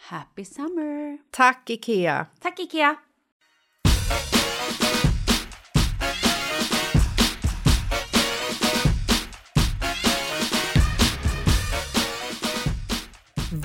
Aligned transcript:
Happy 0.00 0.44
summer! 0.44 1.18
Tack, 1.30 1.70
Ikea! 1.70 2.26
Tack 2.40 2.58
Ikea! 2.58 2.96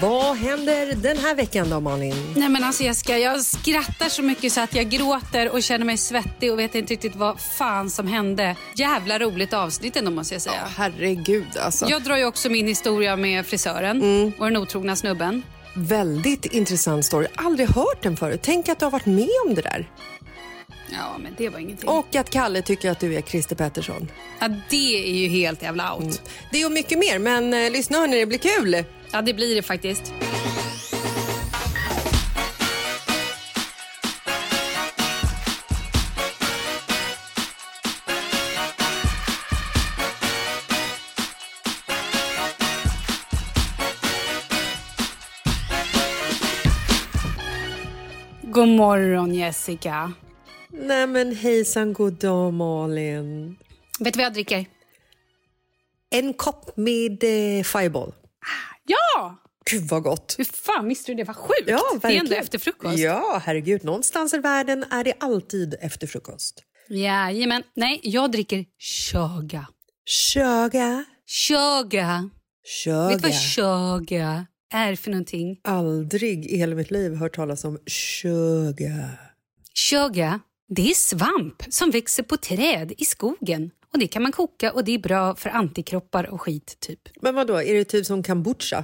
Vad 0.01 0.37
händer 0.37 0.95
den 0.95 1.17
här 1.17 1.35
veckan 1.35 1.69
då, 1.69 1.79
Malin? 1.79 2.33
Nej 2.35 2.49
men 2.49 2.63
alltså 2.63 2.83
Jessica, 2.83 3.17
jag 3.17 3.41
skrattar 3.41 4.09
så 4.09 4.21
mycket 4.21 4.53
så 4.53 4.61
att 4.61 4.75
jag 4.75 4.89
gråter 4.89 5.51
och 5.51 5.63
känner 5.63 5.85
mig 5.85 5.97
svettig 5.97 6.51
och 6.51 6.59
vet 6.59 6.75
inte 6.75 6.93
riktigt 6.93 7.15
vad 7.15 7.41
fan 7.41 7.89
som 7.89 8.07
hände. 8.07 8.55
Jävla 8.75 9.19
roligt 9.19 9.53
avsnitt 9.53 9.95
ändå 9.95 10.11
måste 10.11 10.35
jag 10.35 10.41
säga. 10.41 10.67
Herregud 10.77 11.57
alltså. 11.57 11.85
Jag 11.89 12.03
drar 12.03 12.17
ju 12.17 12.25
också 12.25 12.49
min 12.49 12.67
historia 12.67 13.15
med 13.15 13.45
frisören 13.45 14.33
och 14.37 14.45
den 14.45 14.57
otrogna 14.57 14.95
snubben. 14.95 15.43
Väldigt 15.75 16.45
intressant 16.45 17.05
story. 17.05 17.27
Aldrig 17.35 17.69
hört 17.69 18.03
den 18.03 18.17
förut. 18.17 18.39
Tänk 18.43 18.69
att 18.69 18.79
du 18.79 18.85
har 18.85 18.91
varit 18.91 19.05
med 19.05 19.29
om 19.47 19.55
det 19.55 19.61
där. 19.61 19.89
Ja 20.91 21.17
men 21.23 21.33
det 21.37 21.49
var 21.49 21.59
ingenting. 21.59 21.89
Och 21.89 22.15
att 22.15 22.29
Kalle 22.29 22.61
tycker 22.61 22.91
att 22.91 22.99
du 22.99 23.15
är 23.15 23.21
Christer 23.21 23.55
Pettersson. 23.55 24.11
Ja 24.39 24.49
det 24.69 25.09
är 25.09 25.15
ju 25.15 25.27
helt 25.27 25.61
jävla 25.61 25.95
out. 25.95 26.21
Det 26.51 26.65
och 26.65 26.71
mycket 26.71 26.99
mer, 26.99 27.19
men 27.19 27.53
eh, 27.53 27.71
lyssna 27.71 27.97
hörni, 27.97 28.19
det 28.19 28.25
blir 28.25 28.37
kul. 28.37 28.83
Ja 29.11 29.21
det 29.21 29.33
blir 29.33 29.55
det 29.55 29.61
faktiskt. 29.61 30.13
Morgon 48.75 49.33
Jessica. 49.33 50.13
Nej 50.69 51.07
men 51.07 51.35
hejsan, 51.35 51.93
god 51.93 52.13
dag 52.13 52.53
Malin. 52.53 53.57
Vet 53.99 54.13
du 54.13 54.17
vad 54.17 54.25
jag 54.25 54.33
dricker? 54.33 54.65
En 56.09 56.33
kopp 56.33 56.77
med 56.77 57.23
eh, 57.23 57.63
Fireball. 57.63 58.13
Ja! 58.85 59.37
Gud 59.71 59.83
vad 59.83 60.03
gott. 60.03 60.35
Hur 60.37 60.45
fan 60.45 60.87
visste 60.87 61.11
du 61.11 61.15
det? 61.15 61.23
var 61.23 61.33
sjukt. 61.33 61.63
Ja, 61.67 61.81
det 62.01 62.07
är 62.07 62.11
ändå 62.11 62.19
verkligen. 62.19 62.43
efter 62.43 62.59
frukost. 62.59 62.99
Ja, 62.99 63.41
herregud. 63.45 63.83
Någonstans 63.83 64.33
i 64.33 64.37
världen 64.37 64.85
är 64.91 65.03
det 65.03 65.13
alltid 65.19 65.75
efter 65.81 66.07
frukost. 66.07 66.63
Jajamän. 66.89 67.63
Nej, 67.75 67.99
jag 68.03 68.31
dricker 68.31 68.65
chaga. 69.11 69.67
Chaga. 70.33 71.05
Chaga. 71.47 72.29
Chaga. 72.83 73.09
Vet 73.09 73.21
du 73.21 73.29
vad 73.29 73.39
chaga 73.55 74.45
är 74.73 74.95
för 74.95 75.11
någonting? 75.11 75.59
Aldrig 75.63 76.45
i 76.45 76.57
hela 76.57 76.75
mitt 76.75 76.91
liv 76.91 77.15
hört 77.15 77.35
talas 77.35 77.63
om 77.65 77.77
chaga. 77.87 79.09
Chaga, 79.89 80.39
det 80.69 80.89
är 80.89 80.93
svamp 80.93 81.63
som 81.69 81.91
växer 81.91 82.23
på 82.23 82.37
träd 82.37 82.93
i 82.97 83.05
skogen. 83.05 83.71
Och 83.93 83.99
Det 83.99 84.07
kan 84.07 84.21
man 84.23 84.31
koka 84.31 84.71
och 84.71 84.83
det 84.83 84.91
är 84.91 84.99
bra 84.99 85.35
för 85.35 85.49
antikroppar 85.49 86.23
och 86.29 86.41
skit. 86.41 86.77
typ. 86.79 86.99
Men 87.21 87.35
vad 87.35 87.47
då 87.47 87.55
är 87.61 87.73
det 87.73 87.83
typ 87.85 88.05
som 88.05 88.23
kombucha? 88.23 88.83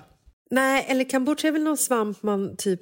Nej, 0.51 0.85
eller 0.87 1.03
kombucha 1.09 1.47
är 1.47 1.51
väl 1.51 1.63
någon 1.63 1.77
svamp 1.77 2.23
man 2.23 2.55
typ... 2.57 2.81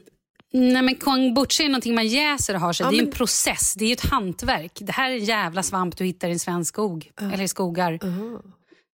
Nej, 0.54 0.82
men 0.82 0.96
kombucha 0.96 1.64
är 1.64 1.68
någonting 1.70 1.96
man 1.96 2.08
jäser 2.08 2.54
och 2.54 2.60
har 2.60 2.74
sig. 2.74 2.86
Ja, 2.86 2.90
det 2.92 2.96
är 2.96 2.98
men- 2.98 3.06
en 3.08 3.12
process, 3.14 3.74
det 3.78 3.86
är 3.86 3.88
ju 3.88 3.94
ett 3.94 4.06
hantverk. 4.06 4.72
Det 4.82 4.92
här 4.92 5.12
är 5.12 5.16
en 5.16 5.26
jävla 5.26 5.64
svamp 5.64 5.98
du 5.98 6.06
hittar 6.06 6.28
i 6.28 6.32
en 6.32 6.40
svensk 6.40 6.74
skog, 6.74 7.12
eller 7.22 7.42
i 7.44 7.48
skogar. 7.48 8.00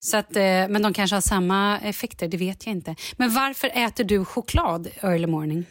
Så 0.05 0.17
att, 0.17 0.37
eh, 0.37 0.43
men 0.43 0.83
de 0.83 0.93
kanske 0.95 1.17
har 1.17 1.21
samma 1.21 1.79
effekter, 1.81 2.29
det 2.29 2.37
vet 2.37 2.67
jag 2.67 2.75
inte. 2.75 2.95
Men 3.17 3.35
varför 3.35 3.71
äter 3.75 4.05
du 4.05 4.25
choklad 4.25 4.89
early 5.01 5.27
morning? 5.27 5.65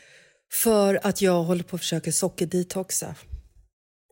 För 0.64 1.00
att 1.04 1.22
jag 1.22 1.44
håller 1.44 1.64
på 1.64 1.76
att 1.76 1.82
försöka 1.82 2.12
sockerdetoxa. 2.12 3.16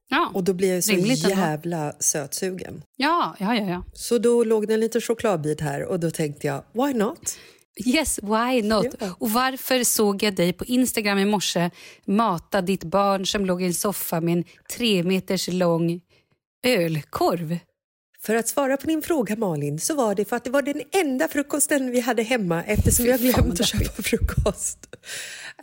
Ja, 0.09 0.31
Och 0.33 0.43
då 0.43 0.53
blir 0.53 0.73
jag 0.73 0.83
så 0.83 0.91
Rimligt 0.91 1.23
ändå. 1.23 1.35
jävla 1.39 1.93
sötsugen. 1.99 2.83
ja, 2.97 3.35
ja, 3.39 3.55
ja. 3.55 3.69
ja. 3.69 3.83
Så 3.93 4.17
då 4.17 4.43
låg 4.43 4.67
det 4.67 4.73
en 4.73 4.79
liten 4.79 5.01
chokladbit 5.01 5.61
här 5.61 5.83
och 5.85 5.99
då 5.99 6.11
tänkte 6.11 6.47
jag, 6.47 6.63
why 6.73 6.93
not? 6.93 7.37
Yes, 7.85 8.19
why 8.23 8.61
not? 8.61 8.85
Ja. 8.99 9.15
Och 9.19 9.31
varför 9.31 9.83
såg 9.83 10.23
jag 10.23 10.35
dig 10.35 10.53
på 10.53 10.65
Instagram 10.65 11.17
i 11.19 11.25
morse 11.25 11.69
mata 12.05 12.61
ditt 12.61 12.83
barn 12.83 13.25
som 13.25 13.45
låg 13.45 13.61
i 13.61 13.65
en 13.65 13.73
soffa 13.73 14.21
med 14.21 14.33
en 14.37 14.43
tre 14.75 15.03
meters 15.03 15.47
lång 15.47 16.01
ölkorv? 16.65 17.57
För 18.21 18.35
att 18.35 18.47
svara 18.47 18.77
på 18.77 18.87
din 18.87 19.01
fråga 19.01 19.35
Malin 19.35 19.79
så 19.79 19.95
var 19.95 20.15
det 20.15 20.25
för 20.25 20.35
att 20.35 20.43
det 20.43 20.49
var 20.49 20.61
den 20.61 20.81
enda 20.91 21.27
frukosten 21.27 21.91
vi 21.91 21.99
hade 21.99 22.23
hemma 22.23 22.63
eftersom 22.63 23.05
fan, 23.05 23.17
glömt 23.17 23.59
att 23.59 23.67
köpa 23.67 24.01
frukost. 24.03 24.95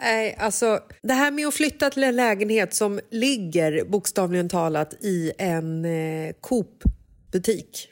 Nej, 0.01 0.37
alltså 0.39 0.81
det 1.03 1.13
här 1.13 1.31
med 1.31 1.47
att 1.47 1.55
flytta 1.55 1.91
till 1.91 2.05
en 2.05 2.17
lägenhet 2.17 2.75
som 2.75 3.01
ligger 3.11 3.85
bokstavligen 3.85 4.49
talat 4.49 4.95
i 5.05 5.33
en 5.39 5.85
eh, 5.85 6.33
Coop-butik. 6.41 7.89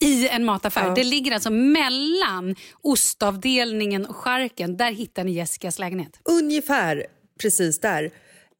I 0.00 0.28
en 0.28 0.44
mataffär. 0.44 0.86
Ja. 0.86 0.94
Det 0.94 1.04
ligger 1.04 1.32
alltså 1.32 1.50
mellan 1.50 2.56
ostavdelningen 2.82 4.06
och 4.06 4.16
charken. 4.16 4.76
Där 4.76 4.92
hittar 4.92 5.24
ni 5.24 5.32
Jessicas 5.32 5.78
lägenhet. 5.78 6.20
Ungefär 6.24 7.06
precis 7.42 7.80
där. 7.80 8.04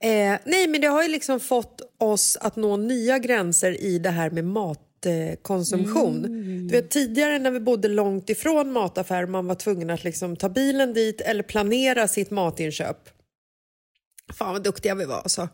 Eh, 0.03 0.39
nej, 0.45 0.69
men 0.69 0.81
det 0.81 0.87
har 0.87 1.03
ju 1.03 1.09
liksom 1.09 1.41
fått 1.41 1.81
oss 1.99 2.37
att 2.41 2.57
nå 2.57 2.77
nya 2.77 3.19
gränser 3.19 3.83
i 3.83 3.99
det 3.99 4.11
här 4.11 4.31
med 4.31 4.45
matkonsumtion. 5.07 6.23
Du 6.69 6.75
vet, 6.75 6.91
tidigare 6.91 7.39
när 7.39 7.51
vi 7.51 7.61
bodde 7.61 7.89
långt 7.89 8.31
ifrån 8.31 8.73
mataffär 8.73 9.27
man 9.27 9.47
var 9.47 9.55
tvungen 9.55 9.91
att 9.91 10.05
liksom 10.05 10.37
ta 10.37 10.49
bilen 10.49 10.95
dit 10.95 11.21
eller 11.21 11.43
planera 11.43 12.09
sitt 12.09 12.31
matinköp. 12.31 12.97
Fan 14.39 14.53
vad 14.53 14.63
duktiga 14.65 14.95
vi 14.95 15.05
var 15.05 15.17
alltså. 15.19 15.49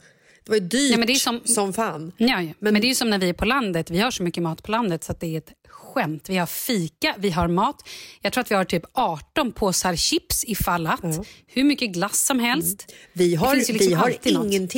Det 0.44 0.50
var 0.50 0.56
ju 0.56 0.60
dyrt 0.68 0.92
Ja, 0.92 0.98
men 0.98 1.06
det 1.06 1.12
är 1.12 1.14
som- 1.14 1.40
som 1.44 1.72
fan. 1.72 2.12
Ja, 2.16 2.40
ja. 2.42 2.52
Men, 2.58 2.80
det 2.80 2.90
är 2.90 2.94
som 2.94 3.10
när 3.10 3.18
vi 3.18 3.28
är 3.28 3.32
på 3.32 3.44
landet. 3.44 3.90
Vi 3.90 3.98
har 4.00 4.10
så 4.10 4.22
mycket 4.22 4.42
mat 4.42 4.62
på 4.62 4.70
landet 4.70 5.04
så 5.04 5.12
att 5.12 5.20
det 5.20 5.26
är 5.34 5.38
ett 5.38 5.52
skämt. 5.68 6.28
Vi 6.28 6.36
har 6.36 6.46
fika, 6.46 7.14
vi 7.18 7.30
har 7.30 7.48
mat. 7.48 7.88
Jag 8.20 8.32
tror 8.32 8.42
att 8.42 8.50
vi 8.50 8.54
har 8.54 8.64
typ 8.64 8.82
18 8.92 9.52
påsar 9.52 9.96
chips 9.96 10.44
ifall 10.44 10.86
att. 10.86 11.26
Hur 11.46 11.64
mycket 11.64 11.90
glass 11.92 12.26
som 12.26 12.38
helst. 12.40 12.92
Vi 13.12 13.34
har, 13.34 13.56
liksom 13.56 13.76
vi 13.78 13.92
har 13.92 14.06
alltid 14.06 14.34
något. 14.34 14.74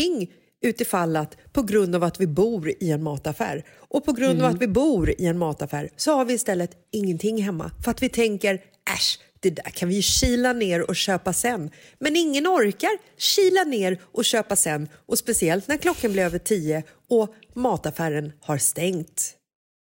Utifall 0.66 1.16
att 1.16 1.36
på 1.52 1.62
grund 1.62 1.94
av 1.94 2.04
att 2.04 2.20
vi 2.20 2.26
bor 2.26 2.72
i 2.80 2.90
en 2.90 3.02
mataffär. 3.02 3.64
Och 3.88 4.04
på 4.04 4.12
grund 4.12 4.32
Mm. 4.38 4.44
av 4.44 4.50
att 4.54 4.62
vi 4.62 4.68
bor 4.68 5.10
i 5.18 5.26
en 5.26 5.38
mataffär 5.38 5.90
så 5.96 6.12
har 6.16 6.24
vi 6.24 6.34
istället 6.34 6.70
ingenting 6.92 7.42
hemma. 7.42 7.70
För 7.84 7.90
att 7.90 8.02
vi 8.02 8.08
tänker, 8.08 8.54
äsch, 8.94 9.18
det 9.40 9.50
där 9.50 9.62
kan 9.70 9.88
vi 9.88 9.94
ju 9.94 10.02
kila 10.02 10.52
ner 10.52 10.88
och 10.90 10.96
köpa 10.96 11.32
sen. 11.32 11.70
Men 11.98 12.16
ingen 12.16 12.46
orkar 12.46 12.90
kila 13.18 13.64
ner 13.64 13.98
och 14.12 14.24
köpa 14.24 14.56
sen. 14.56 14.88
Och 15.06 15.18
speciellt 15.18 15.68
när 15.68 15.76
klockan 15.76 16.12
blir 16.12 16.22
över 16.22 16.38
tio 16.38 16.82
och 17.08 17.34
mataffären 17.54 18.32
har 18.40 18.58
stängt. 18.58 19.32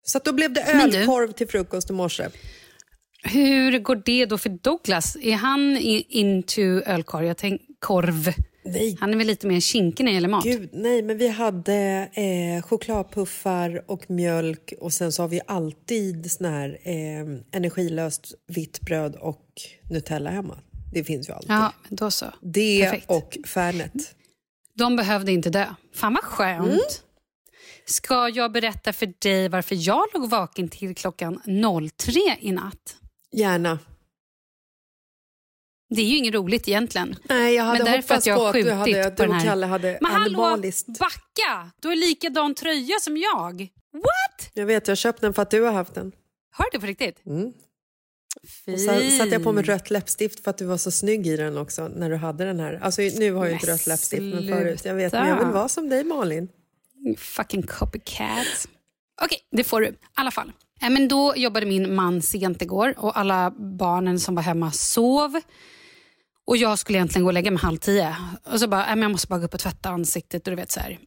Så 0.06 0.20
då 0.20 0.32
blev 0.34 0.54
det 0.54 0.62
ölkorv 0.64 1.32
till 1.32 1.48
frukost 1.48 1.90
i 1.90 1.94
morse. 1.94 2.28
Hur 3.24 3.80
går 3.80 4.02
det 4.06 4.26
då 4.26 4.38
för 4.38 4.50
Douglas? 4.50 5.16
Är 5.22 5.34
han 5.36 5.78
i- 5.78 6.06
into 6.10 6.62
ölkorv? 6.62 7.26
Jag 7.26 7.38
tänk, 7.38 7.62
korv. 7.80 8.34
Nej. 8.66 8.98
Han 9.00 9.14
är 9.14 9.18
väl 9.18 9.28
lite 9.28 9.48
mer 9.48 9.60
kinkig 9.60 10.04
när 10.04 10.12
det 10.12 10.16
gäller 10.16 10.30
mat? 10.30 10.44
Gud, 10.44 10.70
nej, 10.74 11.02
men 11.02 11.18
vi 11.18 11.28
hade 11.28 12.10
eh, 12.14 12.64
chokladpuffar 12.64 13.84
och 13.88 14.10
mjölk 14.10 14.74
och 14.80 14.94
sen 14.94 15.12
så 15.12 15.24
har 15.24 15.28
vi 15.28 15.42
alltid 15.48 16.32
sån 16.32 16.46
här 16.46 16.80
eh, 16.84 17.58
energilöst 17.58 18.34
vitt 18.48 18.82
bröd 18.82 19.16
och 19.16 19.46
Nutella 19.90 20.30
hemma. 20.30 20.58
Det 20.94 21.04
finns 21.04 21.30
ju 21.30 21.34
alltid. 21.34 21.52
Ja, 21.52 21.74
då 21.90 22.12
så. 22.12 22.26
Det 22.42 22.84
Perfekt. 22.84 23.10
och 23.10 23.38
Fernet. 23.46 24.16
De 24.76 24.96
behövde 24.96 25.32
inte 25.32 25.50
dö. 25.50 25.66
Fan 25.96 26.14
vad 26.14 26.24
skönt. 26.24 26.68
Mm. 26.68 26.80
Ska 27.86 28.30
jag 28.30 28.52
berätta 28.52 28.94
för 28.94 29.14
dig 29.20 29.50
varför 29.50 29.76
jag 29.80 30.04
låg 30.14 30.30
vaken 30.30 30.70
till 30.70 30.96
klockan 30.96 31.42
03 31.98 32.12
i 32.40 32.52
natt? 32.52 32.96
Gärna. 33.32 33.80
Det 35.96 36.02
är 36.02 36.06
ju 36.06 36.18
inget 36.18 36.34
roligt 36.34 36.68
egentligen. 36.68 37.16
Nej, 37.24 37.56
jag 37.56 37.64
hade 37.64 37.84
Men 37.84 37.92
därför 37.92 38.16
att 38.16 38.26
jag 38.26 38.38
på 38.38 38.44
har 38.44 38.50
att 38.50 38.56
du, 38.66 38.72
hade, 38.72 39.04
på 39.04 39.24
du 39.24 39.28
den 39.28 39.38
och. 39.38 39.44
Kalle 39.44 39.66
hade 39.66 39.98
Men 40.02 40.12
hallå, 40.12 40.44
animaliskt. 40.44 40.88
backa! 41.00 41.72
Du 41.82 41.88
har 41.88 41.96
likadan 41.96 42.56
tröja 42.56 42.96
som 43.02 43.18
jag. 43.18 43.68
What? 43.94 44.50
Jag 44.54 44.66
vet, 44.66 44.88
jag 44.88 44.92
har 44.92 44.96
köpt 44.96 45.22
den 45.22 45.34
för 45.34 45.42
att 45.42 45.52
du 45.52 45.62
har 45.62 45.72
haft 45.72 45.94
den. 45.96 46.12
Har 46.52 46.66
du 46.72 46.80
på 46.80 46.86
riktigt? 46.86 47.26
Mm. 47.26 47.54
Fy. 48.66 48.74
Och 48.74 48.80
så 48.80 48.88
satte 49.18 49.30
jag 49.30 49.44
på 49.44 49.52
mig 49.52 49.64
rött 49.64 49.90
läppstift 49.90 50.44
för 50.44 50.52
att 50.52 50.58
du 50.58 50.66
var 50.66 50.78
så 50.78 50.92
snygg 50.92 51.28
i 51.28 51.38
den 51.38 51.58
också 51.58 51.88
när 51.88 52.10
du 52.10 52.16
hade 52.16 52.46
den 52.46 52.60
här. 52.60 52.80
Alltså 52.84 53.02
nu 53.02 53.34
har 53.34 53.46
jag 53.46 53.54
inte 53.54 53.66
Men 53.66 53.76
rött 53.76 53.88
läppstift 53.88 54.22
men 54.22 54.48
förut. 54.48 54.86
Jag 54.86 54.96
vet, 54.96 55.14
men 55.14 55.28
jag 55.28 55.38
vill 55.40 55.54
vara 55.54 55.68
som 55.68 55.90
dig 55.90 56.04
Malin. 56.04 56.48
You 57.06 57.16
fucking 57.18 57.64
copycat. 57.64 58.68
Okej, 59.22 59.38
det 59.52 59.64
får 59.64 59.82
du. 59.82 59.88
I 59.88 59.94
alla 60.14 60.32
fall. 60.32 60.52
Eh, 60.82 60.90
Men 60.90 61.08
då 61.08 61.34
jobbade 61.36 61.66
min 61.66 61.96
man 61.96 62.22
sent 62.22 62.62
igår 62.62 62.94
och 62.98 63.20
alla 63.20 63.52
barnen 63.58 64.20
som 64.20 64.36
var 64.36 64.44
hemma 64.44 64.72
sov. 64.72 65.42
Och 66.48 66.58
Jag 66.58 66.80
skulle 66.80 66.98
egentligen 66.98 67.24
gå 67.24 67.30
och 67.30 67.34
lägga 67.34 67.52
mig 67.52 67.60
halv 67.60 67.78
tio. 67.78 68.16
Och 68.54 68.60
så 68.60 68.68
bara, 68.68 68.86
äh, 68.86 68.90
men 68.90 69.02
jag 69.02 69.12
måste 69.12 69.28
bara 69.28 69.40
gå 69.40 69.46
upp 69.46 69.54
och 69.54 69.60
tvätta 69.60 69.90
ansiktet. 69.90 70.48
Och 70.48 70.52
du 70.52 70.56
vet 70.56 70.72
så 70.72 70.80
här. 70.80 71.00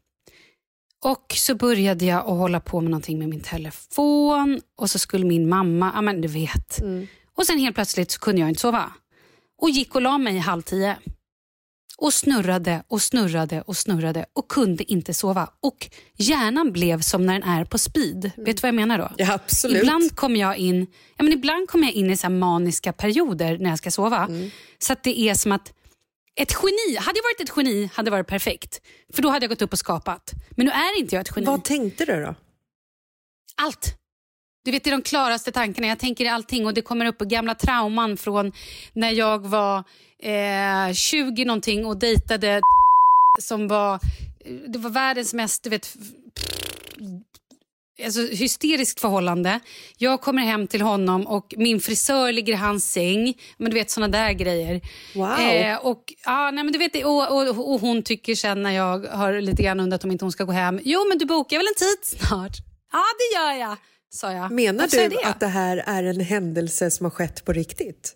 Och 1.05 1.33
så 1.37 1.55
började 1.55 2.05
jag 2.05 2.19
att 2.19 2.27
hålla 2.39 2.61
på 2.61 2.81
med 2.81 2.91
någonting 2.91 3.19
med 3.19 3.29
min 3.29 3.41
telefon. 3.41 4.61
Och 4.77 4.91
så 4.91 4.99
skulle 4.99 5.25
min 5.25 5.49
mamma, 5.49 5.93
ja 5.95 6.01
men 6.01 6.21
du 6.21 6.29
vet. 6.29 6.79
Och 7.37 7.47
sen 7.47 7.59
helt 7.59 7.75
plötsligt 7.75 8.11
så 8.11 8.21
kunde 8.21 8.41
jag 8.41 8.49
inte 8.49 8.61
sova. 8.61 8.93
Och 9.63 9.71
gick 9.71 9.95
och 9.95 10.03
la 10.03 10.19
mig 10.19 10.39
halv 10.39 10.63
tio. 10.63 10.97
Och 11.99 12.15
snurrade 12.15 12.83
och 12.89 13.03
snurrade 13.03 13.63
och 13.63 13.77
snurrade 13.77 14.27
och 14.33 14.49
kunde 14.49 14.85
inte 14.93 15.15
sova. 15.15 15.51
Och 15.61 15.91
hjärnan 16.17 16.73
blev 16.73 17.01
som 17.01 17.27
när 17.27 17.33
den 17.33 17.43
är 17.43 17.65
på 17.65 17.79
speed. 17.79 18.31
Vet 18.37 18.57
du 18.57 18.61
vad 18.61 18.69
jag 18.69 18.75
menar 18.75 18.99
då? 18.99 19.11
Ja, 19.17 19.33
absolut. 19.33 19.83
Ibland 19.83 20.17
kommer 20.17 20.41
jag 20.41 20.57
in 20.57 20.87
ja, 21.17 21.25
men 21.25 21.33
ibland 21.33 21.69
kommer 21.69 21.87
jag 21.87 21.95
in 21.95 22.11
i 22.11 22.17
så 22.17 22.31
maniska 22.31 22.93
perioder 22.93 23.59
när 23.59 23.71
jag 23.71 23.79
ska 23.79 23.91
sova. 23.91 24.25
Mm. 24.25 24.51
Så 24.79 24.93
att 24.93 25.03
det 25.03 25.21
är 25.21 25.35
som 25.35 25.53
att 25.53 25.73
ett 26.41 26.53
geni, 26.63 26.97
hade 26.97 27.19
jag 27.19 27.23
varit 27.23 27.41
ett 27.51 27.57
geni 27.57 27.91
hade 27.95 28.07
det 28.07 28.11
varit 28.11 28.27
perfekt. 28.27 28.81
För 29.13 29.23
då 29.23 29.29
hade 29.29 29.45
jag 29.45 29.51
gått 29.51 29.63
upp 29.63 29.73
och 29.73 29.79
skapat. 29.79 30.33
Men 30.51 30.67
nu 30.67 30.73
är 30.73 30.99
inte 30.99 31.15
jag 31.15 31.21
ett 31.21 31.37
geni. 31.37 31.47
Vad 31.47 31.65
tänkte 31.65 32.05
du 32.05 32.23
då? 32.23 32.35
Allt. 33.63 33.95
Du 34.67 34.73
vet, 34.73 34.85
det 34.85 34.91
är 34.91 34.93
de 34.93 35.03
klaraste 35.03 35.53
tankarna. 35.53 35.87
Jag 35.87 35.99
tänker 35.99 36.25
i 36.25 36.29
allting 36.29 36.67
och 36.67 36.75
det 36.75 36.83
kommer 36.83 37.07
upp 37.07 37.19
gamla 37.19 37.55
trauman 37.55 38.17
från 38.17 38.53
när 38.93 39.11
jag 39.11 39.47
var 39.47 39.85
eh, 40.23 40.93
20 40.95 41.45
någonting 41.45 41.87
och 41.87 41.97
dejtade 41.97 42.61
som 43.41 43.69
var, 43.69 44.01
det 44.69 44.79
var 44.79 44.91
världens 44.91 45.35
mest, 45.35 45.63
du 45.63 45.71
vet, 45.71 45.97
alltså, 48.05 48.21
hysteriskt 48.21 49.01
förhållande. 49.01 49.61
Jag 49.99 50.21
kommer 50.21 50.43
hem 50.43 50.67
till 50.67 50.83
honom 50.83 51.27
och 51.27 51.55
min 51.57 51.81
frisör 51.81 52.33
ligger 52.33 52.53
i 52.53 52.57
hans 52.57 52.93
säng. 52.93 53.35
Men 53.57 53.71
du 53.71 53.75
vet 53.75 53.91
såna 53.91 54.09
där 54.09 54.33
grejer. 54.33 54.81
Wow. 55.15 55.41
Eh, 55.41 55.77
och, 55.77 56.15
ja, 56.25 56.51
nej, 56.51 56.65
men 56.65 56.73
du 56.73 56.79
vet, 56.79 56.93
det, 56.93 57.05
och, 57.05 57.37
och, 57.37 57.73
och 57.73 57.81
hon 57.81 58.03
tycker 58.03 58.35
sen 58.35 58.63
när 58.63 58.71
jag 58.71 59.07
har 59.07 59.41
lite 59.41 59.63
grann 59.63 59.81
undrat 59.81 60.05
om 60.05 60.11
inte 60.11 60.25
hon 60.25 60.33
ska 60.33 60.45
gå 60.45 60.53
hem. 60.53 60.81
Jo 60.85 61.09
men 61.09 61.19
du 61.19 61.25
bokar 61.27 61.57
väl 61.57 61.67
en 61.67 61.75
tid 61.75 62.21
snart? 62.21 62.57
Ja 62.93 63.03
det 63.19 63.39
gör 63.39 63.53
jag, 63.69 63.77
sa 64.17 64.33
jag. 64.33 64.51
Menar 64.53 64.79
Varför 64.85 64.97
du 64.97 65.09
det? 65.09 65.25
att 65.25 65.41
det 65.41 65.47
här 65.47 65.83
är 65.87 66.05
en 66.05 66.21
händelse 66.21 66.91
som 66.91 67.05
har 67.07 67.11
skett 67.11 67.45
på 67.45 67.53
riktigt? 67.53 68.13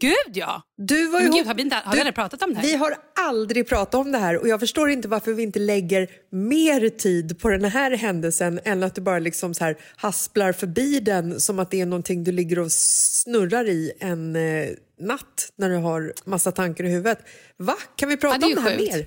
Gud 0.00 0.36
ja! 0.36 0.62
Du 0.76 1.06
var 1.08 1.20
ihop- 1.20 1.34
gud, 1.34 1.46
har 1.46 1.54
vi 1.54 1.62
inte- 1.62 1.76
har 1.76 1.92
vi 1.92 1.96
du- 1.96 2.00
aldrig 2.00 2.14
pratat 2.14 2.42
om 2.42 2.50
det 2.54 2.60
här? 2.60 2.66
Vi 2.66 2.74
har 2.74 2.94
aldrig 3.20 3.68
pratat 3.68 3.94
om 3.94 4.12
det 4.12 4.18
här 4.18 4.36
och 4.38 4.48
jag 4.48 4.60
förstår 4.60 4.90
inte 4.90 5.08
varför 5.08 5.32
vi 5.32 5.42
inte 5.42 5.58
lägger 5.58 6.08
mer 6.30 6.88
tid 6.88 7.38
på 7.40 7.48
den 7.48 7.64
här 7.64 7.90
händelsen 7.90 8.60
än 8.64 8.82
att 8.82 8.94
du 8.94 9.00
bara 9.00 9.18
liksom 9.18 9.54
så 9.54 9.64
här 9.64 9.76
hasplar 9.96 10.52
förbi 10.52 11.00
den 11.00 11.40
som 11.40 11.58
att 11.58 11.70
det 11.70 11.80
är 11.80 11.86
någonting 11.86 12.24
du 12.24 12.32
ligger 12.32 12.58
och 12.58 12.72
snurrar 12.72 13.68
i 13.68 13.92
en 14.00 14.36
eh, 14.36 14.68
natt 15.00 15.52
när 15.56 15.70
du 15.70 15.76
har 15.76 16.12
massa 16.24 16.52
tankar 16.52 16.84
i 16.84 16.88
huvudet. 16.90 17.18
Va? 17.56 17.76
Kan 17.96 18.08
vi 18.08 18.16
prata 18.16 18.38
Ja, 18.40 18.46
om 18.46 18.54
det 18.54 18.60
här 18.70 18.78
sjukt. 18.78 18.92
mer? 18.92 19.06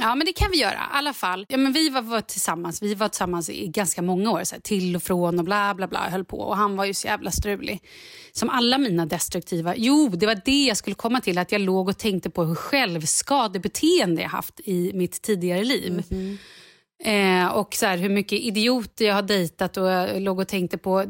Ja, 0.00 0.14
men 0.14 0.26
det 0.26 0.32
kan 0.32 0.50
vi 0.50 0.60
göra. 0.60 0.72
I 0.72 0.92
alla 0.92 1.12
fall. 1.12 1.46
Ja, 1.48 1.56
men 1.56 1.72
vi 1.72 1.88
var, 1.88 2.02
var 2.02 2.20
tillsammans 2.20 2.82
Vi 2.82 2.94
var 2.94 3.08
tillsammans 3.08 3.50
i 3.50 3.68
ganska 3.68 4.02
många 4.02 4.30
år. 4.30 4.44
Så 4.44 4.54
här, 4.54 4.62
till 4.62 4.96
och 4.96 5.02
från 5.02 5.38
och 5.38 5.44
bla 5.44 5.74
bla 5.74 5.88
bla. 5.88 6.08
Höll 6.10 6.24
på. 6.24 6.40
Och 6.40 6.56
Han 6.56 6.76
var 6.76 6.84
ju 6.84 6.94
så 6.94 7.06
jävla 7.06 7.30
strulig. 7.30 7.82
Som 8.32 8.50
alla 8.50 8.78
mina 8.78 9.06
destruktiva... 9.06 9.74
Jo, 9.76 10.08
det 10.08 10.26
var 10.26 10.40
det 10.44 10.64
jag 10.64 10.76
skulle 10.76 10.94
komma 10.94 11.20
till. 11.20 11.38
Att 11.38 11.52
Jag 11.52 11.60
låg 11.60 11.88
och 11.88 11.98
tänkte 11.98 12.30
på 12.30 12.44
hur 12.44 12.54
självskadebeteende 12.54 14.22
jag 14.22 14.28
haft 14.28 14.60
i 14.64 14.92
mitt 14.94 15.22
tidigare 15.22 15.64
liv. 15.64 16.02
Eh, 17.04 17.46
och 17.46 17.74
så 17.74 17.86
här, 17.86 17.96
hur 17.96 18.08
mycket 18.08 18.40
idioter 18.40 19.04
jag 19.04 19.14
har 19.14 19.22
dejtat 19.22 19.76
och 19.76 19.86
jag 19.86 20.22
låg 20.22 20.38
och 20.38 20.48
tänkte 20.48 20.78
på 20.78 21.04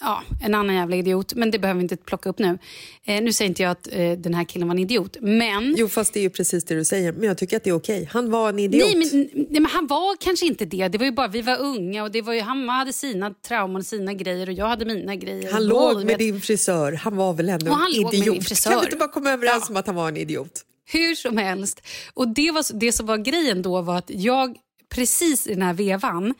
ja, 0.00 0.22
en 0.42 0.54
annan 0.54 0.76
jävla 0.76 0.96
idiot. 0.96 1.34
Men 1.34 1.50
det 1.50 1.58
behöver 1.58 1.78
vi 1.78 1.82
inte 1.82 1.96
plocka 1.96 2.28
upp 2.28 2.38
nu. 2.38 2.58
Eh, 3.04 3.22
nu 3.22 3.32
säger 3.32 3.48
inte 3.48 3.62
jag 3.62 3.70
att 3.70 3.88
eh, 3.92 4.12
den 4.12 4.34
här 4.34 4.44
killen 4.44 4.68
var 4.68 4.74
en 4.74 4.78
idiot. 4.78 5.16
Men... 5.20 5.74
Jo, 5.78 5.88
fast 5.88 6.12
det 6.12 6.20
är 6.20 6.22
ju 6.22 6.30
precis 6.30 6.64
det 6.64 6.74
du 6.74 6.84
säger. 6.84 7.12
Men 7.12 7.22
jag 7.22 7.38
tycker 7.38 7.56
att 7.56 7.64
det 7.64 7.70
är 7.70 7.74
okej. 7.74 8.08
Han 8.12 8.30
var 8.30 8.48
en 8.48 8.58
idiot. 8.58 8.84
Nej 8.84 8.96
men, 8.96 9.28
nej, 9.34 9.60
men 9.60 9.66
han 9.66 9.86
var 9.86 10.16
kanske 10.16 10.46
inte 10.46 10.64
det. 10.64 10.88
Det 10.88 10.98
var 10.98 11.04
ju 11.04 11.12
bara 11.12 11.28
vi 11.28 11.42
var 11.42 11.60
unga 11.60 12.02
och 12.02 12.10
det 12.10 12.22
var 12.22 12.32
ju, 12.32 12.40
han 12.40 12.68
hade 12.68 12.92
sina 12.92 13.30
trauman 13.30 13.76
och 13.76 13.86
sina 13.86 14.14
grejer 14.14 14.46
och 14.48 14.52
jag 14.52 14.68
hade 14.68 14.84
mina 14.84 15.16
grejer. 15.16 15.52
Han 15.52 15.66
låg 15.66 15.96
vet- 15.96 16.06
med 16.06 16.18
din 16.18 16.40
frisör. 16.40 16.92
Han 16.92 17.16
var 17.16 17.32
väl 17.32 17.48
ändå 17.48 17.70
Och 17.70 17.76
han 17.76 17.92
en 17.92 18.14
idiot? 18.14 18.62
Kan 18.64 18.80
vi 18.80 18.84
inte 18.84 18.96
bara 18.96 19.08
komma 19.08 19.30
överens 19.30 19.70
om 19.70 19.76
att 19.76 19.86
han 19.86 19.96
var 19.96 20.08
en 20.08 20.16
idiot? 20.16 20.64
Hur 20.92 21.14
som 21.14 21.36
helst. 21.36 21.86
Och 22.14 22.28
det, 22.28 22.50
var, 22.50 22.78
det 22.78 22.92
som 22.92 23.06
var 23.06 23.16
grejen 23.16 23.62
då 23.62 23.82
var 23.82 23.98
att 23.98 24.10
jag 24.10 24.56
precis 24.88 25.46
i 25.46 25.54
den 25.54 25.62
här 25.62 25.74
vevan 25.74 26.34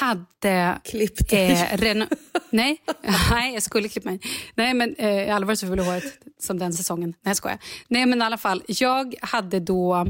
hade... 0.00 0.80
Klippt 0.84 1.30
dig. 1.30 1.50
Eh, 1.50 1.76
reno- 1.78 2.16
nej, 2.50 2.82
nej, 3.30 3.54
jag 3.54 3.62
skulle 3.62 3.88
klippa 3.88 4.08
mig. 4.08 4.20
Nej, 4.54 4.74
men 4.74 4.94
eh, 4.98 5.26
i 5.26 5.30
allvar 5.30 5.54
så 5.54 5.66
fyller 5.66 5.84
håret 5.84 6.04
som 6.40 6.58
den 6.58 6.72
säsongen. 6.72 7.08
Nej, 7.08 7.30
jag 7.30 7.36
skojar. 7.36 7.58
Nej, 7.88 8.06
men 8.06 8.22
i 8.22 8.24
alla 8.24 8.38
fall. 8.38 8.62
Jag 8.66 9.14
hade 9.20 9.60
då 9.60 10.06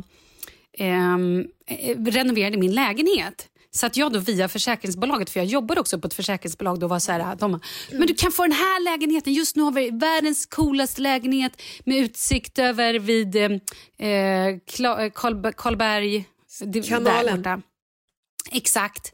ehm, 0.79 1.47
eh, 1.67 1.97
renoverade 2.05 2.57
min 2.57 2.75
lägenhet. 2.75 3.49
Så 3.71 3.87
att 3.87 3.97
jag 3.97 4.13
då 4.13 4.19
via 4.19 4.49
försäkringsbolaget, 4.49 5.31
för 5.31 5.41
jag 5.41 5.47
jobbade 5.47 5.81
också 5.81 5.99
på 5.99 6.07
ett 6.07 6.15
försäkringsbolag, 6.15 6.81
då 6.81 6.87
var 6.87 6.99
så 6.99 7.13
här, 7.13 7.37
de 7.37 7.53
bara, 7.53 7.61
men 7.93 8.07
du 8.07 8.15
kan 8.15 8.33
få 8.33 8.43
den 8.43 8.53
här 8.53 8.85
lägenheten, 8.85 9.33
just 9.33 9.57
nu 9.57 9.63
har 9.63 9.73
vi 9.73 9.91
världens 9.91 10.47
coolaste 10.47 11.01
lägenhet 11.01 11.63
med 11.85 11.99
utsikt 11.99 12.59
över 12.59 12.95
vid 12.99 13.37
eh, 13.37 13.43
eh, 13.99 14.09
eh, 14.09 14.59
Karlberg, 15.57 16.25
Kanalen. 16.89 17.43
där 17.43 17.57
borta. 17.57 17.63
Exakt. 18.53 19.13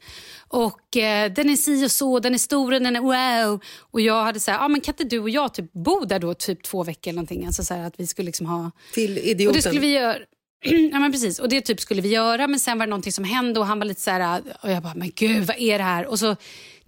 Och 0.49 0.97
eh, 0.97 1.33
den 1.33 1.51
är 1.51 1.57
si 1.57 1.87
och 1.87 1.91
så, 1.91 2.19
den 2.21 2.35
är 2.35 2.39
stor, 2.39 2.73
den 2.73 2.97
är 2.97 3.01
wow. 3.01 3.61
Och 3.79 4.01
jag 4.01 4.25
hade 4.25 4.41
så 4.41 4.51
här, 4.51 4.65
ah, 4.65 4.69
men 4.69 4.81
kan 4.81 4.93
inte 4.93 5.05
du 5.05 5.19
och 5.19 5.31
jag 5.31 5.55
typ 5.55 5.73
bo 5.73 6.05
där 6.05 6.19
då 6.19 6.35
typ 6.35 6.63
två 6.63 6.85
veckor 6.85 7.11
eller 7.11 7.17
någonting? 7.17 7.47
Alltså 7.47 7.65
så 7.65 7.75
här, 7.75 7.87
att 7.87 8.01
vi 8.01 8.07
skulle 8.07 8.27
liksom 8.27 8.47
ha... 8.47 8.71
Till 8.95 9.19
Och 9.19 9.25
idioten. 9.25 9.57
det 9.57 9.63
skulle 9.63 9.81
vi 9.81 9.93
göra. 9.93 10.19
Ja, 10.93 10.99
men 10.99 11.13
precis. 11.13 11.39
Och 11.39 11.49
det 11.49 11.61
typ 11.61 11.81
skulle 11.81 12.03
vi 12.03 12.09
göra, 12.09 12.47
men 12.47 12.61
sen 12.61 12.79
var 12.79 12.87
det 12.87 12.91
någonting 12.91 13.13
som 13.13 13.25
hände 13.25 13.61
och 13.61 13.67
han 13.67 13.79
var 13.79 13.87
lite 13.87 14.01
så 14.01 14.11
här... 14.11 14.43
Och 14.63 14.71
jag 14.71 14.83
bara, 14.83 14.95
men 14.95 15.11
gud, 15.15 15.45
vad 15.45 15.59
är 15.59 15.79
det 15.79 15.85
här? 15.85 16.07
Och 16.07 16.19
så 16.19 16.37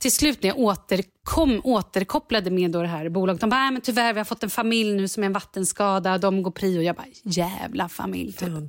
till 0.04 0.12
slut 0.12 0.42
när 0.42 0.48
jag 0.50 0.58
återkom, 0.58 1.60
återkopplade 1.64 2.50
med 2.50 2.70
då 2.70 2.82
det 2.82 2.88
här 2.88 3.08
bolaget, 3.08 3.40
de 3.40 3.50
bara, 3.50 3.60
"Nej, 3.60 3.70
men 3.72 3.80
tyvärr, 3.82 4.12
vi 4.12 4.20
har 4.20 4.24
fått 4.24 4.42
en 4.42 4.50
familj 4.50 4.92
nu 4.96 5.08
som 5.08 5.22
är 5.22 5.26
en 5.26 5.32
vattenskada, 5.32 6.18
de 6.18 6.42
går 6.42 6.50
prio. 6.50 6.82
Jag 6.82 6.96
bara, 6.96 7.06
jävla 7.22 7.88
familj. 7.88 8.32
Typ. 8.32 8.40
Fan. 8.40 8.68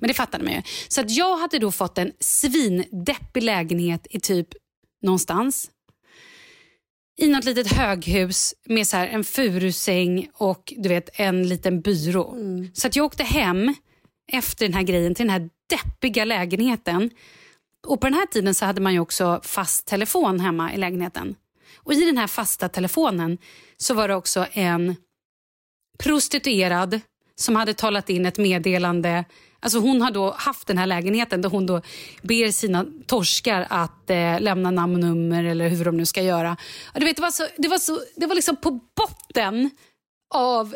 Men 0.00 0.08
det 0.08 0.14
fattade 0.14 0.44
man 0.44 0.52
ju. 0.52 0.62
Så 0.88 1.00
att 1.00 1.10
jag 1.10 1.36
hade 1.36 1.58
då 1.58 1.72
fått 1.72 1.98
en 1.98 2.12
svindeppig 2.20 3.42
lägenhet 3.42 4.06
i 4.10 4.20
typ 4.20 4.48
någonstans 5.02 5.70
i 7.18 7.28
något 7.28 7.44
litet 7.44 7.72
höghus 7.72 8.54
med 8.64 8.86
så 8.86 8.96
här 8.96 9.08
en 9.08 9.24
furusäng 9.24 10.28
och 10.34 10.72
du 10.76 10.88
vet 10.88 11.20
en 11.20 11.48
liten 11.48 11.80
byrå. 11.80 12.34
Så 12.72 12.86
att 12.86 12.96
jag 12.96 13.06
åkte 13.06 13.24
hem 13.24 13.74
efter 14.32 14.66
den 14.66 14.74
här 14.74 14.82
grejen 14.82 15.14
till 15.14 15.26
den 15.26 15.30
här 15.30 15.50
deppiga 15.70 16.24
lägenheten. 16.24 17.10
Och 17.86 18.00
på 18.00 18.06
den 18.06 18.14
här 18.14 18.26
tiden 18.26 18.54
så 18.54 18.64
hade 18.64 18.80
man 18.80 18.92
ju 18.92 19.00
också 19.00 19.40
fast 19.44 19.86
telefon 19.86 20.40
hemma 20.40 20.74
i 20.74 20.76
lägenheten. 20.76 21.34
Och 21.76 21.92
i 21.92 22.04
den 22.04 22.18
här 22.18 22.26
fasta 22.26 22.68
telefonen 22.68 23.38
så 23.76 23.94
var 23.94 24.08
det 24.08 24.14
också 24.14 24.46
en 24.52 24.96
prostituerad 25.98 27.00
som 27.34 27.56
hade 27.56 27.74
talat 27.74 28.10
in 28.10 28.26
ett 28.26 28.38
meddelande. 28.38 29.24
Alltså 29.60 29.78
hon 29.78 30.02
har 30.02 30.10
då 30.10 30.30
haft 30.30 30.66
den 30.66 30.78
här 30.78 30.86
lägenheten 30.86 31.42
där 31.42 31.48
hon 31.48 31.66
då 31.66 31.80
ber 32.22 32.50
sina 32.50 32.86
torskar 33.06 33.66
att 33.70 34.10
eh, 34.10 34.40
lämna 34.40 34.70
namn 34.70 34.94
och 34.94 35.00
nummer 35.00 35.44
eller 35.44 35.68
hur 35.68 35.84
de 35.84 35.96
nu 35.96 36.06
ska 36.06 36.22
göra. 36.22 36.56
Och 36.94 37.00
du 37.00 37.06
vet, 37.06 37.16
det, 37.16 37.22
var 37.22 37.30
så, 37.30 37.46
det, 37.56 37.68
var 37.68 37.78
så, 37.78 38.00
det 38.16 38.26
var 38.26 38.34
liksom 38.34 38.56
på 38.56 38.80
botten 38.96 39.70
av 40.34 40.74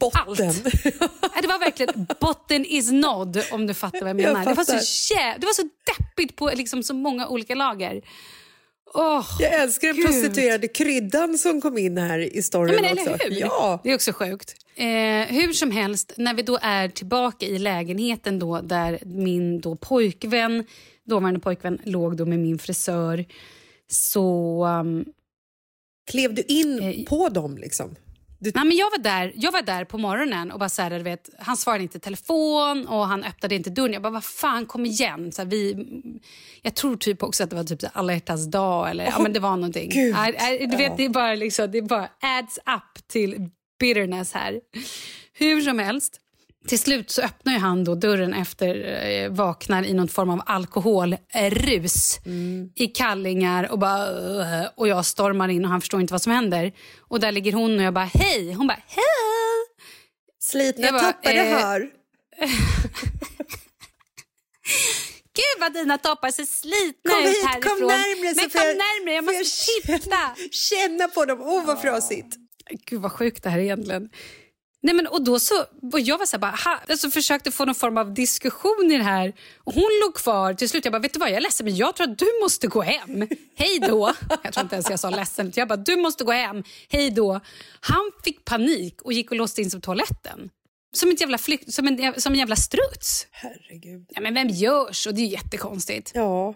Botten. 0.00 0.54
Nej, 0.64 1.42
det 1.42 1.48
var 1.48 1.58
verkligen 1.58 2.06
botten 2.20 2.64
is 2.64 2.90
nådd 2.92 3.42
om 3.50 3.66
du 3.66 3.74
fattar 3.74 4.00
vad 4.00 4.08
jag 4.08 4.20
Jag 4.20 4.32
menar. 4.32 4.46
det, 4.46 4.54
var 4.54 4.64
så 4.64 4.72
jä- 5.14 5.38
det 5.38 5.46
var 5.46 5.52
så 5.52 5.62
deppigt 5.98 6.36
på 6.36 6.50
liksom 6.54 6.82
så 6.82 6.94
många 6.94 7.28
olika 7.28 7.54
lager. 7.54 8.02
Åh, 8.94 9.26
Jag 9.40 9.52
älskar 9.54 9.88
den 9.88 9.96
Gud. 9.96 10.06
prostituerade 10.06 10.68
kryddan 10.68 11.38
som 11.38 11.60
kom 11.60 11.78
in 11.78 11.98
här 11.98 12.18
i 12.36 12.42
storyn 12.42 12.74
Ja, 12.74 12.80
men 12.82 12.90
eller 12.90 13.14
också. 13.14 13.28
hur? 13.28 13.40
Ja. 13.40 13.80
Det 13.84 13.90
är 13.90 13.94
också 13.94 14.12
sjukt. 14.12 14.54
Eh, 14.76 14.84
hur 15.34 15.52
som 15.52 15.70
helst, 15.70 16.12
när 16.16 16.34
vi 16.34 16.42
då 16.42 16.58
är 16.62 16.88
tillbaka 16.88 17.46
i 17.46 17.58
lägenheten 17.58 18.38
då, 18.38 18.60
där 18.60 18.98
min 19.04 19.60
då 19.60 19.76
pojkvän, 19.76 20.64
dåvarande 21.04 21.40
pojkvän 21.40 21.78
låg 21.84 22.16
då 22.16 22.26
med 22.26 22.38
min 22.38 22.58
frisör 22.58 23.24
så... 23.88 24.64
Um, 24.80 25.04
Klev 26.10 26.34
du 26.34 26.42
in 26.42 26.78
Eh, 26.82 27.04
på 27.04 27.28
dem 27.28 27.56
liksom? 27.58 27.96
Du, 28.44 28.52
nej, 28.54 28.64
men 28.64 28.76
jag, 28.76 28.90
var 28.90 28.98
där, 28.98 29.32
jag 29.36 29.52
var 29.52 29.62
där 29.62 29.84
på 29.84 29.98
morgonen 29.98 30.52
och 30.52 30.58
bara 30.58 30.68
så 30.68 30.82
här, 30.82 31.00
vet, 31.00 31.30
han 31.38 31.56
svarade 31.56 31.82
inte 31.82 31.98
telefon 31.98 32.86
och 32.86 33.06
han 33.06 33.24
öppnade 33.24 33.54
inte 33.54 33.70
dörren. 33.70 33.92
Jag 33.92 34.02
bara, 34.02 34.12
vad 34.12 34.24
fan, 34.24 34.66
kom 34.66 34.86
igen. 34.86 35.32
Så 35.32 35.42
här, 35.42 35.48
vi, 35.48 35.86
jag 36.62 36.74
tror 36.74 36.96
typ 36.96 37.22
också 37.22 37.44
att 37.44 37.50
det 37.50 37.56
var 37.56 37.64
typ 37.64 37.80
alla 37.92 38.12
hjärtans 38.12 38.50
dag 38.50 38.90
eller 38.90 39.04
ja, 39.04 39.18
men 39.18 39.32
det 39.32 39.40
var 39.40 39.56
någonting. 39.56 39.90
Gud. 39.90 40.16
Du 40.70 40.76
vet, 40.76 40.96
det 40.96 41.04
är 41.04 41.08
bara 41.08 41.34
liksom, 41.34 41.70
det 41.70 41.78
är 41.78 41.82
bara 41.82 42.08
adds 42.20 42.58
up 42.58 43.08
till 43.08 43.50
bitterness 43.80 44.32
här. 44.32 44.60
Hur 45.32 45.60
som 45.60 45.78
helst. 45.78 46.20
Till 46.68 46.78
slut 46.78 47.10
så 47.10 47.22
öppnar 47.22 47.52
ju 47.52 47.58
han 47.58 47.84
då 47.84 47.94
dörren 47.94 48.34
efter 48.34 49.02
eh, 49.06 49.30
vaknar 49.30 49.82
i 49.84 49.92
någon 49.94 50.08
form 50.08 50.30
av 50.30 50.42
alkoholrus 50.46 52.18
i 52.74 52.86
kallingar 52.86 53.72
och 53.72 53.78
bara 53.78 54.06
"Ugh", 54.10 54.66
och 54.76 54.88
jag 54.88 55.06
stormar 55.06 55.48
in 55.48 55.64
och 55.64 55.70
han 55.70 55.80
förstår 55.80 56.00
inte 56.00 56.14
vad 56.14 56.22
som 56.22 56.32
händer. 56.32 56.72
Och 57.00 57.20
där 57.20 57.32
ligger 57.32 57.52
hon 57.52 57.78
och 57.78 57.82
jag 57.84 57.94
bara 57.94 58.10
hej. 58.14 58.52
Hon 58.52 58.66
bara 58.66 58.78
hej. 58.86 59.04
slitna 60.40 60.84
jag 60.84 60.94
bara, 60.94 61.02
tappade 61.12 61.34
eh, 61.40 61.58
hör. 61.58 61.80
Gud 65.36 65.60
vad 65.60 65.72
dina 65.72 65.98
toppar 65.98 66.30
ser 66.30 66.44
slitna 66.44 67.10
Kom 67.10 67.20
ut 67.22 67.28
hit, 67.28 67.44
härifrån. 67.46 67.78
kom 67.78 67.86
närmre. 67.88 68.34
Men 68.36 68.50
kom 68.50 68.60
jag- 68.60 68.76
närmre, 68.76 69.12
jag 69.14 69.24
måste 69.24 69.82
titta. 69.82 70.18
Känna 70.50 71.08
på 71.08 71.24
dem. 71.24 71.38
Åh, 71.42 71.64
vad 71.66 71.80
frasigt. 71.82 72.36
Gud 72.86 73.00
vad 73.00 73.12
sjukt 73.12 73.42
det 73.42 73.50
här 73.50 73.58
är 73.58 73.62
egentligen. 73.62 74.08
Nej, 74.84 74.94
men, 74.94 75.06
och 75.06 75.24
då 75.24 75.38
så, 75.38 75.54
och 75.92 76.00
jag 76.00 76.18
var 76.18 76.26
så 76.26 76.36
här, 76.36 76.40
bara, 76.40 76.50
ha, 76.64 76.80
alltså, 76.88 77.10
försökte 77.10 77.50
få 77.50 77.64
någon 77.64 77.74
form 77.74 77.98
av 77.98 78.14
diskussion 78.14 78.92
i 78.92 78.96
det 78.96 79.02
här. 79.02 79.32
Och 79.58 79.74
hon 79.74 79.90
låg 80.04 80.14
kvar. 80.14 80.54
Till 80.54 80.68
slut 80.68 80.84
jag 80.84 80.92
bara, 80.92 80.98
vet 80.98 81.12
du 81.12 81.18
vad, 81.18 81.28
jag 81.28 81.36
är 81.36 81.40
ledsen 81.40 81.64
men 81.66 81.76
jag 81.76 81.96
tror 81.96 82.10
att 82.10 82.18
du 82.18 82.26
måste 82.42 82.66
gå 82.66 82.82
hem. 82.82 83.28
Hej 83.56 83.78
då. 83.88 84.12
Jag 84.42 84.52
tror 84.52 84.62
inte 84.64 84.74
ens 84.74 84.90
jag 84.90 85.00
sa 85.00 85.10
ledsen. 85.10 85.52
Jag 85.54 85.68
bara, 85.68 85.76
du 85.76 85.96
måste 85.96 86.24
gå 86.24 86.32
hem. 86.32 86.62
Hej 86.88 87.10
då. 87.10 87.40
Han 87.80 88.10
fick 88.24 88.44
panik 88.44 89.02
och 89.02 89.12
gick 89.12 89.30
och 89.30 89.36
låste 89.36 89.62
in 89.62 89.70
sig 89.70 89.80
på 89.80 89.84
toaletten. 89.84 90.50
Som, 90.94 91.10
ett 91.10 91.20
jävla 91.20 91.38
flykt, 91.38 91.72
som, 91.72 91.88
en, 91.88 92.20
som 92.20 92.32
en 92.32 92.38
jävla 92.38 92.56
struts. 92.56 93.26
Herregud. 93.30 94.06
Ja, 94.08 94.20
men 94.20 94.34
vem 94.34 94.48
gör 94.48 94.92
så? 94.92 95.10
Det 95.10 95.20
är 95.20 95.26
jättekonstigt. 95.26 96.12
Ja, 96.14 96.54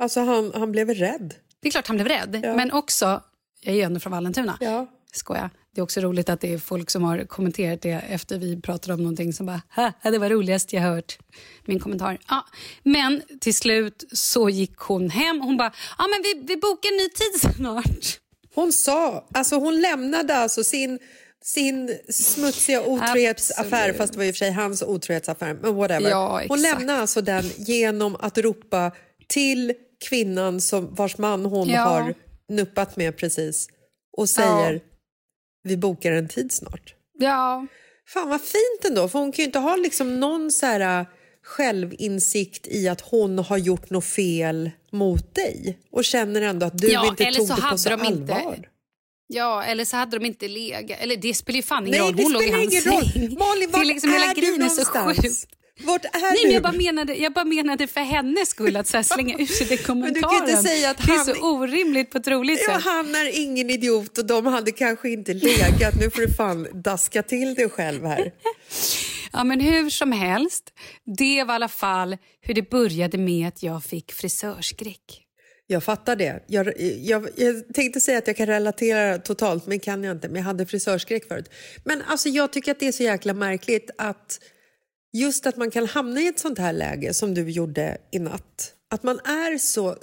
alltså 0.00 0.20
han, 0.20 0.52
han 0.54 0.72
blev 0.72 0.90
rädd. 0.90 1.34
Det 1.60 1.68
är 1.68 1.72
klart 1.72 1.86
han 1.86 1.96
blev 1.96 2.08
rädd. 2.08 2.40
Ja. 2.42 2.56
Men 2.56 2.72
också, 2.72 3.22
jag 3.60 3.72
är 3.72 3.76
ju 3.76 3.82
ändå 3.82 4.00
från 4.00 4.12
Vallentuna. 4.12 4.58
Ja. 4.60 4.86
Skoja. 5.12 5.50
Det 5.74 5.80
är 5.80 5.82
också 5.82 6.00
roligt 6.00 6.28
att 6.28 6.40
det 6.40 6.52
är 6.52 6.58
folk 6.58 6.90
som 6.90 7.04
har 7.04 7.24
kommenterat 7.24 7.82
det 7.82 7.90
efter 7.90 8.38
vi 8.38 8.60
pratade 8.60 8.94
om 8.94 9.00
någonting 9.02 9.32
som 9.32 9.46
bara 9.46 9.62
det 10.02 10.18
var 10.18 10.30
roligast 10.30 10.72
jag 10.72 10.82
hört. 10.82 11.18
Min 11.64 11.80
kommentar. 11.80 12.18
Ja. 12.28 12.46
Men 12.82 13.22
till 13.40 13.54
slut 13.54 14.04
så 14.12 14.48
gick 14.48 14.76
hon 14.76 15.10
hem 15.10 15.40
hon 15.40 15.56
bara 15.56 15.72
ja, 15.98 16.04
men 16.08 16.22
vi, 16.22 16.46
vi 16.54 16.56
bokar 16.60 16.88
en 16.90 16.96
ny 16.96 17.08
tid 17.08 17.54
snart. 17.56 18.18
Hon 18.54 18.72
sa, 18.72 19.28
alltså 19.34 19.56
hon 19.56 19.80
lämnade 19.80 20.34
alltså 20.36 20.64
sin, 20.64 20.98
sin 21.44 21.98
smutsiga 22.08 22.82
otrohetsaffär, 22.82 23.76
Absolut. 23.76 23.96
fast 23.96 24.12
det 24.12 24.18
var 24.18 24.24
i 24.24 24.30
och 24.30 24.34
för 24.34 24.38
sig 24.38 24.52
hans 24.52 24.82
otrohetsaffär, 24.82 25.54
men 25.62 25.74
whatever. 25.74 26.10
Ja, 26.10 26.42
hon 26.48 26.62
lämnade 26.62 27.00
alltså 27.00 27.20
den 27.20 27.44
genom 27.56 28.16
att 28.20 28.38
ropa 28.38 28.92
till 29.28 29.72
kvinnan 30.08 30.60
som, 30.60 30.94
vars 30.94 31.18
man 31.18 31.44
hon 31.46 31.68
Ja. 31.68 31.80
har 31.80 32.14
nuppat 32.48 32.96
med 32.96 33.16
precis 33.16 33.68
och 34.16 34.28
säger 34.28 34.80
vi 35.62 35.76
bokar 35.76 36.12
en 36.12 36.28
tid 36.28 36.52
snart. 36.52 36.94
Ja. 37.18 37.66
Fan 38.08 38.28
vad 38.28 38.40
fint 38.40 38.84
ändå, 38.84 39.08
för 39.08 39.18
hon 39.18 39.32
kan 39.32 39.42
ju 39.42 39.46
inte 39.46 39.58
ha 39.58 39.76
liksom 39.76 40.20
någon 40.20 40.50
så 40.50 40.66
här 40.66 41.00
äh, 41.00 41.06
självinsikt 41.42 42.66
i 42.66 42.88
att 42.88 43.00
hon 43.00 43.38
har 43.38 43.58
gjort 43.58 43.90
något 43.90 44.04
fel 44.04 44.70
mot 44.92 45.34
dig 45.34 45.78
och 45.92 46.04
känner 46.04 46.42
ändå 46.42 46.66
att 46.66 46.78
du 46.78 46.88
Ja, 46.92 47.06
inte 47.08 47.24
tog 47.24 47.48
det 47.48 47.62
på 47.70 47.78
så 47.78 47.88
de 47.88 48.04
inte- 48.04 48.34
allvar. 48.34 48.68
ja, 49.26 49.64
eller 49.64 49.84
så 49.84 49.96
hade 49.96 50.18
de 50.18 50.26
inte 50.26 50.48
legat. 50.48 50.98
Eller 51.00 51.16
det 51.16 51.34
spelar 51.34 51.56
ju 51.56 51.62
fan 51.62 51.86
ingen 51.86 52.00
Nej, 52.00 52.08
roll. 52.08 52.16
det 52.16 52.22
Hon 52.22 52.32
låg 52.32 52.42
i 52.42 52.50
hans 52.50 52.82
säng. 52.82 53.36
Malin, 53.38 53.70
Det 53.72 53.78
är 53.78 53.84
liksom 53.84 54.12
hela 54.12 54.24
är 54.24 54.34
du 54.34 54.40
grejen 54.40 54.62
är 54.62 54.68
så 54.68 54.92
någonstans? 54.94 55.22
sjukt. 55.22 55.59
Vart 55.84 56.04
är 56.04 56.10
Nej, 56.20 56.32
du? 56.36 56.46
men 56.46 56.54
jag, 56.54 56.62
bara 56.62 56.72
menade, 56.72 57.14
jag 57.14 57.32
bara 57.32 57.44
menade 57.44 57.86
för 57.86 58.00
hennes 58.00 58.48
skull 58.48 58.76
att 58.76 58.86
så 58.86 58.96
här 58.96 59.04
slänga 59.04 59.38
ur 59.38 59.46
sig 59.46 59.66
den 59.66 59.76
Men 59.78 59.84
kommentaren. 59.86 60.14
du 60.14 60.20
kan 60.48 60.48
inte 60.50 60.68
säga 60.68 60.90
att 60.90 60.96
det 61.06 61.12
är 61.12 61.16
han- 61.16 61.24
så 61.24 61.50
orimligt 61.54 62.10
på 62.10 62.18
ett 62.18 62.28
roligt 62.28 62.60
Ja, 62.68 62.74
sätt. 62.74 62.84
han 62.84 63.14
är 63.14 63.38
ingen 63.40 63.70
idiot 63.70 64.18
och 64.18 64.26
de 64.26 64.46
hade 64.46 64.72
kanske 64.72 65.10
inte 65.10 65.34
legat. 65.34 65.94
Nu 66.00 66.10
får 66.10 66.20
du 66.20 66.34
fan 66.34 66.66
daska 66.82 67.22
till 67.22 67.54
dig 67.54 67.68
själv 67.68 68.04
här. 68.06 68.32
Ja, 69.32 69.44
men 69.44 69.60
hur 69.60 69.90
som 69.90 70.12
helst, 70.12 70.64
det 71.18 71.44
var 71.44 71.54
i 71.54 71.56
alla 71.56 71.68
fall 71.68 72.16
hur 72.40 72.54
det 72.54 72.70
började 72.70 73.18
med 73.18 73.48
att 73.48 73.62
jag 73.62 73.84
fick 73.84 74.12
frisörskräck. 74.12 75.22
Jag 75.66 75.84
fattar 75.84 76.16
det. 76.16 76.44
Jag, 76.46 76.72
jag, 77.00 77.28
jag 77.36 77.74
tänkte 77.74 78.00
säga 78.00 78.18
att 78.18 78.26
jag 78.26 78.36
kan 78.36 78.46
relatera 78.46 79.18
totalt, 79.18 79.66
men 79.66 79.80
kan 79.80 80.04
jag 80.04 80.16
inte. 80.16 80.28
Men 80.28 80.36
jag 80.36 80.42
hade 80.44 80.66
frisörskräck 80.66 81.28
förut. 81.28 81.50
Men 81.84 82.02
alltså, 82.02 82.28
jag 82.28 82.52
tycker 82.52 82.70
att 82.72 82.80
det 82.80 82.88
är 82.88 82.92
så 82.92 83.02
jäkla 83.02 83.34
märkligt 83.34 83.90
att 83.98 84.40
just 85.12 85.46
att 85.46 85.56
man 85.56 85.70
kan 85.70 85.86
hamna 85.86 86.20
i 86.20 86.26
ett 86.26 86.38
sånt 86.38 86.58
här 86.58 86.72
läge 86.72 87.14
som 87.14 87.34
du 87.34 87.50
gjorde 87.50 87.98
i 88.10 88.18
natt. 88.18 88.74
Att 88.90 89.02
man 89.02 89.18
är 89.18 89.58
så 89.58 89.96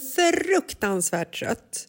fruktansvärt 0.00 1.38
trött 1.38 1.86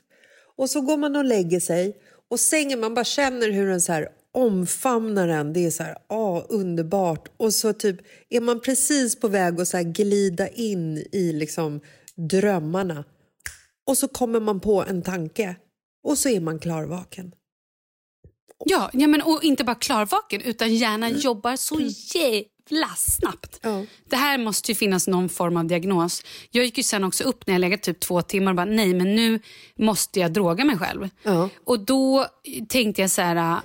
och 0.58 0.70
så 0.70 0.82
går 0.82 0.98
man 0.98 1.16
och 1.16 1.26
lägger 1.26 1.60
sig 1.60 1.98
och 2.30 2.40
sängen, 2.40 2.80
man 2.80 2.94
bara 2.94 3.06
känner 3.06 3.52
hur 3.52 3.68
den 3.68 3.82
så 3.82 3.94
här 3.94 4.10
omfamnar 4.32 5.28
en. 5.28 5.54
Det 5.54 5.66
är 5.66 5.72
så 5.72 5.84
här, 5.84 5.98
ah, 6.08 6.42
underbart. 6.50 7.32
Och 7.38 7.54
så 7.54 7.74
typ 7.74 8.00
är 8.30 8.42
man 8.42 8.60
precis 8.60 9.20
på 9.20 9.28
väg 9.28 9.62
att 9.62 9.68
så 9.68 9.78
här 9.78 9.84
glida 9.84 10.48
in 10.48 10.98
i 11.12 11.34
liksom 11.34 11.82
drömmarna. 12.16 13.04
Och 13.88 13.98
så 13.98 14.08
kommer 14.08 14.40
man 14.40 14.60
på 14.60 14.84
en 14.84 15.02
tanke 15.02 15.56
och 16.04 16.18
så 16.18 16.30
är 16.30 16.40
man 16.40 16.60
klarvaken. 16.60 17.32
Ja, 18.66 18.90
ja 18.94 19.08
men, 19.08 19.22
och 19.22 19.44
inte 19.44 19.64
bara 19.64 19.76
klarvaken 19.76 20.42
utan 20.42 20.76
hjärnan 20.76 21.20
jobbar 21.20 21.56
så 21.56 21.80
jävla 22.16 22.88
snabbt. 22.98 23.60
Ja. 23.62 23.86
Det 24.10 24.16
här 24.16 24.38
måste 24.38 24.72
ju 24.72 24.76
finnas 24.76 25.08
någon 25.08 25.30
form 25.30 25.58
av 25.58 25.66
diagnos. 25.66 26.24
Jag 26.52 26.66
gick 26.66 26.78
ju 26.78 26.84
sen 26.84 27.04
också 27.04 27.24
upp 27.24 27.48
när 27.48 27.54
jag 27.54 27.62
legat 27.62 27.82
typ 27.82 28.00
två 28.00 28.22
timmar 28.22 28.52
och 28.52 28.56
bara 28.56 28.66
nej 28.66 28.94
men 28.94 29.16
nu 29.16 29.40
måste 29.76 30.20
jag 30.20 30.34
droga 30.34 30.66
mig 30.66 30.78
själv. 30.78 31.10
Och 31.66 31.80
då 31.80 32.26
tänkte 32.68 33.02
jag 33.02 33.12
så 33.12 33.22
här, 33.22 33.58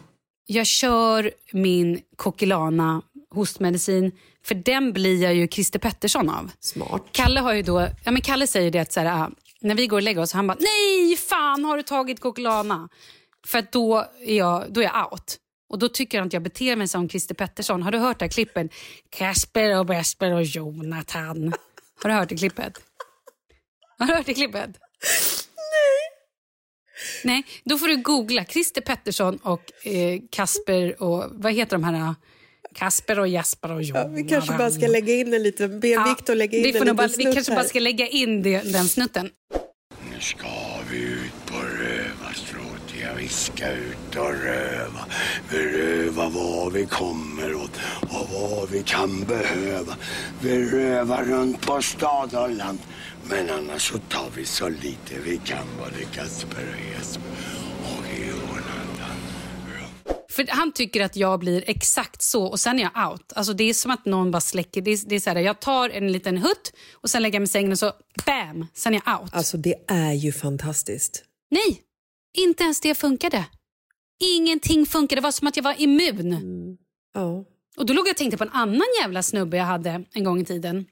jag 0.46 0.66
kör 0.66 1.30
min 1.52 2.00
Kokilana 2.16 3.02
hostmedicin 3.30 4.12
för 4.44 4.54
den 4.54 4.92
blir 4.92 5.22
jag 5.22 5.34
ju 5.34 5.48
Christer 5.48 5.78
Pettersson 5.78 6.28
av. 6.30 6.50
Smart. 6.60 7.02
Kalle 7.12 7.40
har 7.40 7.52
ju 7.54 7.62
då, 7.62 7.88
ja 8.04 8.10
men 8.10 8.22
Kalle 8.22 8.46
säger 8.46 8.70
det 8.70 8.78
att 8.78 8.92
så 8.92 9.00
här, 9.00 9.24
ah, 9.24 9.30
när 9.60 9.74
vi 9.74 9.86
går 9.86 9.96
och 9.96 10.02
lägger 10.02 10.22
oss, 10.22 10.32
han 10.32 10.46
bara 10.46 10.58
nej 10.60 11.16
fan 11.16 11.64
har 11.64 11.76
du 11.76 11.82
tagit 11.82 12.20
Kokilana? 12.20 12.88
För 13.46 13.58
att 13.58 13.72
då 13.72 13.98
är, 14.26 14.34
jag, 14.36 14.64
då 14.72 14.80
är 14.80 14.84
jag 14.84 15.12
out. 15.12 15.36
Och 15.70 15.78
då 15.78 15.88
tycker 15.88 16.18
han 16.18 16.26
att 16.26 16.32
jag 16.32 16.42
beter 16.42 16.76
mig 16.76 16.88
som 16.88 17.08
Christer 17.08 17.34
Pettersson. 17.34 17.82
Har 17.82 17.92
du 17.92 17.98
hört 17.98 18.18
det 18.18 18.24
här 18.24 18.30
klippet? 18.30 18.70
Kasper 19.10 19.78
och 19.78 19.86
Besper 19.86 20.32
och 20.32 20.42
Jonathan. 20.42 21.54
Har 22.02 22.10
du 22.10 22.16
hört 22.16 22.28
det 22.28 22.36
klippet? 22.36 22.72
Har 23.98 24.06
du 24.06 24.12
hört 24.14 24.26
det 24.26 24.34
klippet? 24.34 24.70
Nej, 27.24 27.42
då 27.64 27.78
får 27.78 27.88
du 27.88 27.96
googla 27.96 28.44
Christer 28.44 28.80
Pettersson 28.80 29.36
och 29.36 29.86
eh, 29.86 30.20
Kasper 30.30 31.02
och 31.02 31.24
vad 31.32 31.52
heter 31.52 31.72
de 31.72 31.84
här? 31.84 32.14
Kasper 32.74 33.18
och 33.18 33.28
Jasper 33.28 33.70
och 33.72 33.82
Ja, 33.82 33.86
Jonathan. 33.86 34.14
vi 34.14 34.24
kanske 34.24 34.58
bara 34.58 34.70
ska 34.70 34.86
lägga 34.86 35.14
in 35.14 35.34
en 35.34 35.42
liten... 35.42 35.80
Be 35.80 35.88
Ja, 35.88 36.04
Viktor 36.18 36.34
lägga 36.34 36.58
in 36.58 36.62
vi 36.64 36.68
en 36.72 36.78
får 36.78 36.84
liten 36.84 36.96
bara, 36.96 37.08
snutt 37.08 37.26
Vi 37.26 37.32
kanske 37.32 37.52
här. 37.52 37.58
bara 37.58 37.68
ska 37.68 37.78
lägga 37.80 38.06
in 38.08 38.42
det, 38.42 38.72
den 38.72 38.88
snutten. 38.88 39.30
Nu 40.12 40.20
ska 40.20 40.46
rövarstråt, 43.34 43.60
ja 43.60 43.64
vi 43.64 43.64
ska 43.64 43.70
ut 43.70 44.16
och 44.16 44.44
röva. 44.44 45.06
Beröva 45.50 46.28
vad 46.28 46.72
vi 46.72 46.86
kommer 46.86 47.54
åt 47.54 47.80
och 48.00 48.28
vad 48.32 48.70
vi 48.70 48.82
kan 48.82 49.20
behöva. 49.20 49.96
Vi 50.40 50.70
rövar 50.70 51.24
runt 51.24 51.66
på 51.66 51.82
stad 51.82 52.34
och 52.34 52.50
land. 52.50 52.78
Men 53.30 53.50
annars 53.50 53.88
så 53.90 53.98
tar 53.98 54.30
vi 54.36 54.44
så 54.44 54.68
lite 54.68 55.14
vi 55.24 55.40
kan, 55.44 55.66
både 55.78 56.04
Kasper 56.04 56.66
och 56.74 56.98
Jesper 56.98 57.22
och 57.82 58.04
Jonathan. 58.28 59.16
För 60.30 60.46
Han 60.48 60.72
tycker 60.72 61.04
att 61.04 61.16
jag 61.16 61.40
blir 61.40 61.64
exakt 61.66 62.22
så 62.22 62.46
och 62.46 62.60
sen 62.60 62.78
är 62.78 62.90
jag 62.94 63.10
out. 63.10 63.32
Alltså 63.34 63.52
Det 63.52 63.64
är 63.64 63.74
som 63.74 63.90
att 63.90 64.04
någon 64.04 64.30
bara 64.30 64.40
släcker. 64.40 64.82
Det 64.82 64.90
är, 64.90 65.08
det 65.08 65.14
är 65.14 65.20
så 65.20 65.30
här, 65.30 65.36
jag 65.36 65.60
tar 65.60 65.90
en 65.90 66.12
liten 66.12 66.38
hutt 66.38 66.72
och 66.94 67.10
sen 67.10 67.22
lägger 67.22 67.34
jag 67.34 67.40
mig 67.40 67.44
i 67.44 67.48
sängen 67.48 67.72
och 67.72 67.78
så 67.78 67.92
bam, 68.26 68.66
sen 68.74 68.94
är 68.94 69.02
jag 69.06 69.20
out. 69.20 69.34
Alltså 69.34 69.56
det 69.56 69.74
är 69.88 70.12
ju 70.12 70.32
fantastiskt. 70.32 71.24
Nej, 71.50 71.80
inte 72.34 72.64
ens 72.64 72.80
det 72.80 72.94
funkade. 72.94 73.44
Ingenting 74.20 74.86
funkade. 74.86 75.20
Det 75.20 75.24
var 75.24 75.30
som 75.30 75.48
att 75.48 75.56
jag 75.56 75.64
var 75.64 75.80
immun. 75.80 76.78
Ja. 77.14 77.44
Och 77.76 77.86
Då 77.86 77.94
låg 77.94 78.06
jag 78.06 78.12
och 78.12 78.16
tänkte 78.16 78.36
på 78.36 78.44
en 78.44 78.50
annan 78.50 78.86
jävla 79.00 79.22
snubbe 79.22 79.56
jag 79.56 79.64
hade 79.64 80.04
en 80.14 80.24
gång 80.24 80.40
i 80.40 80.44
tiden. 80.44 80.86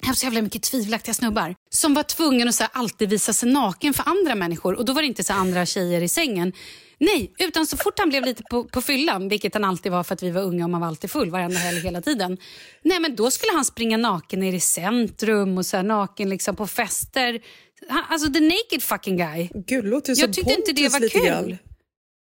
Jag 0.00 0.08
har 0.08 0.14
så 0.14 0.26
jävla 0.26 0.42
mycket 0.42 0.62
tvivelaktiga 0.62 1.14
snubbar 1.14 1.54
som 1.70 1.94
var 1.94 2.02
tvungen 2.02 2.48
att 2.48 2.54
så 2.54 2.62
här, 2.62 2.70
alltid 2.74 3.10
visa 3.10 3.32
sig 3.32 3.52
naken 3.52 3.94
för 3.94 4.04
andra 4.08 4.34
människor. 4.34 4.74
Och 4.74 4.84
Då 4.84 4.92
var 4.92 5.02
det 5.02 5.08
inte 5.08 5.24
så 5.24 5.32
här, 5.32 5.40
andra 5.40 5.66
tjejer 5.66 6.02
i 6.02 6.08
sängen. 6.08 6.52
Nej, 7.00 7.32
utan 7.38 7.66
så 7.66 7.76
fort 7.76 7.98
han 7.98 8.08
blev 8.08 8.24
lite 8.24 8.42
på, 8.50 8.64
på 8.64 8.82
fyllan, 8.82 9.28
vilket 9.28 9.54
han 9.54 9.64
alltid 9.64 9.92
var 9.92 10.04
för 10.04 10.14
att 10.14 10.22
vi 10.22 10.30
var 10.30 10.42
unga 10.42 10.64
och 10.64 10.70
man 10.70 10.80
var 10.80 10.88
alltid 10.88 11.10
full 11.10 11.30
varenda 11.30 11.58
helg 11.58 11.80
hela 11.80 12.00
tiden. 12.00 12.38
Nej, 12.82 13.00
men 13.00 13.16
då 13.16 13.30
skulle 13.30 13.52
han 13.52 13.64
springa 13.64 13.96
naken 13.96 14.40
ner 14.40 14.52
i 14.52 14.60
centrum 14.60 15.58
och 15.58 15.66
så 15.66 15.76
här, 15.76 15.84
naken 15.84 16.28
liksom 16.28 16.56
på 16.56 16.66
fester. 16.66 17.40
Han, 17.88 18.04
alltså 18.08 18.32
the 18.32 18.40
naked 18.40 18.82
fucking 18.82 19.16
guy. 19.16 19.48
Gud, 19.54 19.84
låter 19.84 20.14
Jag 20.20 20.32
tyckte 20.32 20.52
inte 20.54 20.72
det 20.72 20.90
Pontus 20.90 21.14
var 21.14 21.20
kul. 21.20 21.28
grann. 21.28 21.58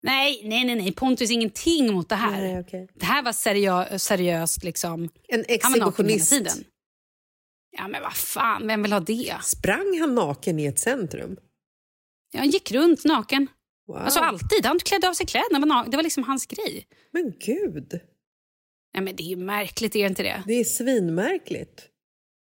Nej, 0.02 0.42
nej, 0.44 0.64
nej, 0.64 0.76
nej. 0.76 0.92
Pontus 0.92 1.30
ingenting 1.30 1.92
mot 1.92 2.08
det 2.08 2.14
här. 2.14 2.40
Nej, 2.40 2.60
okej. 2.60 2.88
Det 2.94 3.04
här 3.04 3.22
var 3.22 3.32
seriö 3.32 3.98
seriöst. 3.98 4.64
Liksom. 4.64 5.08
En 5.28 5.44
Han 5.62 5.72
var 5.72 5.78
naken 5.78 6.06
exhibitionist. 6.06 6.62
Ja, 7.76 7.88
men 7.88 8.02
vad 8.02 8.12
fan, 8.14 8.66
vem 8.66 8.82
vill 8.82 8.92
ha 8.92 9.00
det? 9.00 9.34
Sprang 9.42 9.98
han 10.00 10.14
naken 10.14 10.58
i 10.58 10.66
ett 10.66 10.78
centrum? 10.78 11.36
Jag 12.32 12.46
gick 12.46 12.72
runt 12.72 13.04
naken. 13.04 13.46
Wow. 13.86 13.96
Alltså 13.96 14.20
alltid. 14.20 14.66
Han 14.66 14.78
klädde 14.78 15.08
av 15.08 15.14
sig 15.14 15.26
kläderna. 15.26 15.84
Det 15.88 15.96
var 15.96 16.02
liksom 16.02 16.24
hans 16.24 16.46
grej. 16.46 16.86
Men 17.12 17.32
gud, 17.46 18.00
Nej, 18.94 19.02
men 19.02 19.16
det 19.16 19.22
är 19.22 19.28
ju 19.28 19.36
märkligt, 19.36 19.96
är 19.96 20.00
det 20.02 20.06
inte 20.08 20.22
det? 20.22 20.42
det 20.46 20.52
är 20.54 20.64
svinmärkligt. 20.64 21.86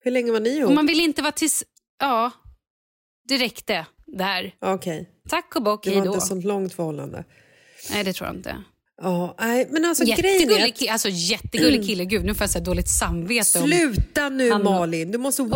Hur 0.03 0.11
länge 0.11 0.31
var 0.31 0.39
ni 0.39 0.49
ihop? 0.49 0.69
Och 0.69 0.75
man 0.75 0.85
vill 0.85 0.99
inte 0.99 1.21
vara 1.21 1.31
tills... 1.31 1.63
Ja, 1.99 2.31
det 3.27 3.37
räckte 3.37 3.85
där. 4.05 4.53
Okej, 4.61 5.09
Tack 5.29 5.55
och 5.55 5.63
bock, 5.63 5.83
det 5.83 5.89
hej 5.89 5.99
var 5.99 6.05
inte 6.05 6.17
ett 6.17 6.23
sånt 6.27 6.45
långt 6.45 6.73
förhållande. 6.73 7.23
Nej, 7.91 8.03
det 8.03 8.13
tror 8.13 8.27
jag 8.27 8.35
inte. 8.35 8.55
Ja, 9.01 9.35
nej, 9.39 9.67
men 9.71 9.85
alltså 9.85 10.03
grejen 10.03 10.39
Jättegullig, 10.39 10.63
att, 10.73 10.79
ki- 10.79 10.91
alltså, 10.91 11.09
jättegullig 11.11 11.85
kille. 11.85 12.05
Gud, 12.05 12.25
nu 12.25 12.33
får 12.33 12.43
jag 12.43 12.49
så 12.49 12.57
här 12.57 12.65
dåligt 12.65 12.89
samvete. 12.89 13.59
om- 13.59 13.67
Sluta 13.67 14.29
nu 14.29 14.51
Han- 14.51 14.63
Malin, 14.63 15.11
du 15.11 15.17
måste 15.17 15.41
Oj, 15.41 15.49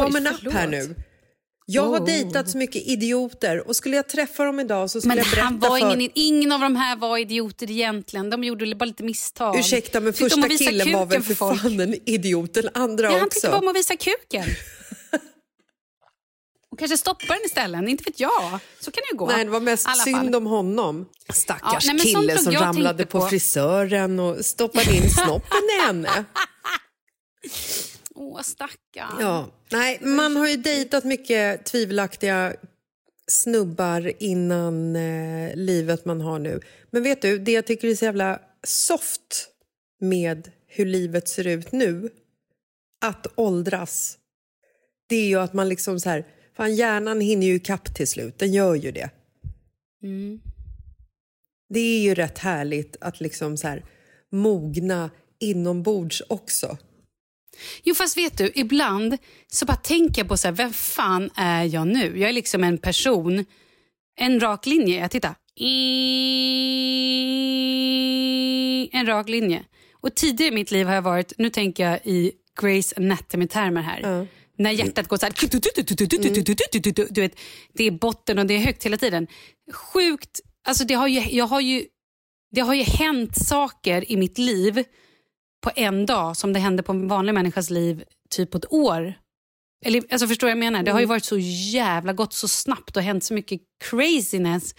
up 0.45 0.53
här 0.53 0.67
nu. 0.67 0.95
Jag 1.65 1.81
har 1.83 1.99
Oh. 1.99 2.05
dejtat 2.05 2.49
så 2.49 2.57
mycket 2.57 2.87
idioter 2.87 3.67
och 3.67 3.75
skulle 3.75 3.95
jag 3.95 4.09
träffa 4.09 4.43
dem 4.45 4.59
idag 4.59 4.89
så 4.89 5.01
skulle 5.01 5.15
Men 5.15 5.17
jag 5.17 5.27
berätta 5.31 5.43
han 5.43 5.59
var 5.59 5.79
för... 5.79 5.95
ingen, 5.95 6.11
ingen 6.15 6.51
av 6.51 6.59
de 6.59 6.75
här 6.75 6.95
var 6.95 7.17
idioter 7.17 7.71
egentligen. 7.71 8.29
De 8.29 8.43
gjorde 8.43 8.75
bara 8.75 8.85
lite 8.85 9.03
misstag. 9.03 9.59
Ursäkta 9.59 9.99
men 9.99 10.13
Tyckte 10.13 10.35
om 10.35 10.41
första 10.43 10.53
att 10.53 10.59
killen 10.69 10.93
var 10.93 11.05
väl 11.05 11.21
för 11.21 11.33
folk. 11.35 11.61
fan 11.61 11.79
en 11.79 11.95
idiot, 12.09 12.53
den 12.53 12.69
andra 12.73 13.05
Ja, 13.05 13.11
han 13.11 13.21
också. 13.21 13.29
tyckte 13.35 13.49
bara 13.49 13.59
om 13.59 13.67
att 13.67 13.75
visa 13.75 13.93
kuken. 13.97 14.45
Och 16.71 16.79
kanske 16.79 16.97
stoppa 16.97 17.33
den 17.33 17.45
istället, 17.45 17.89
inte 17.89 18.03
vet 18.03 18.19
jag. 18.19 18.59
Så 18.79 18.91
kan 18.91 19.01
det 19.01 19.11
ju 19.11 19.17
gå. 19.17 19.27
Nej, 19.27 19.45
det 19.45 19.51
var 19.51 19.59
mest 19.59 19.87
alla 19.87 20.03
synd 20.03 20.17
fall. 20.17 20.35
om 20.35 20.45
honom. 20.45 21.05
Stackars 21.33 21.85
Ja, 21.85 21.93
nej, 21.93 22.13
kille 22.13 22.37
som 22.37 22.53
ramlade 22.53 23.05
på, 23.05 23.19
på. 23.19 23.27
frisören 23.27 24.19
och 24.19 24.45
stoppade 24.45 24.95
in 24.95 25.09
snoppen 25.25 25.61
i 25.77 25.85
henne. 25.85 26.25
Åh, 28.15 28.41
stackarn. 28.41 29.17
Ja. 29.19 29.47
Nej, 29.69 29.99
man 30.01 30.35
har 30.35 30.47
ju 30.47 30.57
dejtat 30.57 31.03
mycket 31.03 31.65
tvivelaktiga 31.65 32.53
snubbar 33.27 34.13
innan 34.23 34.95
eh, 34.95 35.55
livet 35.55 36.05
man 36.05 36.21
har 36.21 36.39
nu. 36.39 36.59
Men 36.91 37.03
vet 37.03 37.21
du, 37.21 37.37
det 37.39 37.51
jag 37.51 37.67
tycker 37.67 37.87
är 37.87 37.95
så 37.95 38.05
jävla 38.05 38.39
soft 38.63 39.47
med 39.99 40.51
hur 40.67 40.85
livet 40.85 41.29
ser 41.29 41.47
ut 41.47 41.71
nu, 41.71 42.09
att 43.01 43.27
åldras, 43.35 44.17
det 45.07 45.15
är 45.15 45.27
ju 45.27 45.39
att 45.39 45.53
man 45.53 45.69
liksom 45.69 45.99
så 45.99 46.09
här, 46.09 46.25
fan 46.61 46.75
hjärnan 46.75 47.21
hinner 47.21 47.47
ju 47.47 47.55
ikapp 47.55 47.95
till 47.95 48.07
slut, 48.07 48.39
den 48.39 48.53
gör 48.53 48.75
ju 48.75 48.91
det. 48.91 49.09
Mm. 50.03 50.41
Det 51.69 51.79
är 51.79 52.01
ju 52.01 52.15
rätt 52.15 52.37
härligt 52.37 52.97
att 53.01 53.21
liksom 53.21 53.57
så 53.57 53.67
här 53.67 53.83
mogna 54.31 55.09
inombords 55.39 56.21
också. 56.27 56.77
Jo, 57.83 57.95
fast 57.95 58.17
vet 58.17 58.37
du, 58.37 58.51
ibland 58.55 59.17
så 59.47 59.65
bara 59.65 59.77
tänker 59.77 60.21
jag 60.21 60.27
på 60.27 60.37
så 60.37 60.47
här, 60.47 60.55
vem 60.55 60.73
fan 60.73 61.29
är 61.35 61.63
jag 61.63 61.87
nu? 61.87 62.19
Jag 62.19 62.29
är 62.29 62.33
liksom 62.33 62.63
en 62.63 62.77
person, 62.77 63.45
en 64.19 64.39
rak 64.39 64.65
linje. 64.65 64.99
Jag 64.99 65.11
tittar. 65.11 65.35
En 68.91 69.05
rak 69.07 69.29
linje. 69.29 69.63
Och 69.93 70.15
tidigare 70.15 70.51
i 70.51 70.55
mitt 70.55 70.71
liv 70.71 70.87
har 70.87 70.95
jag 70.95 71.01
varit, 71.01 71.33
nu 71.37 71.49
tänker 71.49 71.89
jag 71.89 71.99
i 72.03 72.31
Grace 72.61 72.95
Anatomy-termer 72.97 73.81
här. 73.81 74.27
När 74.61 74.71
hjärtat 74.71 75.07
går 75.07 75.17
så 75.17 75.25
här... 75.25 75.33
Du 77.13 77.21
vet, 77.21 77.39
det 77.73 77.83
är 77.83 77.91
botten 77.91 78.39
och 78.39 78.45
det 78.45 78.53
är 78.53 78.59
högt 78.59 78.85
hela 78.85 78.97
tiden. 78.97 79.27
Sjukt. 79.73 80.41
Alltså 80.67 80.85
det 80.85 80.93
har 80.93 81.07
ju, 81.07 81.19
jag 81.19 81.47
har 81.47 81.61
ju, 81.61 81.85
det 82.51 82.61
har 82.61 82.73
ju 82.73 82.83
hänt 82.83 83.37
saker 83.47 84.11
i 84.11 84.17
mitt 84.17 84.37
liv 84.37 84.83
på 85.63 85.71
en 85.75 86.05
dag 86.05 86.37
som 86.37 86.53
det 86.53 86.59
hände 86.59 86.83
på 86.83 86.91
en 86.91 87.07
vanlig 87.07 87.33
människas 87.33 87.69
liv 87.69 88.03
typ 88.29 88.51
på 88.51 88.57
ett 88.57 88.73
år. 88.73 89.13
Eller, 89.85 90.03
alltså 90.11 90.27
förstår 90.27 90.47
du 90.47 90.53
vad 90.53 90.63
jag 90.63 90.71
menar? 90.71 90.83
Det 90.83 90.91
har 90.91 90.99
ju 90.99 91.05
varit 91.05 91.25
så 91.25 91.37
jävla 91.73 92.13
gått 92.13 92.33
så 92.33 92.47
snabbt 92.47 92.97
och 92.97 93.03
hänt 93.03 93.23
så 93.23 93.33
mycket 93.33 93.61
craziness. 93.83 94.75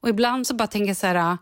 Och 0.00 0.08
ibland 0.08 0.46
så 0.46 0.54
bara 0.54 0.68
tänker 0.68 0.88
jag 0.88 0.96
så 0.96 1.06
här 1.06 1.14
äh, 1.14 1.36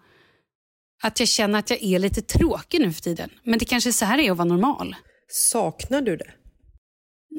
att 1.02 1.20
jag 1.20 1.28
känner 1.28 1.58
att 1.58 1.70
jag 1.70 1.82
är 1.82 1.98
lite 1.98 2.22
tråkig 2.22 2.80
nu 2.80 2.92
för 2.92 3.02
tiden. 3.02 3.30
Men 3.42 3.58
det 3.58 3.64
kanske 3.64 3.90
är 3.90 3.92
så 3.92 4.04
här 4.04 4.16
det 4.16 4.26
är 4.26 4.30
att 4.30 4.38
vara 4.38 4.48
normal. 4.48 4.96
Saknar 5.28 6.02
du 6.02 6.16
det? 6.16 6.30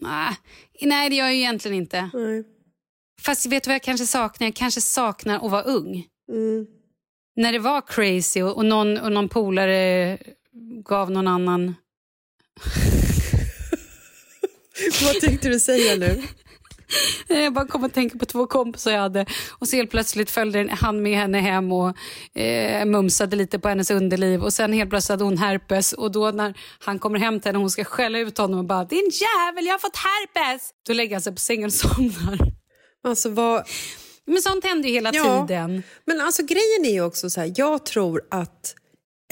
Nej, 0.02 0.36
nej 0.82 1.10
det 1.10 1.16
gör 1.16 1.26
jag 1.26 1.34
ju 1.34 1.40
egentligen 1.40 1.78
inte. 1.78 2.10
Nej. 2.14 2.44
Fast 3.22 3.46
vet 3.46 3.64
du 3.64 3.70
vad 3.70 3.76
jag 3.76 3.84
kanske 3.84 4.08
saknar? 4.08 4.48
Jag 4.48 4.56
kanske 4.56 4.82
saknar 4.82 5.46
att 5.46 5.52
vara 5.52 5.62
ung. 5.62 6.06
Mm. 6.32 6.68
När 7.36 7.54
det 7.54 7.60
var 7.60 7.82
crazy 7.82 8.42
och, 8.42 8.58
och, 8.58 8.66
någon, 8.66 8.98
och 8.98 9.12
någon 9.12 9.30
polare 9.30 10.18
gav 10.86 11.12
någon 11.12 11.28
annan... 11.28 11.76
Vad 15.04 15.20
tänkte 15.22 15.50
du 15.50 15.60
säga 15.60 15.96
nu? 15.96 16.24
Jag 17.28 17.54
bara 17.54 17.68
kom 17.68 17.84
att 17.84 17.94
tänka 17.94 18.18
på 18.18 18.26
två 18.26 18.48
kompisar 18.48 18.92
jag 18.92 19.00
hade. 19.00 19.26
Och 19.60 19.68
så 19.68 19.76
helt 19.76 19.92
plötsligt 19.92 20.32
följde 20.32 20.68
han 20.72 21.02
med 21.02 21.18
henne 21.18 21.40
hem 21.40 21.72
och 21.72 21.98
eh, 22.40 22.86
mumsade 22.86 23.36
lite 23.36 23.60
på 23.60 23.68
hennes 23.70 23.92
underliv. 23.92 24.44
Och 24.44 24.54
sen 24.54 24.74
helt 24.74 24.90
plötsligt 24.90 25.10
hade 25.14 25.24
hon 25.24 25.38
herpes. 25.38 25.94
Och 25.94 26.12
då 26.12 26.32
när 26.32 26.54
han 26.80 27.00
kommer 27.00 27.20
hem 27.20 27.40
till 27.40 27.50
henne 27.50 27.58
och 27.58 27.62
hon 27.62 27.70
ska 27.72 27.84
skälla 27.84 28.20
ut 28.20 28.38
honom 28.38 28.60
och 28.60 28.66
bara 28.66 28.84
“din 28.86 29.12
jävel, 29.14 29.66
jag 29.66 29.74
har 29.74 29.80
fått 29.80 29.98
herpes”. 29.98 30.70
Då 30.88 30.94
lägger 30.94 31.16
han 31.16 31.22
sig 31.22 31.34
på 31.34 31.40
sängen 31.40 31.66
och 31.66 31.74
somnar. 31.74 32.38
Alltså 33.04 33.30
vad... 33.30 33.64
Men 34.28 34.42
sånt 34.42 34.64
händer 34.66 34.90
ju 34.90 34.96
hela 34.96 35.12
Ja. 35.14 35.48
tiden. 35.48 35.84
Men 36.06 36.22
alltså 36.22 36.44
grejen 36.44 36.86
är 36.86 36.92
ju 36.94 37.02
också 37.02 37.30
så 37.30 37.40
här, 37.42 37.54
jag 37.56 37.86
tror 37.86 38.22
att, 38.32 38.76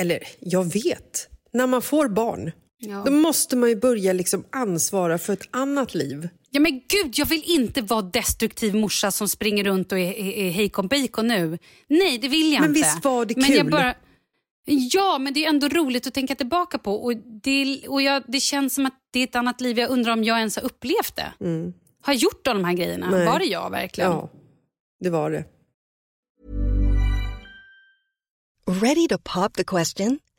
eller 0.02 0.19
jag 0.39 0.73
vet, 0.73 1.28
när 1.54 1.67
man 1.67 1.82
får 1.82 2.08
barn 2.08 2.52
Ja. 2.86 3.04
då 3.06 3.12
måste 3.12 3.56
man 3.56 3.69
ju 3.69 3.76
börja 3.76 4.13
liksom 4.13 4.45
ansvara 4.52 5.17
för 5.17 5.34
ett 5.34 5.47
annat 5.52 5.93
liv. 5.95 6.30
Ja 6.56 6.60
men 6.60 6.82
gud, 6.88 7.12
jag 7.18 7.26
vill 7.26 7.44
inte 7.46 7.82
vara 7.82 8.02
destruktiv 8.02 8.76
morsa 8.76 9.12
som 9.12 9.28
springer 9.28 9.63
runt 9.63 9.92
och 9.92 10.00
är, 10.00 10.12
är, 10.13 10.32
är 10.34 10.50
hejkon 10.52 10.88
bacon 10.88 11.28
nu. 11.28 11.58
Nej, 11.88 12.18
det 12.18 12.28
vill 12.28 12.54
jag 12.54 12.62
Men 12.62 12.70
inte. 12.70 12.80
visst 12.80 13.04
var 13.06 13.26
det 13.26 13.38
Men 13.38 13.52
jag 13.52 13.62
kul? 13.62 13.72
bara, 13.72 13.96
ja, 14.66 15.18
men 15.20 15.34
det 15.34 15.46
är 15.46 15.50
ändå 15.50 15.68
roligt 15.68 16.08
att 16.08 16.13
tänka 16.13 16.36
tillbaka 16.36 16.78
på. 16.78 16.96
Och, 17.04 17.16
det, 17.18 17.88
och 17.88 18.02
jag, 18.02 18.24
det 18.28 18.39
känns 18.39 18.74
som 18.76 18.86
att 18.86 18.94
det 19.12 19.20
är 19.20 19.24
ett 19.24 19.36
annat 19.36 19.62
liv. 19.62 19.80
Jag 19.80 19.89
undrar 19.89 20.13
om 20.13 20.24
jag 20.24 20.38
ens 20.38 20.56
har 20.56 20.63
upplevt 20.63 21.16
det. 21.16 21.34
Har 22.02 22.13
jag 22.13 22.16
gjort 22.16 22.46
de 22.46 22.66
här 22.66 22.74
grejerna? 22.74 23.10
Nej. 23.10 23.26
Var 23.26 23.39
det 23.39 23.46
jag 23.46 23.70
verkligen? 23.70 24.12
Ja, 24.12 24.30
det 25.00 25.10
var 25.10 25.32
det. 25.32 25.46
Ready 28.82 29.08
to 29.08 29.18
pop 29.24 29.54
the 29.54 29.63
question? 29.63 30.20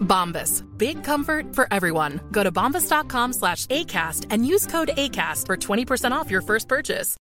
Bombas. 0.00 0.62
Big 0.78 1.04
comfort 1.04 1.54
for 1.54 1.66
everyone. 1.70 2.20
Go 2.30 2.42
to 2.44 2.52
bombas.com 2.52 3.32
slash 3.32 3.66
ACAST 3.66 4.26
and 4.30 4.46
use 4.46 4.66
code 4.70 4.90
ACAST 4.96 5.46
for 5.46 5.56
20% 5.56 6.12
off 6.12 6.30
your 6.30 6.42
first 6.42 6.68
purchase. 6.68 7.16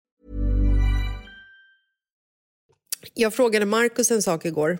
Jag 3.14 3.34
frågade 3.34 3.66
Markus 3.66 4.10
en 4.10 4.22
sak 4.22 4.44
igår. 4.44 4.78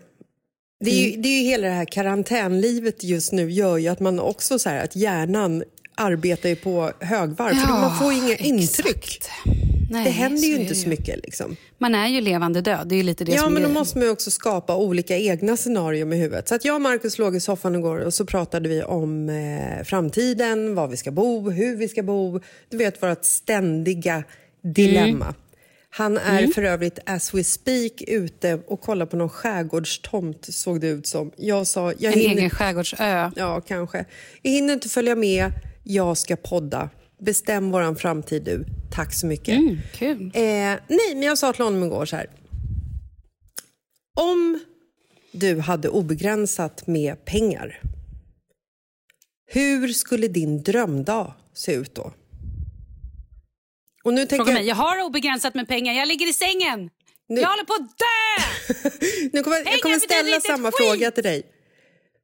Det 0.85 0.91
är, 0.91 1.11
ju, 1.11 1.17
det 1.23 1.29
är 1.29 1.43
ju 1.43 1.45
hela 1.49 1.67
det 1.67 1.73
här 1.75 1.85
karantänlivet 1.85 3.05
just 3.05 3.33
nu 3.33 3.51
gör 3.51 3.79
ju 3.79 3.89
att 3.89 4.01
man 4.01 4.21
också 4.21 4.59
så 4.59 4.69
här 4.69 4.85
att 4.85 4.97
hjärnan 4.97 5.65
arbetar 5.95 6.49
ju 6.49 6.57
på 6.57 6.93
högvarv 7.01 7.55
för 7.55 7.69
Ja, 7.69 7.81
man 7.81 7.99
får 7.99 8.13
ju 8.13 8.19
inga 8.19 8.33
exakt. 8.33 8.47
intryck. 8.49 9.19
Nej, 9.93 10.05
det 10.05 10.11
händer 10.11 10.43
ju 10.49 10.61
inte 10.61 10.75
så 10.75 10.89
mycket 10.89 11.17
liksom. 11.23 11.57
Man 11.79 11.95
är 11.95 12.09
ju 12.09 12.21
levande 12.21 12.61
död, 12.61 12.89
det 12.89 12.97
är 12.97 13.03
lite 13.03 13.25
det 13.25 13.33
Ja, 13.33 13.39
som 13.39 13.57
är 13.57 13.61
men 13.61 13.63
då 13.63 13.69
måste 13.79 13.99
man 13.99 14.11
också 14.11 14.31
skapa 14.31 14.77
olika 14.77 15.19
egna 15.19 15.57
scenarier 15.57 16.05
med 16.05 16.19
huvudet. 16.19 16.49
Så 16.49 16.55
att 16.55 16.65
jag 16.65 16.75
och 16.75 16.81
Markus 16.81 17.19
låg 17.19 17.37
i 17.37 17.41
soffan 17.41 17.75
igår 17.75 17.99
och 17.99 18.15
så 18.15 18.25
pratade 18.27 18.69
vi 18.69 18.83
om 18.83 19.29
eh, 19.29 19.85
framtiden, 19.85 20.75
var 20.75 20.89
vi 20.89 20.97
ska 20.97 21.11
bo, 21.11 21.51
hur 21.51 21.77
vi 21.77 21.89
ska 21.89 22.03
bo. 22.03 22.41
Du 22.69 22.77
vet, 22.77 23.03
vårt 23.03 23.25
ständiga 23.25 24.25
dilemma. 24.63 25.35
Han 25.91 26.19
är 26.19 26.47
för 26.47 26.63
övrigt, 26.63 26.99
as 27.07 27.35
we 27.35 27.45
speak, 27.45 27.93
ute 28.07 28.61
och 28.67 28.81
kollar 28.81 29.07
på 29.07 29.17
någon 29.17 29.29
skärgårdstomt, 29.29 30.55
såg 30.55 30.81
det 30.81 30.89
ut 30.89 31.07
som. 31.07 31.31
Jag 31.37 31.67
sa, 31.67 31.93
jag 31.99 32.13
En 32.13 32.19
hinner, 32.21 32.37
egen 32.37 32.51
skärgårdsö. 32.51 33.31
Ja, 33.37 33.61
kanske. 33.61 34.05
Jag 34.43 34.53
hinner 34.53 34.75
inte 34.75 34.89
följa 34.89 35.15
med, 35.15 35.53
jag 35.85 36.17
ska 36.17 36.37
podda. 36.37 36.91
Bestäm 37.25 37.71
våran 37.71 37.97
framtid 37.97 38.43
du. 38.43 38.65
Tack 38.93 39.15
så 39.15 39.27
mycket. 39.27 39.59
Mm, 39.59 39.79
kul. 39.95 40.31
Eh, 40.35 40.43
nej, 40.89 41.15
men 41.15 41.23
jag 41.23 41.39
sa 41.39 41.53
till 41.53 41.65
honom 41.65 41.85
igår 41.85 42.07
så 42.07 42.17
här. 42.17 42.27
Om 44.21 44.59
du 45.33 45.59
hade 45.59 45.89
obegränsat 45.89 46.87
med 46.87 47.25
pengar, 47.25 47.81
hur 49.47 49.89
skulle 49.89 50.29
din 50.29 50.63
drömdag 50.63 51.33
se 51.55 51.75
ut 51.75 51.95
då? 51.95 52.13
Och 54.05 54.15
nu 54.15 54.27
tänker 54.27 54.37
Fråga 54.37 54.51
jag, 54.51 54.59
mig, 54.59 54.69
jag 54.69 54.77
har 54.77 55.03
obegränsat 55.03 55.55
med 55.55 55.69
pengar, 55.69 55.93
jag 55.93 56.09
ligger 56.09 56.29
i 56.29 56.33
sängen. 56.33 56.91
Jag 57.27 57.49
håller 57.49 57.65
på 57.65 57.75
att 57.75 57.99
dö! 57.99 59.29
nu 59.33 59.43
kommer, 59.43 59.57
jag 59.57 59.81
kommer 59.81 59.99
ställa 59.99 60.41
samma 60.41 60.71
skit! 60.73 60.89
fråga 60.89 61.11
till 61.11 61.23
dig. 61.23 61.43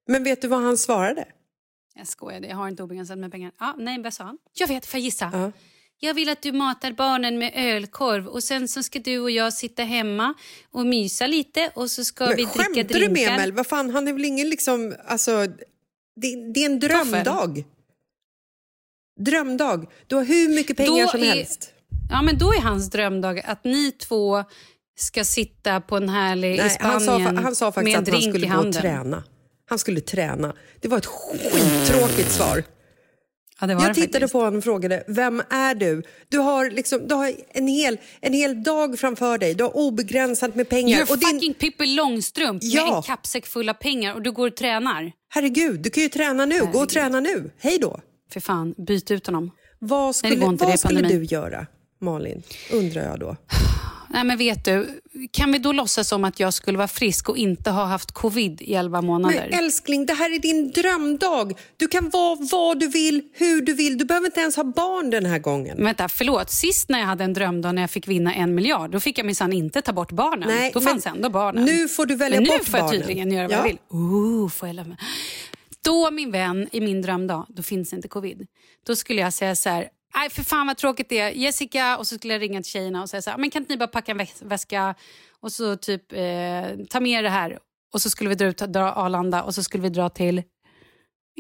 Men 0.07 0.25
vet 0.25 0.43
du 0.43 0.49
vad 0.49 0.63
han 0.63 0.79
svarade? 0.79 1.25
Jag 1.99 2.07
skojar, 2.09 2.41
jag 2.41 2.57
har 2.57 2.69
inte 2.69 2.83
obegränsat 2.83 3.19
med 3.19 3.33
pengar. 3.33 3.53
Ja, 3.61 3.75
nej, 3.79 4.03
vad 4.03 4.15
sa 4.15 4.25
han? 4.25 4.39
Jag 4.55 4.69
vet, 4.69 4.87
får 4.87 4.99
jag 4.99 5.05
gissa? 5.05 5.53
Jag 6.01 6.15
vill 6.15 6.29
att 6.29 6.43
du 6.43 6.53
matar 6.53 6.93
barnen 6.93 7.39
med 7.39 7.53
ölkorv 7.55 8.27
och 8.27 8.45
sen 8.45 8.69
så 8.69 8.83
ska 8.83 8.99
du 8.99 9.19
och 9.19 9.31
jag 9.31 9.53
sitta 9.53 9.83
hemma 9.83 10.35
och 10.71 10.87
mysa 10.87 11.27
lite 11.27 11.71
och 11.75 11.91
så 11.91 12.05
ska 12.05 12.25
Men 12.27 12.37
vi 12.37 12.43
dricka 12.45 12.51
skämtar 12.63 12.83
drinkar. 12.85 12.99
du 13.09 13.09
med 13.09 13.37
mig? 13.37 13.51
Vad 13.51 13.67
fan, 13.67 13.91
han 13.91 14.09
är 14.09 14.13
väl 14.13 14.25
ingen 14.25 14.49
liksom... 14.51 14.95
Alltså, 15.07 15.47
det, 16.21 16.53
det 16.55 16.61
är 16.61 16.67
en 16.67 16.79
drömdag. 16.81 17.65
Drömdag. 19.21 19.87
Du 20.07 20.17
har 20.17 20.25
hur 20.25 20.49
mycket 20.55 20.77
pengar 20.77 21.03
Då 21.05 21.09
som 21.09 21.23
är- 21.23 21.27
helst. 21.27 21.73
Ja, 22.11 22.23
men 22.23 22.39
då 22.39 22.53
är 22.53 22.61
hans 22.61 22.91
drömdag 22.91 23.41
att 23.45 23.65
ni 23.65 23.93
två 23.93 24.45
ska 24.99 25.25
sitta 25.25 25.81
på 25.81 25.97
en 25.97 26.09
härlig 26.09 26.55
i 26.55 26.57
Nej, 26.57 26.77
han, 26.81 27.01
Spanien 27.01 27.27
sa, 27.27 27.33
fa- 27.33 27.43
han 27.43 27.57
sa 27.57 27.73
faktiskt 27.73 27.85
med 27.85 27.95
en 27.99 28.03
att 28.03 28.09
han 28.09 28.21
drink 28.21 28.35
skulle 28.35 28.47
i 28.47 28.51
gå 28.51 28.69
och 28.69 28.73
träna. 28.75 29.25
Han 29.69 29.79
skulle 29.79 30.01
träna. 30.01 30.55
Det 30.81 30.89
var 30.89 30.99
ett 30.99 31.07
skittråkigt 31.07 32.33
svar. 32.33 32.63
Ja, 33.61 33.67
det 33.67 33.75
var 33.75 33.83
jag 33.83 33.91
det 33.91 33.95
tittade 33.95 34.13
faktiskt. 34.13 34.33
på 34.33 34.39
honom 34.39 34.57
och 34.59 34.65
frågade, 34.65 35.05
vem 35.09 35.43
är 35.51 35.75
du? 35.75 36.03
Du 36.29 36.39
har, 36.39 36.71
liksom, 36.71 37.09
du 37.09 37.15
har 37.15 37.33
en, 37.49 37.67
hel, 37.69 37.99
en 38.21 38.33
hel 38.33 38.63
dag 38.63 38.99
framför 38.99 39.39
dig. 39.39 39.55
Du 39.55 39.65
har 39.65 39.77
obegränsat 39.77 40.55
med 40.55 40.69
pengar. 40.69 40.99
You're 40.99 41.11
och 41.11 41.19
din, 41.19 41.29
fucking 41.29 41.55
Pippi 41.55 41.87
Långstrump 41.87 42.63
med 42.63 42.71
Ja. 42.73 42.97
en 42.97 43.03
kappsäck 43.03 43.47
full 43.47 43.69
av 43.69 43.75
pengar 43.75 44.15
och 44.15 44.23
du 44.23 44.33
går 44.33 44.47
och 44.49 44.57
tränar. 44.57 45.13
herregud, 45.29 45.81
du 45.81 45.91
kan 45.91 46.03
ju 46.03 46.09
träna 46.09 46.45
nu. 46.47 46.61
Gå 46.73 46.79
och 46.81 46.89
träna 46.89 47.21
nu. 47.21 47.51
Hej 47.59 47.79
då. 47.79 48.01
För 48.33 48.41
fan, 48.41 48.75
byt 48.87 49.11
ut 49.11 49.27
honom. 49.27 49.51
Vad 49.79 50.07
Nej, 50.07 50.15
skulle, 50.15 50.35
är 50.47 50.57
vad 50.67 50.81
skulle 50.81 51.09
du 51.09 51.25
göra, 51.25 51.67
Malin? 52.01 52.43
Undrar 52.73 53.03
jag 53.03 53.21
då. 53.21 53.37
Nej, 54.11 54.25
men 54.25 54.39
vet 54.39 54.65
du, 54.65 55.01
kan 55.31 55.53
vi 55.53 55.59
då 55.59 55.73
låtsas 55.73 56.09
som 56.09 56.25
att 56.25 56.41
jag 56.41 56.55
skulle 56.55 56.79
vara 56.79 56.89
frisk 56.89 57.29
och 57.29 57.37
inte 57.37 57.71
ha 57.71 57.85
haft 57.85 58.13
covid 58.13 58.63
i 58.63 58.75
11 58.75 59.03
månader? 59.03 59.49
Men 59.51 59.59
älskling, 59.65 60.07
det 60.07 60.13
här 60.15 60.35
är 60.35 60.39
din 60.39 60.71
drömdag. 60.71 61.59
Du 61.77 61.89
kan 61.89 62.11
vara 62.11 62.39
vad 62.53 62.81
du 62.81 62.89
vill, 62.89 63.23
hur 63.33 63.61
du 63.61 63.75
vill. 63.75 63.99
Du 63.99 64.05
behöver 64.05 64.27
inte 64.27 64.41
ens 64.41 64.57
ha 64.57 64.65
barn 64.65 65.11
den 65.11 65.27
här 65.27 65.39
gången. 65.39 65.77
Men 65.77 65.85
Vänta, 65.85 66.09
förlåt. 66.09 66.51
Sist 66.51 66.89
när 66.89 66.99
jag 66.99 67.07
hade 67.07 67.25
en 67.25 67.33
drömdag 67.33 67.73
när 67.75 67.83
jag 67.83 67.91
fick 67.91 68.09
vinna 68.09 68.35
en 68.35 68.55
miljard, 68.55 68.91
då 68.91 69.01
fick 69.01 69.19
jag 69.19 69.27
minsann 69.27 69.53
inte 69.53 69.83
ta 69.83 69.93
bort 69.93 70.13
barnen. 70.13 70.49
Nej, 70.49 70.71
då 70.75 70.81
fanns 70.81 71.07
ändå 71.07 71.31
barnen. 71.31 71.65
Nu 71.65 71.89
får 71.89 72.07
du 72.07 72.15
välja 72.17 72.41
Men 72.41 72.45
nu 72.45 72.51
bort 72.59 72.65
får 72.69 72.79
jag 72.79 72.87
barnen. 72.87 73.01
tydligen 73.03 73.33
göra 73.33 73.49
vad 73.49 73.53
Ja. 73.53 73.57
jag 73.57 73.65
vill. 73.65 73.79
Ooh, 73.91 74.49
får 74.49 74.69
jag 74.69 74.75
lämna. 74.77 74.97
Då 75.85 76.11
min 76.11 76.31
vän, 76.31 76.69
i 76.73 76.81
min 76.81 77.03
drömdag, 77.03 77.47
då 77.49 77.63
finns 77.63 77.93
inte 77.93 78.09
covid. 78.09 78.47
Då 78.87 78.97
skulle 78.97 79.21
jag 79.21 79.33
säga 79.33 79.57
så 79.57 79.69
här, 79.69 79.89
nej 80.19 80.31
för 80.31 80.43
fan 80.43 80.67
vad 80.67 80.77
tråkigt 80.77 81.09
det 81.09 81.19
är. 81.19 81.31
Jessica, 81.31 81.97
och 81.99 82.07
så 82.07 82.15
skulle 82.15 82.35
jag 82.35 82.43
ringa 82.43 82.63
till 82.63 82.71
tjejerna 82.73 83.03
och 83.03 83.11
säga 83.11 83.23
så 83.23 83.31
här, 83.31 83.39
men 83.39 83.51
kan 83.51 83.63
inte 83.63 83.73
ni 83.73 83.77
bara 83.79 83.89
packa 83.89 84.13
en 84.13 84.21
väs- 84.21 84.43
väska 84.45 84.95
och 85.41 85.53
så 85.53 85.77
typ 85.77 86.13
eh, 86.13 86.87
ta 86.91 87.01
med 87.01 87.13
er 87.13 87.23
det 87.23 87.29
här. 87.29 87.59
Och 87.95 88.03
så 88.03 88.11
skulle 88.11 88.29
vi 88.29 88.35
dra 88.37 88.47
ut 88.47 88.59
dra 88.59 88.93
Arlanda 88.93 89.43
och 89.43 89.55
så 89.55 89.63
skulle 89.63 89.83
vi 89.83 89.89
dra 89.89 90.09
till, 90.09 90.43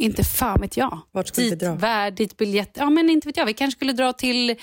inte 0.01 0.25
fan 0.25 0.61
vet 0.61 0.77
jag. 0.77 0.99
Vart 1.12 1.29
skulle 1.29 1.45
vi 1.45 1.51
dit, 1.51 1.61
dra? 1.61 1.75
Värd, 1.75 2.14
dit 2.14 2.37
biljett, 2.37 2.71
ja 2.75 2.91
men 2.91 3.11
inte 3.11 3.29
vet 3.29 3.37
jag. 3.37 3.47
Vi 3.47 3.53
kanske 3.55 3.77
skulle 3.77 3.93
dra 3.93 4.12
till 4.12 4.57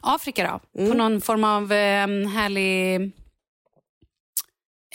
Afrika 0.00 0.60
då. 0.74 0.80
Mm. 0.80 0.90
På 0.90 0.96
någon 0.98 1.20
form 1.20 1.44
av 1.44 1.72
eh, 1.72 2.06
härlig 2.28 3.10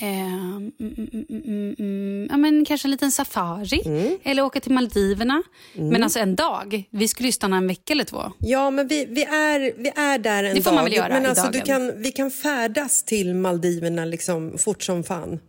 mm, 0.01 0.71
mm, 0.79 1.09
mm, 1.13 1.25
mm, 1.29 1.75
mm, 1.79 2.27
ja, 2.31 2.37
men 2.37 2.65
kanske 2.65 2.87
en 2.87 2.91
liten 2.91 3.11
safari 3.11 3.81
Mm. 3.85 4.17
eller 4.23 4.41
åka 4.41 4.59
till 4.59 4.71
Maldiverna. 4.71 5.43
Men 5.75 6.03
alltså 6.03 6.19
en 6.19 6.35
dag. 6.35 6.83
Vi 6.91 7.07
skulle 7.07 7.27
ju 7.27 7.31
stanna 7.31 7.57
en 7.57 7.67
vecka 7.67 7.93
eller 7.93 8.03
två. 8.03 8.31
Ja, 8.39 8.69
men 8.69 8.87
vi, 8.87 9.05
vi, 9.05 9.23
är, 9.23 9.59
vi 9.77 9.89
är 9.95 10.17
där 10.17 10.43
en 10.43 10.55
Det 10.55 10.61
får 10.61 10.71
dag. 10.71 10.75
man 10.75 10.83
väl 10.83 10.93
göra 10.93 11.07
men 11.09 11.25
alltså, 11.25 11.51
kan, 11.65 12.01
vi 12.01 12.11
kan 12.11 12.31
färdas 12.31 13.03
till 13.03 13.33
Maldiverna 13.35 14.05
liksom 14.05 14.57
fort 14.57 14.83
som 14.83 15.03
fan. 15.03 15.39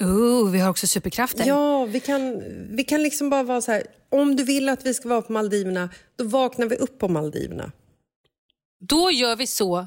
Oh, 0.00 0.50
vi 0.50 0.58
har 0.58 0.70
också 0.70 0.86
superkrafter. 0.86 1.44
Ja, 1.46 1.84
vi 1.84 2.00
kan, 2.00 2.42
vi 2.76 2.84
kan 2.84 3.02
liksom 3.02 3.30
bara 3.30 3.42
vara 3.42 3.60
så 3.60 3.72
här. 3.72 3.82
Om 4.08 4.36
du 4.36 4.44
vill 4.44 4.68
att 4.68 4.86
vi 4.86 4.94
ska 4.94 5.08
vara 5.08 5.22
på 5.22 5.32
Maldiverna, 5.32 5.88
då 6.16 6.24
vaknar 6.24 6.66
vi 6.66 6.76
upp 6.76 6.98
på 6.98 7.08
Maldiverna. 7.08 7.72
Då 8.88 9.10
gör 9.10 9.36
vi 9.36 9.46
så 9.46 9.86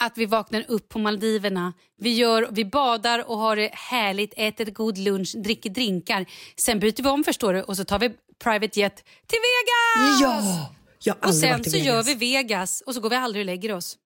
att 0.00 0.18
vi 0.18 0.26
vaknar 0.26 0.64
upp 0.68 0.88
på 0.88 0.98
Maldiverna. 0.98 1.72
Vi, 1.98 2.14
gör, 2.14 2.48
vi 2.50 2.64
badar 2.64 3.30
och 3.30 3.38
har 3.38 3.56
det 3.56 3.70
härligt, 3.72 4.34
äter 4.36 4.64
god 4.64 4.98
lunch, 4.98 5.34
dricker 5.36 5.70
drinkar. 5.70 6.26
Sen 6.56 6.80
byter 6.80 7.02
vi 7.02 7.08
om 7.08 7.24
förstår 7.24 7.54
du 7.54 7.62
och 7.62 7.76
så 7.76 7.84
tar 7.84 7.98
vi 7.98 8.10
private 8.44 8.80
jet 8.80 8.96
till 9.26 9.38
Vegas! 9.38 10.20
Ja! 10.20 10.72
Jag 10.98 11.14
har 11.20 11.28
Och 11.28 11.34
sen 11.34 11.64
så 11.64 11.70
Vegas. 11.70 11.86
gör 11.86 12.02
vi 12.02 12.14
Vegas 12.14 12.80
och 12.86 12.94
så 12.94 13.00
går 13.00 13.10
vi 13.10 13.16
aldrig 13.16 13.42
och 13.42 13.46
lägger 13.46 13.72
oss. 13.74 13.96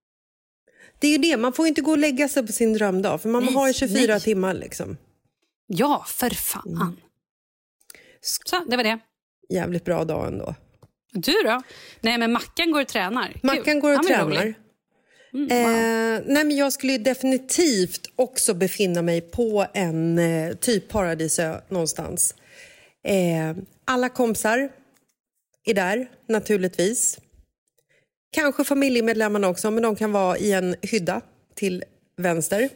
Det 0.98 1.06
är 1.06 1.12
ju 1.12 1.18
det, 1.18 1.36
man 1.36 1.52
får 1.52 1.66
inte 1.66 1.80
gå 1.80 1.90
och 1.90 1.98
lägga 1.98 2.28
sig 2.28 2.46
på 2.46 2.52
sin 2.52 2.72
drömdag 2.72 3.22
för 3.22 3.28
man 3.28 3.44
Nej, 3.44 3.54
har 3.54 3.66
ju 3.68 3.74
24 3.74 4.12
nej. 4.12 4.20
timmar. 4.20 4.54
Liksom. 4.54 4.96
Ja, 5.66 6.04
för 6.08 6.30
fan. 6.30 6.68
Mm. 6.68 6.96
Så, 8.20 8.64
det 8.68 8.76
var 8.76 8.84
det. 8.84 8.98
Jävligt 9.48 9.84
bra 9.84 10.04
dag 10.04 10.26
ändå. 10.28 10.54
Du 11.12 11.32
då? 11.44 11.62
Nej, 12.00 12.18
men 12.18 12.32
Mackan 12.32 12.70
går 12.72 12.80
och 12.80 12.88
tränar. 12.88 13.26
Kul. 13.32 13.40
Mackan 13.42 13.80
går 13.80 13.90
och 13.90 13.96
Han 13.96 14.06
tränar. 14.06 14.54
Mm, 15.34 15.50
Eh, 15.50 16.22
nej 16.26 16.44
men 16.44 16.56
jag 16.56 16.72
skulle 16.72 16.98
definitivt 16.98 18.00
också 18.16 18.54
befinna 18.54 19.02
mig 19.02 19.20
på 19.20 19.66
en 19.74 20.18
eh, 20.18 20.54
typ 20.56 20.88
paradisö 20.88 21.60
någonstans. 21.68 22.34
Eh, 23.04 23.56
alla 23.84 24.08
kompisar 24.08 24.72
är 25.64 25.74
där, 25.74 26.10
naturligtvis. 26.28 27.18
Kanske 28.32 28.64
familjemedlemmarna 28.64 29.48
också, 29.48 29.70
men 29.70 29.82
de 29.82 29.96
kan 29.96 30.12
vara 30.12 30.38
i 30.38 30.52
en 30.52 30.76
hydda 30.82 31.20
till 31.54 31.84
vänster. 32.16 32.68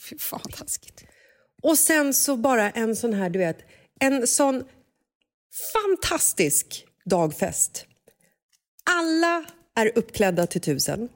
Fy 0.00 0.18
fan, 0.18 0.50
taskigt. 0.52 1.04
Och 1.62 1.78
sen 1.78 2.14
så 2.14 2.36
bara 2.36 2.70
en 2.70 2.96
sån 2.96 3.12
här, 3.14 3.30
du 3.30 3.38
vet, 3.38 3.58
en 4.00 4.26
sån 4.26 4.64
fantastisk 5.72 6.86
dagfest. 7.04 7.86
Alla 8.90 9.44
är 9.76 9.92
uppklädda 9.94 10.46
till 10.46 10.60
tusen. 10.60 11.08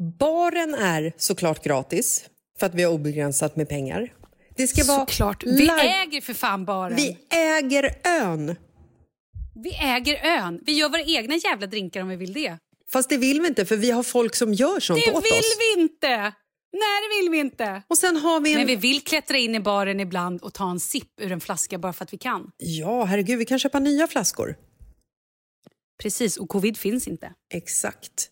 Baren 0.00 0.74
är 0.74 1.12
såklart 1.16 1.64
gratis, 1.64 2.24
för 2.58 2.66
att 2.66 2.74
vi 2.74 2.82
har 2.82 2.92
obegränsat 2.92 3.56
med 3.56 3.68
pengar. 3.68 4.12
Det 4.56 4.66
ska 4.66 4.84
vara 4.84 5.06
Såklart. 5.06 5.44
Vi 5.44 5.68
äger 5.68 6.20
för 6.20 6.34
fan 6.34 6.64
baren. 6.64 6.96
vi 6.96 7.18
äger 7.30 7.94
ön. 8.04 8.56
Vi 9.64 9.74
äger 9.74 10.26
ön. 10.38 10.60
Vi 10.66 10.72
gör 10.72 10.88
våra 10.88 11.02
egna 11.02 11.34
jävla 11.36 11.66
drinkar 11.66 12.02
om 12.02 12.08
vi 12.08 12.16
vill 12.16 12.32
det. 12.32 12.58
Fast 12.92 13.08
det 13.08 13.16
vill 13.16 13.40
vi 13.40 13.48
inte, 13.48 13.66
för 13.66 13.76
vi 13.76 13.90
har 13.90 14.02
folk 14.02 14.34
som 14.34 14.54
gör 14.54 14.80
sånt 14.80 15.00
Det 15.06 15.12
åt 15.12 15.24
vill 15.24 15.32
oss. 15.32 15.56
vi 15.76 15.82
inte! 15.82 16.32
Nej, 16.72 17.00
det 17.02 17.22
vill 17.22 17.30
vi 17.30 17.38
inte. 17.38 17.82
Och 17.88 17.98
sen 17.98 18.16
har 18.16 18.40
vi 18.40 18.52
en... 18.52 18.58
Men 18.58 18.66
vi 18.66 18.76
vill 18.76 19.00
klättra 19.04 19.36
in 19.36 19.54
i 19.54 19.60
baren 19.60 20.00
ibland 20.00 20.40
och 20.42 20.54
ta 20.54 20.70
en 20.70 20.80
sipp 20.80 21.20
ur 21.20 21.32
en 21.32 21.40
flaska 21.40 21.78
bara 21.78 21.92
för 21.92 22.04
att 22.04 22.12
vi 22.12 22.18
kan. 22.18 22.50
Ja, 22.56 23.04
herregud, 23.04 23.38
vi 23.38 23.44
kan 23.44 23.58
köpa 23.58 23.78
nya 23.78 24.06
flaskor. 24.06 24.56
Precis, 26.02 26.36
och 26.36 26.48
covid 26.48 26.76
finns 26.76 27.08
inte. 27.08 27.32
Exakt. 27.54 28.30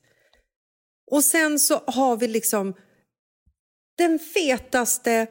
Och 1.11 1.25
sen 1.25 1.59
så 1.59 1.81
har 1.87 2.16
vi 2.16 2.29
liksom 2.29 2.75
den 3.99 4.18
fetaste 4.18 5.27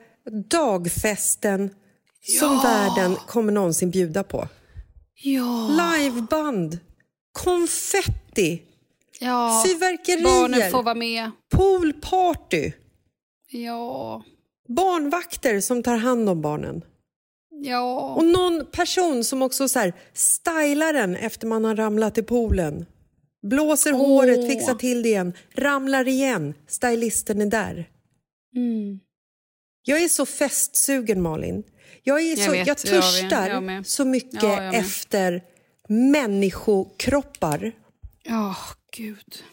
dagfesten 0.49 1.69
som 2.39 2.57
världen 2.63 3.15
kommer 3.15 3.51
någonsin 3.53 3.91
bjuda 3.91 4.23
på. 4.23 4.47
Ja. 5.23 5.69
Liveband, 5.69 6.79
konfetti, 7.31 8.61
ja. 9.19 9.63
fyrverkerier, 9.65 10.23
Barnen 10.23 10.71
får 10.71 10.83
vara 10.83 10.95
med. 10.95 11.31
poolparty, 11.51 12.71
Ja. 13.51 14.23
barnvakter 14.67 15.59
som 15.61 15.83
tar 15.83 15.97
hand 15.97 16.29
om 16.29 16.41
barnen. 16.41 16.81
Ja. 17.49 18.13
Och 18.15 18.25
någon 18.25 18.65
person 18.71 19.23
som 19.23 19.41
också 19.41 19.67
så 19.69 19.79
här, 19.79 19.93
stylar 20.13 20.93
den 20.93 21.15
efter 21.15 21.47
man 21.47 21.65
har 21.65 21.75
ramlat 21.75 22.17
i 22.17 22.23
poolen. 22.23 22.85
Blåser 23.49 23.93
Åh. 23.93 23.97
håret, 24.07 24.47
fixar 24.47 24.75
till 24.75 25.01
det 25.03 25.09
igen, 25.09 25.33
ramlar 25.55 26.07
igen. 26.07 26.53
Stylisten 26.67 27.41
är 27.41 27.45
där. 27.45 27.89
Mm. 28.55 28.99
Jag 29.83 30.01
är 30.03 30.07
så 30.07 30.25
festsugen, 30.25 31.21
Malin. 31.21 31.63
Jag, 32.03 32.21
är 32.21 32.29
Jag 32.29 32.39
så, 32.39 32.51
vet, 32.51 32.57
jag 32.59 32.67
jag 32.67 32.77
törstar 32.77 33.49
jag 33.49 33.63
med. 33.63 33.87
så 33.87 34.05
mycket 34.05 34.43
Ja, 34.43 34.63
jag 34.63 34.75
efter 34.75 35.41
människokroppar. 36.37 37.71
Ja, 38.23 38.55
gud. 38.97 39.43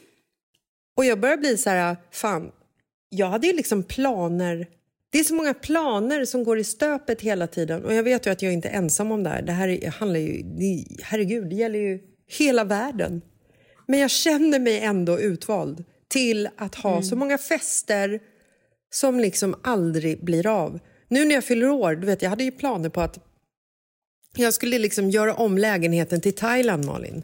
Och 0.96 1.04
jag 1.04 1.20
börjar 1.20 1.36
bli 1.36 1.56
så 1.56 1.70
här, 1.70 1.96
fan, 2.10 2.50
jag 3.08 3.26
hade 3.26 3.46
ju 3.46 3.52
liksom 3.52 3.82
planer. 3.82 4.66
Det 5.12 5.18
är 5.18 5.24
så 5.24 5.34
många 5.34 5.54
planer 5.54 6.24
som 6.24 6.44
går 6.44 6.58
i 6.58 6.64
stöpet 6.64 7.20
hela 7.20 7.46
tiden. 7.46 7.84
Och 7.84 7.94
jag 7.94 8.02
vet 8.02 8.26
ju 8.26 8.30
att 8.30 8.42
jag 8.42 8.52
inte 8.52 8.68
är 8.68 8.72
ensam 8.78 9.12
om 9.12 9.22
det 9.22 9.30
här. 9.30 9.42
Det 9.42 9.52
här 9.52 9.68
är- 9.68 9.90
handlar 9.90 10.20
ju, 10.20 10.42
det, 10.42 10.84
herregud, 11.02 11.48
det 11.50 11.54
gäller 11.56 11.78
ju 11.78 12.00
hela 12.38 12.64
världen. 12.64 13.22
Men 13.86 14.00
jag 14.00 14.10
känner 14.10 14.58
mig 14.58 14.80
ändå 14.80 15.20
utvald 15.20 15.84
till 16.08 16.48
att 16.56 16.74
ha 16.74 17.02
så 17.02 17.16
många 17.16 17.38
fester 17.38 18.20
som 18.90 19.20
liksom 19.20 19.54
aldrig 19.62 20.24
blir 20.24 20.46
av. 20.46 20.78
Nu 21.08 21.24
när 21.24 21.34
jag 21.34 21.44
fyller 21.44 21.70
år, 21.70 21.94
du 21.94 22.06
vet, 22.06 22.22
jag 22.22 22.30
hade 22.30 22.44
ju 22.44 22.50
planer 22.50 22.88
på 22.88 23.00
att 23.00 23.18
jag 24.36 24.54
skulle 24.54 24.78
liksom 24.78 25.10
göra 25.10 25.34
om 25.34 25.58
lägenheten 25.58 26.20
till 26.20 26.34
Thailand, 26.34 26.84
Malin. 26.84 27.22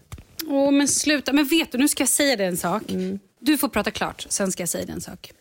Åh, 0.49 0.71
men 0.71 0.89
sluta. 0.89 1.33
Men 1.33 1.45
vet 1.45 1.73
du, 1.73 1.79
nu 1.79 1.89
ska 1.89 2.03
jag 2.03 2.09
säga 2.09 2.37
dig 2.37 2.47
en 2.47 2.57
sak. 2.57 2.83
Du 3.41 3.59
får 3.59 3.69
prata 3.69 3.91
klart, 3.91 4.27
sen 4.29 4.53
ska 4.53 4.63
jag 4.63 4.69
säga 4.69 4.85
dig 4.87 4.95
en 4.95 5.01
sak. 5.01 5.33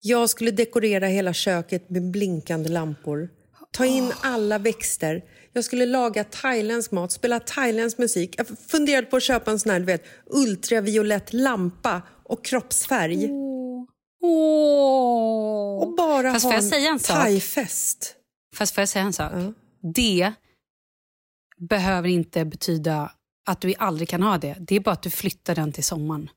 Jag 0.00 0.30
skulle 0.30 0.50
dekorera 0.50 1.06
hela 1.06 1.32
köket 1.32 1.90
med 1.90 2.10
blinkande 2.10 2.68
lampor. 2.68 3.28
Ta 3.70 3.86
in 3.86 4.12
alla 4.20 4.58
växter. 4.58 5.24
Jag 5.58 5.64
skulle 5.64 5.86
laga 5.86 6.24
thailändsk 6.24 6.90
mat, 6.90 7.12
spela 7.12 7.40
thailändsk 7.40 7.98
musik. 7.98 8.34
Jag 8.38 8.46
funderade 8.68 9.06
på 9.06 9.16
att 9.16 9.22
köpa 9.22 9.50
en 9.50 9.58
sån 9.58 9.72
här, 9.72 9.80
vet, 9.80 10.04
ultraviolett 10.26 11.32
lampa 11.32 12.02
och 12.24 12.44
kroppsfärg. 12.44 13.28
Åh. 14.22 15.82
Och 15.82 15.96
bara 15.96 16.32
Fast 16.32 16.44
ha 16.44 16.54
en 16.54 16.84
en 16.84 16.98
thaifest. 16.98 18.14
Fast 18.56 18.74
får 18.74 18.82
jag 18.82 18.88
säga 18.88 19.04
en 19.04 19.12
sak? 19.12 19.32
Det 19.94 20.32
behöver 21.68 22.08
inte 22.08 22.44
betyda 22.44 23.12
att 23.46 23.60
du 23.60 23.74
aldrig 23.78 24.08
kan 24.08 24.22
ha 24.22 24.38
det. 24.38 24.56
Det 24.60 24.76
är 24.76 24.80
bara 24.80 24.92
att 24.92 25.02
du 25.02 25.10
flyttar 25.10 25.54
den 25.54 25.72
till 25.72 25.84
sommaren. 25.84 26.30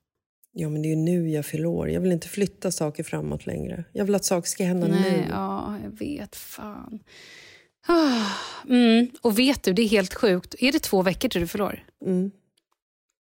Ja, 0.54 0.70
men 0.70 0.82
det 0.82 0.88
är 0.88 0.90
ju 0.90 0.96
nu 0.96 1.30
jag 1.30 1.46
fyller 1.46 1.66
år. 1.66 1.90
Jag 1.90 2.02
vill 2.02 2.12
inte 2.12 2.28
flytta 2.28 2.72
saker 2.72 3.04
framåt 3.04 3.46
längre. 3.46 3.84
Jag 3.94 4.06
vill 4.06 4.16
att 4.16 4.26
saker 4.26 4.48
ska 4.50 4.64
hända 4.64 4.88
Nej, 4.88 5.12
nu. 5.12 5.26
ja, 5.30 5.78
jag 5.84 5.92
vet. 5.92 6.36
Fan. 6.36 7.00
Mm. 8.70 9.10
Och 9.22 9.40
vet 9.40 9.64
du, 9.64 9.74
det 9.74 9.82
är 9.82 9.88
helt 9.88 10.14
sjukt. 10.14 10.56
Är 10.60 10.72
det 10.72 10.80
två 10.80 11.02
veckor 11.02 11.30
till 11.30 11.42
du 11.42 11.48
fyller 11.48 11.66
år? 11.66 11.84
Mm. 12.06 12.32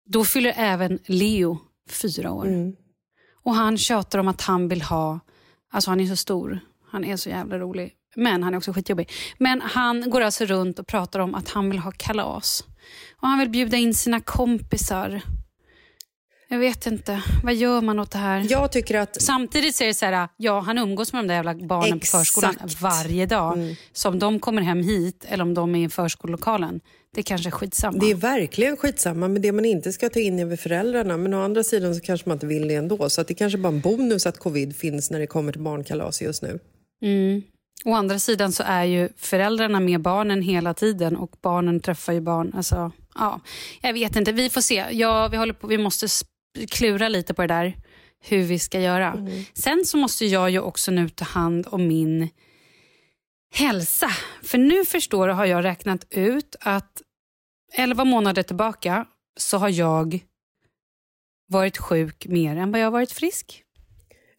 Då 0.06 0.24
fyller 0.24 0.52
även 0.56 0.98
Leo 1.06 1.58
fyra 1.90 2.32
år. 2.32 2.46
Mm. 2.46 2.76
Och 3.42 3.54
han 3.54 3.78
tjatar 3.78 4.18
om 4.18 4.28
att 4.28 4.40
han 4.40 4.68
vill 4.68 4.82
ha... 4.82 5.20
Alltså 5.72 5.90
han 5.90 6.00
är 6.00 6.06
så 6.06 6.16
stor. 6.16 6.60
Han 6.90 7.04
är 7.04 7.16
så 7.16 7.28
jävla 7.28 7.58
rolig. 7.58 7.92
Men 8.16 8.42
han 8.42 8.54
är 8.54 8.58
också 8.58 8.72
skitjobbig. 8.72 9.10
Men 9.38 9.60
han 9.60 10.10
går 10.10 10.20
alltså 10.20 10.44
runt 10.44 10.78
och 10.78 10.86
pratar 10.86 11.20
om 11.20 11.34
att 11.34 11.48
han 11.48 11.70
vill 11.70 11.78
ha 11.78 11.92
kalas. 11.96 12.64
Och 13.20 13.28
han 13.28 13.38
vill 13.38 13.48
bjuda 13.48 13.76
in 13.76 13.94
sina 13.94 14.20
kompisar. 14.20 15.22
Jag 16.52 16.58
vet 16.58 16.86
inte. 16.86 17.22
Vad 17.42 17.54
gör 17.54 17.80
man 17.80 17.98
åt 17.98 18.10
det 18.10 18.18
här? 18.18 18.46
Jag 18.48 18.72
tycker 18.72 18.98
att... 18.98 19.22
Samtidigt 19.22 19.76
så 19.76 19.84
är 19.84 19.88
det 19.88 19.94
så 19.94 20.06
här, 20.06 20.28
ja 20.36 20.60
han 20.60 20.78
umgås 20.78 21.12
med 21.12 21.24
de 21.24 21.28
där 21.28 21.34
jävla 21.34 21.54
barnen 21.54 21.96
Exakt. 21.96 22.12
på 22.12 22.18
förskolan 22.18 22.54
varje 22.80 23.26
dag. 23.26 23.58
Mm. 23.58 23.74
Så 23.92 24.08
om 24.08 24.18
de 24.18 24.40
kommer 24.40 24.62
hem 24.62 24.82
hit 24.82 25.24
eller 25.28 25.44
om 25.44 25.54
de 25.54 25.74
är 25.74 25.86
i 25.86 25.88
förskolelokalen, 25.88 26.80
det 27.14 27.22
kanske 27.22 27.48
är 27.48 27.50
skitsamma. 27.50 27.98
Det 27.98 28.10
är 28.10 28.14
verkligen 28.14 28.76
skitsamma, 28.76 29.28
men 29.28 29.42
det 29.42 29.52
man 29.52 29.64
inte 29.64 29.92
ska 29.92 30.08
ta 30.08 30.20
in 30.20 30.48
väl 30.48 30.58
föräldrarna. 30.58 31.16
Men 31.16 31.34
å 31.34 31.42
andra 31.42 31.64
sidan 31.64 31.94
så 31.94 32.00
kanske 32.00 32.28
man 32.28 32.36
inte 32.36 32.46
vill 32.46 32.68
det 32.68 32.74
ändå. 32.74 33.10
Så 33.10 33.20
att 33.20 33.28
det 33.28 33.34
kanske 33.34 33.58
bara 33.58 33.68
är 33.68 33.72
en 33.72 33.80
bonus 33.80 34.26
att 34.26 34.38
covid 34.38 34.76
finns 34.76 35.10
när 35.10 35.20
det 35.20 35.26
kommer 35.26 35.52
till 35.52 35.62
barnkalas 35.62 36.22
just 36.22 36.42
nu. 36.42 36.58
Mm. 37.02 37.42
Å 37.84 37.92
andra 37.94 38.18
sidan 38.18 38.52
så 38.52 38.62
är 38.66 38.84
ju 38.84 39.08
föräldrarna 39.16 39.80
med 39.80 40.00
barnen 40.00 40.42
hela 40.42 40.74
tiden 40.74 41.16
och 41.16 41.36
barnen 41.42 41.80
träffar 41.80 42.12
ju 42.12 42.20
barn. 42.20 42.52
Alltså, 42.56 42.92
ja, 43.14 43.40
jag 43.82 43.92
vet 43.92 44.16
inte, 44.16 44.32
vi 44.32 44.50
får 44.50 44.60
se. 44.60 44.86
Ja, 44.90 45.28
vi, 45.28 45.36
håller 45.36 45.54
på, 45.54 45.66
vi 45.66 45.78
måste 45.78 46.08
klura 46.70 47.08
lite 47.08 47.34
på 47.34 47.42
det 47.42 47.48
där, 47.48 47.76
hur 48.20 48.42
vi 48.42 48.58
ska 48.58 48.80
göra. 48.80 49.12
Mm. 49.12 49.44
Sen 49.54 49.84
så 49.84 49.96
måste 49.96 50.26
jag 50.26 50.50
ju 50.50 50.60
också 50.60 50.90
nu 50.90 51.08
ta 51.08 51.24
hand 51.24 51.66
om 51.70 51.86
min 51.86 52.28
hälsa. 53.54 54.10
För 54.42 54.58
nu 54.58 54.84
förstår 54.84 55.28
har 55.28 55.46
jag 55.46 55.64
räknat 55.64 56.06
ut 56.10 56.56
att 56.60 57.02
11 57.72 58.04
månader 58.04 58.42
tillbaka 58.42 59.06
så 59.36 59.58
har 59.58 59.68
jag 59.68 60.20
varit 61.46 61.78
sjuk 61.78 62.26
mer 62.26 62.56
än 62.56 62.72
vad 62.72 62.80
jag 62.80 62.86
har 62.86 62.92
varit 62.92 63.12
frisk. 63.12 63.64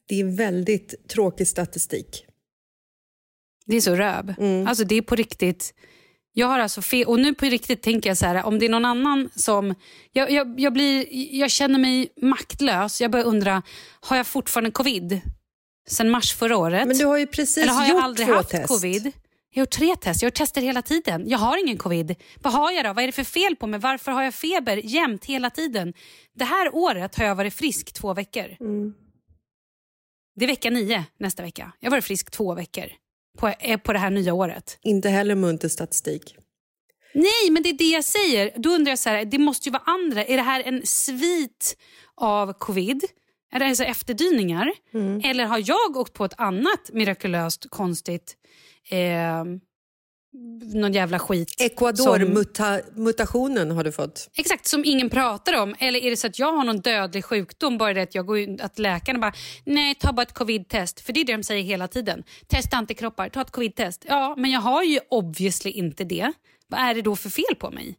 Det 0.08 0.20
är 0.20 0.38
väldigt 0.38 1.08
tråkig 1.08 1.48
statistik. 1.48 2.26
Det 3.66 3.76
är 3.76 3.82
så 3.82 3.96
röv. 3.96 4.34
Mm. 4.38 4.68
Alltså 4.68 4.84
det 4.84 4.96
är 4.96 5.02
på 5.02 5.16
riktigt. 5.16 5.74
Jag 6.36 6.48
har 6.48 6.60
alltså 6.60 6.82
fel, 6.82 7.08
och 7.08 7.20
nu 7.20 7.34
på 7.34 7.46
riktigt 7.46 7.82
tänker 7.82 8.10
jag 8.10 8.18
så 8.18 8.26
här, 8.26 8.46
om 8.46 8.60
det 8.60 8.66
är 8.66 8.70
någon 8.70 8.86
annan 8.86 9.30
som... 9.36 9.76
Jag, 10.12 10.32
jag, 10.32 10.60
jag, 10.60 10.74
blir, 10.74 11.06
jag 11.36 11.52
känner 11.52 11.80
mig 11.80 12.10
maktlös. 12.22 13.02
Jag 13.02 13.12
börjar 13.12 13.26
undra, 13.26 13.62
har 14.00 14.18
jag 14.18 14.28
fortfarande 14.28 14.72
covid? 14.72 15.22
Sen 15.90 16.10
mars 16.10 16.34
förra 16.34 16.58
året? 16.58 16.88
Men 16.88 16.98
du 16.98 17.06
har 17.06 17.18
ju 17.18 17.28
precis 17.28 17.58
Eller 17.58 17.74
har 17.74 17.82
jag 17.82 17.90
gjort 17.90 18.04
aldrig 18.04 18.28
två 18.28 18.34
haft 18.34 18.50
test. 18.50 18.68
covid? 18.68 19.12
Jag 19.50 19.60
har 19.60 19.62
gjort 19.62 19.70
tre 19.70 19.96
test. 19.96 20.22
Jag 20.22 20.28
har 20.28 20.32
tester 20.32 20.62
hela 20.62 20.82
tiden. 20.82 21.30
Jag 21.30 21.38
har 21.38 21.64
ingen 21.66 21.78
covid. 21.78 22.16
Vad 22.42 22.54
har 22.54 22.72
jag 22.72 22.86
då? 22.86 22.94
Vad 22.94 23.04
är 23.04 23.08
det 23.08 23.12
för 23.12 23.24
fel 23.24 23.56
på 23.56 23.68
mig? 23.68 23.80
Varför 23.80 24.12
har 24.12 24.24
jag 24.24 24.34
feber 24.34 24.78
jämt 24.78 25.26
hela 25.26 25.50
tiden? 25.50 25.94
Det 26.36 26.46
här 26.46 26.76
året 26.76 27.16
har 27.16 27.26
jag 27.26 27.36
varit 27.36 27.54
frisk 27.54 27.94
två 27.94 28.14
veckor. 28.14 28.58
Mm. 28.60 28.94
Det 30.36 30.46
är 30.46 30.48
vecka 30.48 30.70
nio 30.70 31.04
nästa 31.20 31.44
vecka. 31.44 31.72
Jag 31.80 31.88
har 31.88 31.92
varit 31.92 32.04
frisk 32.06 32.32
två 32.32 32.56
veckor 32.56 32.86
på, 33.38 33.48
eh, 33.60 33.80
på 33.80 33.94
det 33.94 34.00
här 34.00 34.10
nya 34.10 34.34
året. 34.34 34.78
Inte 34.82 35.10
heller 35.10 35.36
munter 35.36 35.70
statistik. 35.70 36.36
Nej, 37.14 37.52
men 37.52 37.64
det 37.64 37.70
är 37.70 37.78
det 37.78 37.84
jag 37.84 38.04
säger. 38.04 38.52
Då 38.56 38.70
undrar 38.70 38.92
jag 38.92 39.00
så 39.00 39.10
här, 39.10 39.26
det 39.26 39.38
måste 39.38 39.70
ju 39.70 39.74
vara 39.74 39.84
andra. 39.86 40.26
Är 40.26 40.38
det 40.38 40.44
här 40.44 40.64
en 40.64 40.82
svit 40.86 41.78
av 42.16 42.54
covid? 42.54 43.04
Är 43.52 43.60
det 43.60 43.66
alltså 43.66 43.84
efterdyningar? 43.84 44.72
Mm. 44.94 45.22
Eller 45.24 45.46
har 45.46 45.64
jag 45.66 45.98
åkt 45.98 46.14
på 46.14 46.26
ett 46.26 46.34
annat 46.38 46.90
mirakulöst 46.94 47.66
konstigt 47.70 48.36
eh, 48.90 49.44
någon 50.74 50.94
jävla 50.94 51.20
skit. 51.20 51.56
Ecuador-mutationen 51.60 53.72
har 53.72 53.84
du 53.84 53.92
fått. 53.92 54.30
Exakt, 54.38 54.68
som 54.68 54.86
ingen 54.86 55.10
pratar 55.10 55.62
om. 55.62 55.76
Eller 55.80 56.00
är 56.00 56.10
det 56.10 56.18
så 56.18 56.28
att 56.28 56.40
jag 56.40 56.54
har 56.54 56.64
någon 56.64 56.80
dödlig 56.80 57.26
sjukdom, 57.26 57.78
bara 57.78 57.94
det 57.94 58.02
att, 58.02 58.16
jag 58.16 58.26
går 58.26 58.38
in, 58.38 58.62
att 58.62 58.80
läkarna 58.80 59.20
bara 59.20 59.34
nej, 59.66 59.96
ta 59.96 60.14
bara 60.14 60.22
ett 60.22 60.34
covid-test. 60.34 61.00
För 61.00 61.14
det 61.14 61.20
är 61.20 61.26
det 61.26 61.34
de 61.34 61.44
säger 61.44 61.64
hela 61.64 61.88
tiden. 61.88 62.24
Testa 62.48 62.78
antikroppar, 62.78 63.30
ta 63.30 63.42
ett 63.42 63.52
covid-test. 63.52 64.06
Ja, 64.08 64.36
men 64.38 64.52
jag 64.52 64.60
har 64.60 64.84
ju 64.84 65.00
obviously 65.10 65.72
inte 65.72 66.04
det. 66.04 66.34
Vad 66.68 66.80
är 66.80 66.96
det 66.96 67.02
då 67.02 67.16
för 67.16 67.30
fel 67.30 67.56
på 67.60 67.72
mig? 67.72 67.98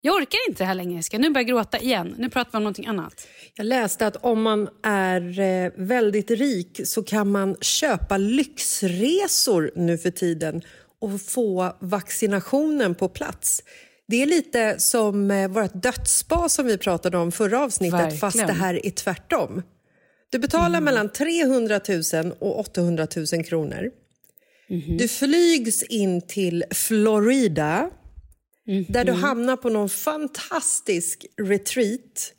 Jag 0.00 0.14
orkar 0.14 0.38
inte 0.48 0.62
det 0.62 0.66
här 0.66 0.74
längre, 0.74 1.02
ska 1.02 1.18
nu 1.18 1.30
börja 1.30 1.44
gråta 1.44 1.78
igen. 1.78 2.14
Nu 2.18 2.30
pratar 2.30 2.52
vi 2.52 2.56
om 2.56 2.62
någonting 2.62 2.86
annat. 2.86 3.26
Jag 3.54 3.66
läste 3.66 4.06
att 4.06 4.16
om 4.16 4.42
man 4.42 4.68
är 4.82 5.40
eh, 5.40 5.72
väldigt 5.76 6.30
rik 6.30 6.80
så 6.84 7.02
kan 7.02 7.30
man 7.30 7.56
köpa 7.60 8.16
lyxresor 8.16 9.70
nu 9.74 9.98
för 9.98 10.10
tiden 10.10 10.62
och 11.00 11.20
få 11.20 11.76
vaccinationen 11.80 12.94
på 12.94 13.08
plats. 13.08 13.62
Det 14.08 14.22
är 14.22 14.26
lite 14.26 14.78
som 14.78 15.30
eh, 15.30 15.48
vårt 15.48 15.82
dödsspa 15.82 16.48
som 16.48 16.66
vi 16.66 16.78
pratade 16.78 17.18
om 17.18 17.32
förra 17.32 17.60
avsnittet 17.60 18.00
Verkligen. 18.00 18.18
fast 18.18 18.46
det 18.46 18.52
här 18.52 18.86
är 18.86 18.90
tvärtom. 18.90 19.62
Du 20.30 20.38
betalar 20.38 20.80
mellan 20.80 21.08
300 21.08 21.80
000 22.14 22.32
och 22.38 22.60
800 22.60 23.06
000 23.32 23.44
kronor. 23.44 23.90
Du 24.98 25.08
flygs 25.08 25.82
in 25.82 26.20
till 26.20 26.64
Florida 26.70 27.90
där 28.88 29.04
du 29.04 29.12
hamnar 29.12 29.56
på 29.56 29.68
någon 29.68 29.88
fantastisk 29.88 31.26
retreat 31.42 32.32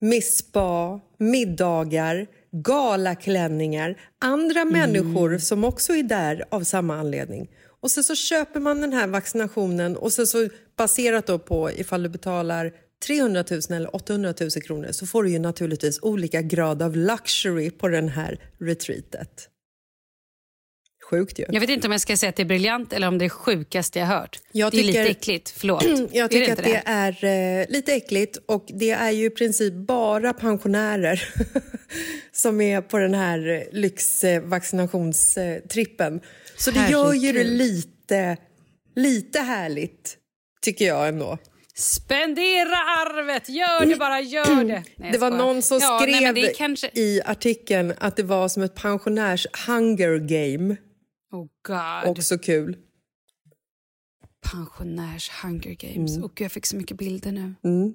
med 0.00 0.24
spa, 0.24 1.00
middagar, 1.18 2.26
galaklänningar, 2.52 4.00
andra 4.18 4.64
människor 4.64 5.38
som 5.38 5.64
också 5.64 5.92
är 5.92 6.02
där 6.02 6.44
av 6.50 6.64
samma 6.64 6.96
anledning. 6.96 7.48
Och 7.82 7.90
sen 7.90 8.04
så 8.04 8.14
köper 8.14 8.60
man 8.60 8.80
den 8.80 8.92
här 8.92 9.06
vaccinationen 9.06 9.96
och 9.96 10.12
sen 10.12 10.26
så 10.26 10.48
baserat 10.76 11.26
då 11.26 11.38
på 11.38 11.70
ifall 11.70 12.02
du 12.02 12.08
betalar 12.08 12.72
300 13.06 13.44
000 13.50 13.60
eller 13.70 13.96
800 13.96 14.34
000 14.40 14.50
kronor 14.50 14.88
så 14.92 15.06
får 15.06 15.22
du 15.22 15.30
ju 15.30 15.38
naturligtvis 15.38 15.98
olika 16.02 16.42
grad 16.42 16.82
av 16.82 16.96
luxury 16.96 17.70
på 17.70 17.88
den 17.88 18.08
här 18.08 18.38
retreatet. 18.58 19.48
Sjukt 21.12 21.38
ju. 21.38 21.44
Jag 21.48 21.60
vet 21.60 21.70
inte 21.70 21.86
om 21.88 21.92
jag 21.92 22.00
ska 22.00 22.16
säga 22.16 22.30
att 22.30 22.36
det 22.36 22.42
är 22.42 22.46
briljant 22.46 22.92
eller 22.92 23.08
om 23.08 23.18
det 23.18 23.24
är 23.24 23.28
sjukaste 23.28 23.98
jag 23.98 24.06
hört. 24.06 24.40
Jag 24.52 24.72
det 24.72 24.76
är 24.76 24.82
tycker- 24.82 24.98
lite 25.04 25.10
äckligt, 25.10 25.54
förlåt. 25.56 25.84
Jag 26.12 26.24
Är 26.24 26.28
tycker 26.28 26.50
inte 26.50 26.52
att 26.52 26.64
det 26.64 26.82
är 26.84 27.24
eh, 27.60 27.66
lite 27.68 27.92
äckligt 27.94 28.38
och 28.46 28.64
det 28.68 28.90
är 28.90 29.10
ju 29.10 29.26
i 29.26 29.30
princip 29.30 29.74
bara 29.74 30.32
pensionärer 30.32 31.28
som 32.32 32.60
är 32.60 32.80
på 32.80 32.98
den 32.98 33.14
här 33.14 33.68
lyxvaccinationstrippen. 33.72 36.20
Så 36.56 36.70
det 36.70 36.88
gör 36.90 37.12
ju 37.12 37.32
det 37.32 37.38
Herregud. 37.38 37.58
lite, 37.58 38.36
lite 38.96 39.40
härligt, 39.40 40.16
tycker 40.62 40.84
jag 40.86 41.08
ändå. 41.08 41.38
Spendera 41.74 42.76
arvet! 42.76 43.48
Gör 43.48 43.86
det 43.86 43.96
bara, 43.96 44.20
gör 44.20 44.64
det! 44.64 44.82
Nej, 44.96 45.12
det 45.12 45.18
var 45.18 45.30
någon 45.30 45.62
som 45.62 45.78
ja, 45.82 45.98
skrev 46.02 46.22
nej, 46.22 46.32
det 46.32 46.50
är 46.50 46.54
kanske... 46.54 46.90
i 46.94 47.20
artikeln 47.24 47.94
att 47.98 48.16
det 48.16 48.22
var 48.22 48.48
som 48.48 48.62
ett 48.62 48.74
pensionärs 48.74 49.46
hunger 49.66 50.18
game. 50.18 50.76
Oh 51.32 51.46
God. 51.66 52.10
Också 52.10 52.38
kul. 52.38 52.76
Pensionärs 54.52 55.30
hunger 55.42 55.74
games. 55.74 56.18
Och 56.18 56.40
jag 56.40 56.52
fick 56.52 56.66
så 56.66 56.76
mycket 56.76 56.96
bilder 56.96 57.32
nu. 57.32 57.54
Mm. 57.64 57.94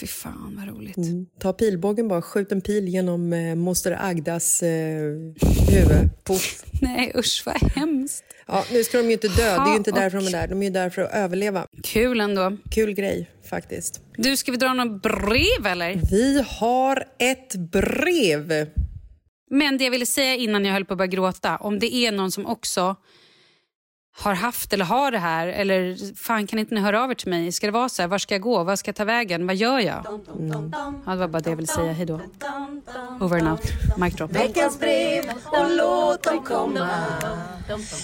Fy 0.00 0.06
fan 0.06 0.54
vad 0.58 0.76
roligt. 0.76 0.96
Mm. 0.96 1.26
Ta 1.40 1.52
pilbågen 1.52 2.08
bara, 2.08 2.22
skjut 2.22 2.52
en 2.52 2.60
pil 2.60 2.88
genom 2.88 3.32
eh, 3.32 3.54
moster 3.54 3.96
Agdas 4.00 4.62
eh, 4.62 5.02
huvud. 5.70 6.10
Puff. 6.24 6.64
Nej 6.82 7.12
usch 7.16 7.42
vad 7.46 7.56
hemskt. 7.72 8.24
Ja, 8.46 8.64
nu 8.72 8.84
ska 8.84 8.98
de 8.98 9.06
ju 9.06 9.12
inte 9.12 9.28
dö, 9.28 9.34
det 9.36 9.42
är 9.42 9.52
ju 9.54 9.58
Ha, 9.70 9.76
inte 9.76 9.90
därför 9.90 10.18
och- 10.18 10.24
de 10.24 10.28
är 10.28 10.32
där. 10.40 10.48
De 10.48 10.60
är 10.62 10.66
ju 10.66 10.72
där 10.72 10.90
för 10.90 11.02
att 11.02 11.12
överleva. 11.14 11.66
Kul 11.82 12.20
ändå. 12.20 12.56
Kul 12.70 12.92
grej 12.92 13.30
faktiskt. 13.50 14.00
Du, 14.16 14.36
ska 14.36 14.50
vi 14.52 14.56
dra 14.58 14.72
någon 14.74 14.98
brev 14.98 15.66
eller? 15.66 16.00
Vi 16.10 16.44
har 16.46 17.04
ett 17.18 17.54
brev. 17.54 18.66
Men 19.50 19.78
det 19.78 19.84
jag 19.84 19.90
ville 19.90 20.06
säga 20.06 20.34
innan 20.34 20.64
jag 20.64 20.72
höll 20.72 20.84
på 20.84 20.94
att 20.94 20.98
börja 20.98 21.06
gråta, 21.10 21.56
om 21.56 21.78
det 21.78 21.94
är 21.94 22.12
någon 22.12 22.30
som 22.30 22.46
också 22.46 22.96
har 24.18 24.34
haft 24.34 24.72
eller 24.72 24.84
har 24.84 25.10
det 25.10 25.18
här, 25.18 25.46
eller 25.46 26.14
fan 26.16 26.46
kan 26.46 26.58
inte 26.58 26.74
ni 26.74 26.80
höra 26.80 27.04
av 27.04 27.10
er 27.10 27.14
till 27.14 27.30
mig? 27.30 27.52
Ska 27.52 27.66
det 27.66 27.72
vara 27.72 27.88
så 27.88 28.02
här, 28.02 28.08
var 28.08 28.18
ska 28.18 28.34
jag 28.34 28.42
gå? 28.42 28.64
Var 28.64 28.76
ska 28.76 28.88
jag 28.88 28.96
ta 28.96 29.04
vägen? 29.04 29.46
Vad 29.46 29.56
gör 29.56 29.78
jag? 29.78 30.04
Ja, 31.06 31.12
det 31.12 31.16
var 31.16 31.28
bara 31.28 31.40
det 31.40 31.50
jag 31.50 31.56
ville 31.56 31.66
säga. 31.66 31.92
Hej 31.92 32.06
då. 32.06 32.20
Over 33.20 33.38
and 33.38 33.48
out. 33.48 33.62
Mic 33.98 34.14
drop. 34.14 34.30
Veckans 34.32 34.80
brev 34.80 35.24
och 35.46 35.70
låt 35.76 36.22
dem 36.22 36.44
komma 36.44 36.88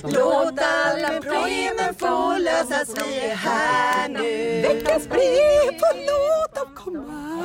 Låt 0.02 0.58
alla 0.58 1.08
problemen 1.08 1.94
få 1.98 2.38
lösas, 2.38 2.94
vi 3.06 3.18
är 3.20 3.34
här 3.34 4.08
nu 4.08 4.62
Veckans 4.62 5.08
brev 5.08 5.74
och 5.76 5.98
låt 5.98 6.54
dem 6.54 6.74
komma 6.74 7.44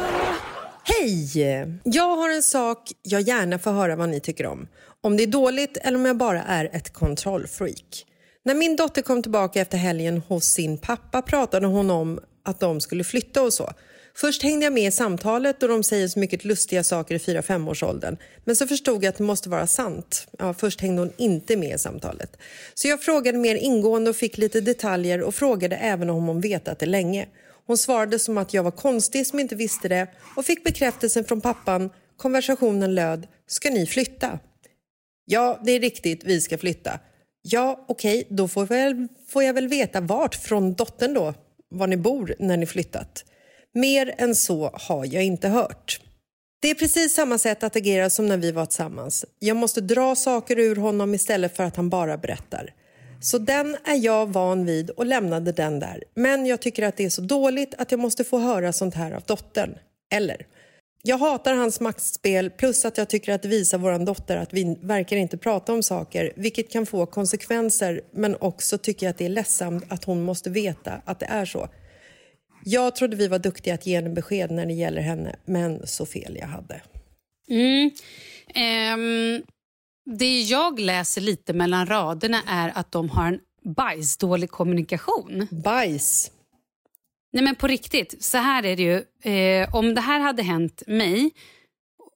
Hej! 0.89 1.43
Jag 1.83 2.15
har 2.15 2.29
en 2.29 2.43
sak 2.43 2.91
jag 3.01 3.21
gärna 3.21 3.59
får 3.59 3.71
höra 3.71 3.95
vad 3.95 4.09
ni 4.09 4.19
tycker 4.19 4.45
om. 4.45 4.67
Om 5.01 5.17
det 5.17 5.23
är 5.23 5.27
dåligt 5.27 5.77
eller 5.77 5.97
om 5.97 6.05
jag 6.05 6.17
bara 6.17 6.43
är 6.43 6.69
ett 6.73 6.93
kontrollfreak. 6.93 8.05
När 8.45 8.55
min 8.55 8.75
dotter 8.75 9.01
kom 9.01 9.21
tillbaka 9.21 9.61
efter 9.61 9.77
helgen 9.77 10.21
hos 10.27 10.45
sin 10.45 10.77
pappa 10.77 11.21
pratade 11.21 11.67
hon 11.67 11.89
om 11.89 12.19
att 12.43 12.59
de 12.59 12.81
skulle 12.81 13.03
flytta 13.03 13.41
och 13.41 13.53
så. 13.53 13.71
Först 14.15 14.43
hängde 14.43 14.65
jag 14.65 14.73
med 14.73 14.87
i 14.87 14.91
samtalet 14.91 15.63
och 15.63 15.69
de 15.69 15.83
säger 15.83 16.07
så 16.07 16.19
mycket 16.19 16.45
lustiga 16.45 16.83
saker 16.83 17.15
i 17.15 17.17
4-5 17.17 17.69
års 17.69 17.83
åldern. 17.83 18.17
Men 18.45 18.55
så 18.55 18.67
förstod 18.67 19.03
jag 19.03 19.09
att 19.09 19.17
det 19.17 19.23
måste 19.23 19.49
vara 19.49 19.67
sant. 19.67 20.27
Ja, 20.39 20.53
först 20.53 20.81
hängde 20.81 21.01
hon 21.01 21.13
inte 21.17 21.57
med 21.57 21.75
i 21.75 21.77
samtalet. 21.77 22.37
Så 22.73 22.87
jag 22.87 23.01
frågade 23.01 23.37
mer 23.37 23.55
ingående 23.55 24.09
och 24.09 24.15
fick 24.15 24.37
lite 24.37 24.61
detaljer 24.61 25.21
och 25.21 25.35
frågade 25.35 25.75
även 25.75 26.09
om 26.09 26.27
hon 26.27 26.41
vetat 26.41 26.79
det 26.79 26.85
länge. 26.85 27.27
Hon 27.67 27.77
svarade 27.77 28.19
som 28.19 28.37
att 28.37 28.53
jag 28.53 28.63
var 28.63 28.71
konstig 28.71 29.27
som 29.27 29.39
inte 29.39 29.55
visste 29.55 29.87
det 29.87 30.07
och 30.35 30.45
fick 30.45 30.63
bekräftelsen 30.63 31.25
från 31.25 31.41
pappan. 31.41 31.89
Konversationen 32.17 32.95
löd, 32.95 33.27
ska 33.47 33.69
ni 33.69 33.85
flytta? 33.87 34.39
Ja, 35.25 35.59
det 35.63 35.71
är 35.71 35.79
riktigt, 35.79 36.23
vi 36.23 36.41
ska 36.41 36.57
flytta. 36.57 36.99
Ja, 37.41 37.85
okej, 37.87 38.27
då 38.29 38.47
får, 38.47 38.65
väl, 38.65 39.07
får 39.27 39.43
jag 39.43 39.53
väl 39.53 39.67
veta 39.67 40.01
vart 40.01 40.35
från 40.35 40.73
dottern 40.73 41.13
då, 41.13 41.33
var 41.69 41.87
ni 41.87 41.97
bor 41.97 42.35
när 42.39 42.57
ni 42.57 42.65
flyttat. 42.65 43.25
Mer 43.73 44.15
än 44.17 44.35
så 44.35 44.69
har 44.73 45.05
jag 45.05 45.23
inte 45.23 45.47
hört. 45.47 46.01
Det 46.59 46.69
är 46.69 46.75
precis 46.75 47.13
samma 47.13 47.37
sätt 47.37 47.63
att 47.63 47.75
agera 47.75 48.09
som 48.09 48.27
när 48.27 48.37
vi 48.37 48.51
var 48.51 48.65
tillsammans. 48.65 49.25
Jag 49.39 49.57
måste 49.57 49.81
dra 49.81 50.15
saker 50.15 50.59
ur 50.59 50.75
honom 50.75 51.13
istället 51.13 51.55
för 51.55 51.63
att 51.63 51.75
han 51.75 51.89
bara 51.89 52.17
berättar. 52.17 52.73
Så 53.19 53.37
den 53.37 53.77
är 53.83 54.05
jag 54.05 54.25
van 54.25 54.65
vid 54.65 54.89
och 54.89 55.05
lämnade 55.05 55.51
den 55.51 55.79
där. 55.79 56.03
Men 56.15 56.45
jag 56.45 56.61
tycker 56.61 56.83
att 56.83 56.97
det 56.97 57.05
är 57.05 57.09
så 57.09 57.21
dåligt 57.21 57.75
att 57.77 57.91
jag 57.91 57.99
måste 57.99 58.23
få 58.23 58.39
höra 58.39 58.73
sånt 58.73 58.95
här 58.95 59.11
av 59.11 59.21
dottern. 59.25 59.77
Eller? 60.11 60.45
Jag 61.03 61.17
hatar 61.17 61.53
hans 61.53 61.79
maktspel 61.79 62.49
plus 62.49 62.85
att 62.85 62.97
jag 62.97 63.09
tycker 63.09 63.33
att 63.33 63.41
det 63.41 63.47
visar 63.47 63.77
vår 63.77 64.05
dotter 64.05 64.37
att 64.37 64.53
vi 64.53 64.77
verkar 64.81 65.17
inte 65.17 65.37
prata 65.37 65.73
om 65.73 65.83
saker 65.83 66.33
vilket 66.35 66.71
kan 66.71 66.85
få 66.85 67.05
konsekvenser 67.05 68.01
men 68.11 68.35
också 68.35 68.77
tycker 68.77 69.05
jag 69.05 69.11
att 69.11 69.17
det 69.17 69.25
är 69.25 69.29
ledsamt 69.29 69.85
att 69.87 70.03
hon 70.03 70.23
måste 70.23 70.49
veta 70.49 71.01
att 71.05 71.19
det 71.19 71.25
är 71.25 71.45
så. 71.45 71.69
Jag 72.63 72.95
trodde 72.95 73.15
vi 73.15 73.27
var 73.27 73.39
duktiga 73.39 73.73
att 73.73 73.85
ge 73.85 73.95
henne 73.95 74.09
besked 74.09 74.51
när 74.51 74.65
det 74.65 74.73
gäller 74.73 75.01
henne 75.01 75.35
men 75.45 75.87
så 75.87 76.05
fel 76.05 76.37
jag 76.39 76.47
hade. 76.47 76.81
Mm. 77.49 77.91
Um 78.95 79.43
det 80.07 80.41
jag 80.41 80.79
läser 80.79 81.21
lite 81.21 81.53
mellan 81.53 81.85
raderna 81.85 82.41
är 82.47 82.71
att 82.75 82.91
de 82.91 83.09
har 83.09 83.27
en 83.27 83.39
bajsdålig 83.63 84.51
kommunikation. 84.51 85.47
Bajs? 85.51 86.31
Nej 87.33 87.43
men 87.43 87.55
på 87.55 87.67
riktigt, 87.67 88.23
så 88.23 88.37
här 88.37 88.65
är 88.65 88.75
det 88.75 88.83
ju. 88.83 89.31
Eh, 89.31 89.75
om 89.75 89.95
det 89.95 90.01
här 90.01 90.19
hade 90.19 90.43
hänt 90.43 90.83
mig 90.87 91.31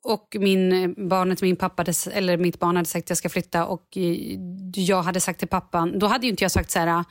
och 0.03 0.35
min, 0.39 0.93
barnet, 1.09 1.41
min 1.41 1.55
pappa 1.55 1.81
hade, 1.81 1.93
eller 2.11 2.37
mitt 2.37 2.59
barn 2.59 2.75
hade 2.75 2.89
sagt 2.89 3.05
att 3.05 3.09
jag 3.09 3.17
ska 3.17 3.29
flytta 3.29 3.65
och 3.65 3.97
eh, 3.97 4.37
jag 4.75 5.01
hade 5.03 5.21
sagt 5.21 5.39
till 5.39 5.47
pappan, 5.47 5.99
då 5.99 6.07
hade 6.07 6.25
ju 6.25 6.29
inte 6.29 6.43
jag 6.43 6.51
sagt 6.51 6.71
så 6.71 6.79
här, 6.79 7.03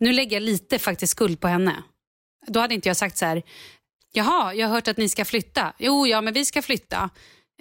nu 0.00 0.12
lägger 0.12 0.36
jag 0.36 0.42
lite 0.42 0.78
faktiskt 0.78 1.10
skuld 1.10 1.40
på 1.40 1.48
henne. 1.48 1.76
Då 2.46 2.60
hade 2.60 2.74
inte 2.74 2.88
jag 2.88 2.96
sagt 2.96 3.16
så 3.16 3.26
här, 3.26 3.42
jaha, 4.12 4.54
jag 4.54 4.68
har 4.68 4.74
hört 4.74 4.88
att 4.88 4.96
ni 4.96 5.08
ska 5.08 5.24
flytta. 5.24 5.72
Jo, 5.78 6.06
ja, 6.06 6.20
men 6.20 6.34
vi 6.34 6.44
ska 6.44 6.62
flytta. 6.62 7.10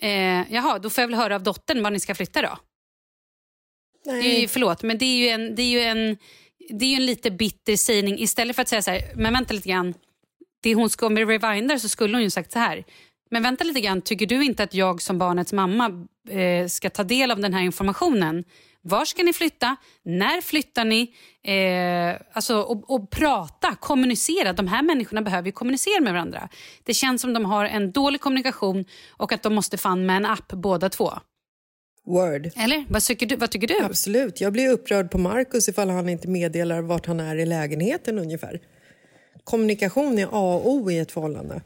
Eh, 0.02 0.54
jaha, 0.54 0.80
då 0.80 0.90
får 0.90 1.02
jag 1.02 1.08
väl 1.08 1.18
höra 1.18 1.36
av 1.36 1.44
dottern 1.44 1.84
var 1.84 1.92
ni 1.92 2.00
ska 2.00 2.16
flytta 2.16 2.42
då. 2.42 2.58
Nej. 4.06 4.22
Det 4.24 4.38
är 4.38 4.42
ju, 4.42 4.48
förlåt, 4.48 4.84
men 4.84 4.98
det 4.98 5.06
är 5.06 5.18
ju 5.18 5.28
en, 5.28 5.56
det 5.56 5.62
är 5.62 5.70
ju 5.70 5.82
en, 5.82 6.18
det 6.70 6.86
är 6.86 6.96
en 6.96 7.06
lite 7.06 7.32
bitter 7.32 7.76
sägning. 7.76 8.20
Istället 8.20 8.56
för 8.56 8.62
att 8.62 8.68
säga 8.68 8.82
så 8.82 8.92
här, 8.92 9.02
men 9.16 9.34
vänta 9.34 9.54
lite 9.54 9.70
grann. 9.70 9.94
Det 10.62 10.74
hon 10.76 10.90
ska, 10.90 11.10
med 11.10 11.28
Revinder 11.28 11.78
så 11.78 11.90
skulle 11.90 12.18
hon 12.18 12.24
ju 12.24 12.30
sagt 12.30 12.52
så 12.52 12.60
här. 12.60 12.84
Men 13.32 13.44
vänta 13.44 13.64
lite 13.64 13.82
grann, 13.82 14.02
tycker 14.02 14.26
du 14.26 14.44
inte 14.44 14.64
att 14.64 14.74
jag 14.74 15.02
som 15.02 15.18
barnets 15.18 15.54
mamma 15.54 16.08
eh, 16.30 16.68
ska 16.68 16.90
ta 16.90 17.04
del 17.04 17.32
av 17.32 17.40
den 17.40 17.54
här 17.54 17.62
informationen? 17.62 18.44
Var 18.82 19.06
ska 19.06 19.24
ni 19.24 19.34
flytta? 19.34 19.76
När 20.04 20.42
flyttar 20.42 20.86
ni? 20.86 21.14
Eh, 21.44 22.22
alltså, 22.34 22.62
och, 22.62 22.92
och, 22.92 23.10
prata, 23.10 23.76
kommunicera. 23.76 24.54
De 24.54 24.68
här 24.68 24.84
människorna 24.84 25.22
behöver 25.22 25.46
ju 25.46 25.52
kommunicera 25.52 26.02
med 26.02 26.14
varandra. 26.14 26.50
Det 26.84 26.94
känns 26.94 27.22
som 27.22 27.34
de 27.34 27.46
har 27.46 27.66
en 27.66 27.92
dålig 27.92 28.22
kommunikation 28.22 28.86
och 29.10 29.32
att 29.32 29.44
de 29.44 29.56
måste 29.56 29.78
fan 29.78 30.06
med 30.06 30.18
en 30.18 30.26
app 30.26 30.48
båda 30.48 30.90
två. 30.90 31.12
Word. 32.06 32.50
Eller? 32.56 32.86
Vad 32.90 33.04
tycker 33.04 33.26
du? 33.26 33.36
Vad 33.36 33.52
tycker 33.52 33.68
du? 33.68 33.84
Absolut. 33.84 34.42
Jag 34.42 34.54
blir 34.54 34.70
upprörd 34.70 35.12
på 35.12 35.18
Markus 35.18 35.70
ifall 35.70 35.90
han 35.90 36.10
inte 36.10 36.28
meddelar 36.28 36.82
vart 36.82 37.06
han 37.06 37.20
är 37.20 37.36
i 37.36 37.46
lägenheten 37.46 38.20
ungefär. 38.20 38.60
Kommunikation 39.44 40.20
är 40.20 40.26
A 40.26 40.56
och 40.56 40.70
O 40.70 40.92
i 40.92 41.00
ett 41.00 41.12
förhållande. 41.12 41.62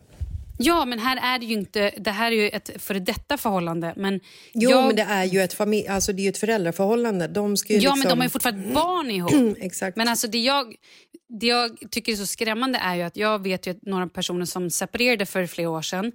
Ja, 0.66 0.86
men 0.86 1.00
här 1.00 1.36
är 1.36 1.40
det 1.40 1.46
ju 1.46 1.54
inte... 1.54 1.92
Det 1.98 2.12
här 2.12 2.32
är 2.32 2.36
ju 2.36 2.50
ett 2.50 2.72
före 2.78 3.00
detta 3.00 3.38
förhållande. 3.38 3.94
Men 3.98 4.20
jo, 4.54 4.70
jag... 4.70 4.88
men 4.88 4.96
det 4.96 5.02
är 5.02 5.24
ju 5.24 5.42
ett, 5.42 5.54
familj, 5.54 5.88
alltså 5.88 6.14
det 6.14 6.26
är 6.26 6.30
ett 6.30 6.38
föräldraförhållande. 6.38 7.28
De 7.28 7.58
ska 7.58 7.74
ju 7.74 7.80
ja, 7.80 7.82
liksom... 7.82 8.00
men 8.00 8.10
de 8.10 8.20
har 8.20 8.26
ju 8.26 8.30
fortfarande 8.30 8.74
barn 8.74 9.12
ihop. 9.12 9.58
Exakt. 9.60 9.98
Men 9.98 10.08
alltså 10.08 10.28
det 10.28 10.38
jag, 10.38 10.76
det 11.40 11.48
jag 11.48 11.78
tycker 11.92 12.12
är 12.12 12.16
så 12.16 12.26
skrämmande 12.26 12.80
är 12.80 12.96
ju 12.96 13.02
att 13.02 13.18
jag 13.18 13.44
vet 13.44 13.68
ju 13.68 13.76
några 13.82 14.08
personer 14.08 14.46
som 14.46 14.70
separerade 14.70 15.26
för 15.26 15.48
flera 15.48 15.70
år 15.70 15.82
sedan 15.82 16.12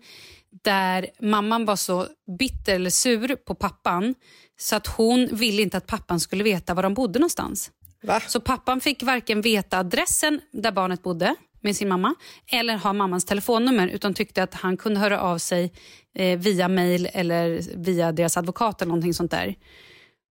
där 0.64 1.06
mamman 1.20 1.64
var 1.64 1.76
så 1.76 2.06
bitter 2.38 2.74
eller 2.74 2.90
sur 2.90 3.36
på 3.36 3.54
pappan 3.54 4.14
så 4.60 4.76
att 4.76 4.86
hon 4.86 5.28
ville 5.32 5.62
inte 5.62 5.76
att 5.76 5.86
pappan 5.86 6.20
skulle 6.20 6.44
veta 6.44 6.74
var 6.74 6.82
de 6.82 6.94
bodde 6.94 7.18
någonstans. 7.18 7.70
Va? 8.02 8.20
Så 8.26 8.40
pappan 8.40 8.80
fick 8.80 9.02
varken 9.02 9.40
veta 9.40 9.78
adressen 9.78 10.40
där 10.52 10.72
barnet 10.72 11.02
bodde 11.02 11.34
med 11.60 11.76
sin 11.76 11.88
mamma 11.88 12.14
eller 12.52 12.76
ha 12.76 12.92
mammans 12.92 13.24
telefonnummer 13.24 13.88
utan 13.88 14.14
tyckte 14.14 14.42
att 14.42 14.54
han 14.54 14.76
kunde 14.76 15.00
höra 15.00 15.20
av 15.20 15.38
sig 15.38 15.72
eh, 16.14 16.38
via 16.38 16.68
mail 16.68 17.08
eller 17.12 17.60
via 17.76 18.12
deras 18.12 18.36
advokat 18.36 18.82
eller 18.82 18.88
någonting 18.88 19.14
sånt 19.14 19.30
där. 19.30 19.54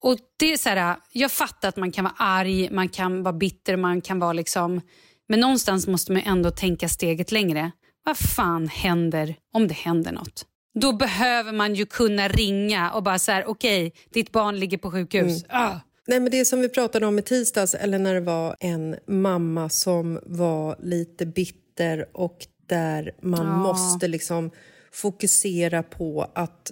Och 0.01 0.17
det 0.39 0.53
är 0.53 0.57
så 0.57 0.69
här, 0.69 0.95
Jag 1.11 1.31
fattar 1.31 1.69
att 1.69 1.77
man 1.77 1.91
kan 1.91 2.03
vara 2.03 2.15
arg, 2.17 2.69
man 2.71 2.89
kan 2.89 3.23
vara 3.23 3.33
bitter, 3.33 3.77
man 3.77 4.01
kan 4.01 4.19
vara 4.19 4.33
liksom... 4.33 4.81
Men 5.27 5.39
någonstans 5.39 5.87
måste 5.87 6.11
man 6.11 6.21
ändå 6.25 6.51
tänka 6.51 6.89
steget 6.89 7.31
längre. 7.31 7.71
Vad 8.05 8.17
fan 8.17 8.67
händer 8.67 9.35
om 9.53 9.67
det 9.67 9.73
händer 9.73 10.11
något? 10.11 10.45
Då 10.79 10.93
behöver 10.93 11.51
man 11.51 11.75
ju 11.75 11.85
kunna 11.85 12.27
ringa 12.27 12.91
och 12.91 13.03
bara 13.03 13.19
så 13.19 13.31
här, 13.31 13.45
okej, 13.47 13.87
okay, 13.87 14.01
ditt 14.13 14.31
barn 14.31 14.59
ligger 14.59 14.77
på 14.77 14.91
sjukhus. 14.91 15.43
Mm. 15.43 15.61
Ah. 15.63 15.79
Nej, 16.09 16.19
men 16.19 16.31
det 16.31 16.45
som 16.45 16.61
vi 16.61 16.69
pratade 16.69 17.05
om 17.05 17.19
i 17.19 17.21
tisdags, 17.21 17.75
eller 17.75 17.99
när 17.99 18.13
det 18.13 18.19
var 18.19 18.55
en 18.59 18.95
mamma 19.05 19.69
som 19.69 20.19
var 20.25 20.75
lite 20.83 21.25
bitter 21.25 22.07
och 22.11 22.47
där 22.65 23.11
man 23.21 23.45
Ja. 23.45 23.57
måste 23.57 24.07
liksom 24.07 24.51
fokusera 24.91 25.83
på 25.83 26.27
att 26.35 26.71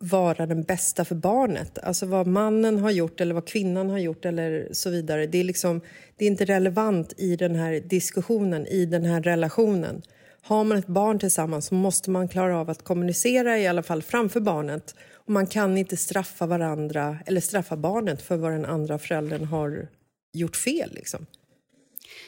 vara 0.00 0.46
den 0.46 0.62
bästa 0.62 1.04
för 1.04 1.14
barnet. 1.14 1.78
Alltså 1.78 2.06
vad 2.06 2.26
mannen 2.26 2.78
har 2.78 2.90
gjort 2.90 3.20
eller 3.20 3.34
vad 3.34 3.46
kvinnan 3.46 3.90
har 3.90 3.98
gjort 3.98 4.24
eller 4.24 4.68
så 4.72 4.90
vidare. 4.90 5.26
Det 5.26 5.38
är, 5.38 5.44
liksom, 5.44 5.80
det 6.16 6.24
är 6.24 6.28
inte 6.28 6.44
relevant 6.44 7.14
i 7.16 7.36
den 7.36 7.54
här 7.54 7.72
diskussionen, 7.80 8.66
i 8.66 8.86
den 8.86 9.04
här 9.04 9.22
relationen. 9.22 10.02
Har 10.42 10.64
man 10.64 10.78
ett 10.78 10.86
barn 10.86 11.18
tillsammans 11.18 11.66
så 11.66 11.74
måste 11.74 12.10
man 12.10 12.28
klara 12.28 12.58
av 12.60 12.70
att 12.70 12.84
kommunicera 12.84 13.58
i 13.58 13.66
alla 13.66 13.82
fall 13.82 14.02
framför 14.02 14.40
barnet. 14.40 14.94
Man 15.28 15.46
kan 15.46 15.78
inte 15.78 15.96
straffa 15.96 16.46
varandra 16.46 17.18
eller 17.26 17.40
straffa 17.40 17.76
barnet 17.76 18.22
för 18.22 18.36
vad 18.36 18.52
den 18.52 18.64
andra 18.64 18.98
föräldern 18.98 19.44
har 19.44 19.88
gjort 20.32 20.56
fel. 20.56 20.90
Liksom. 20.92 21.26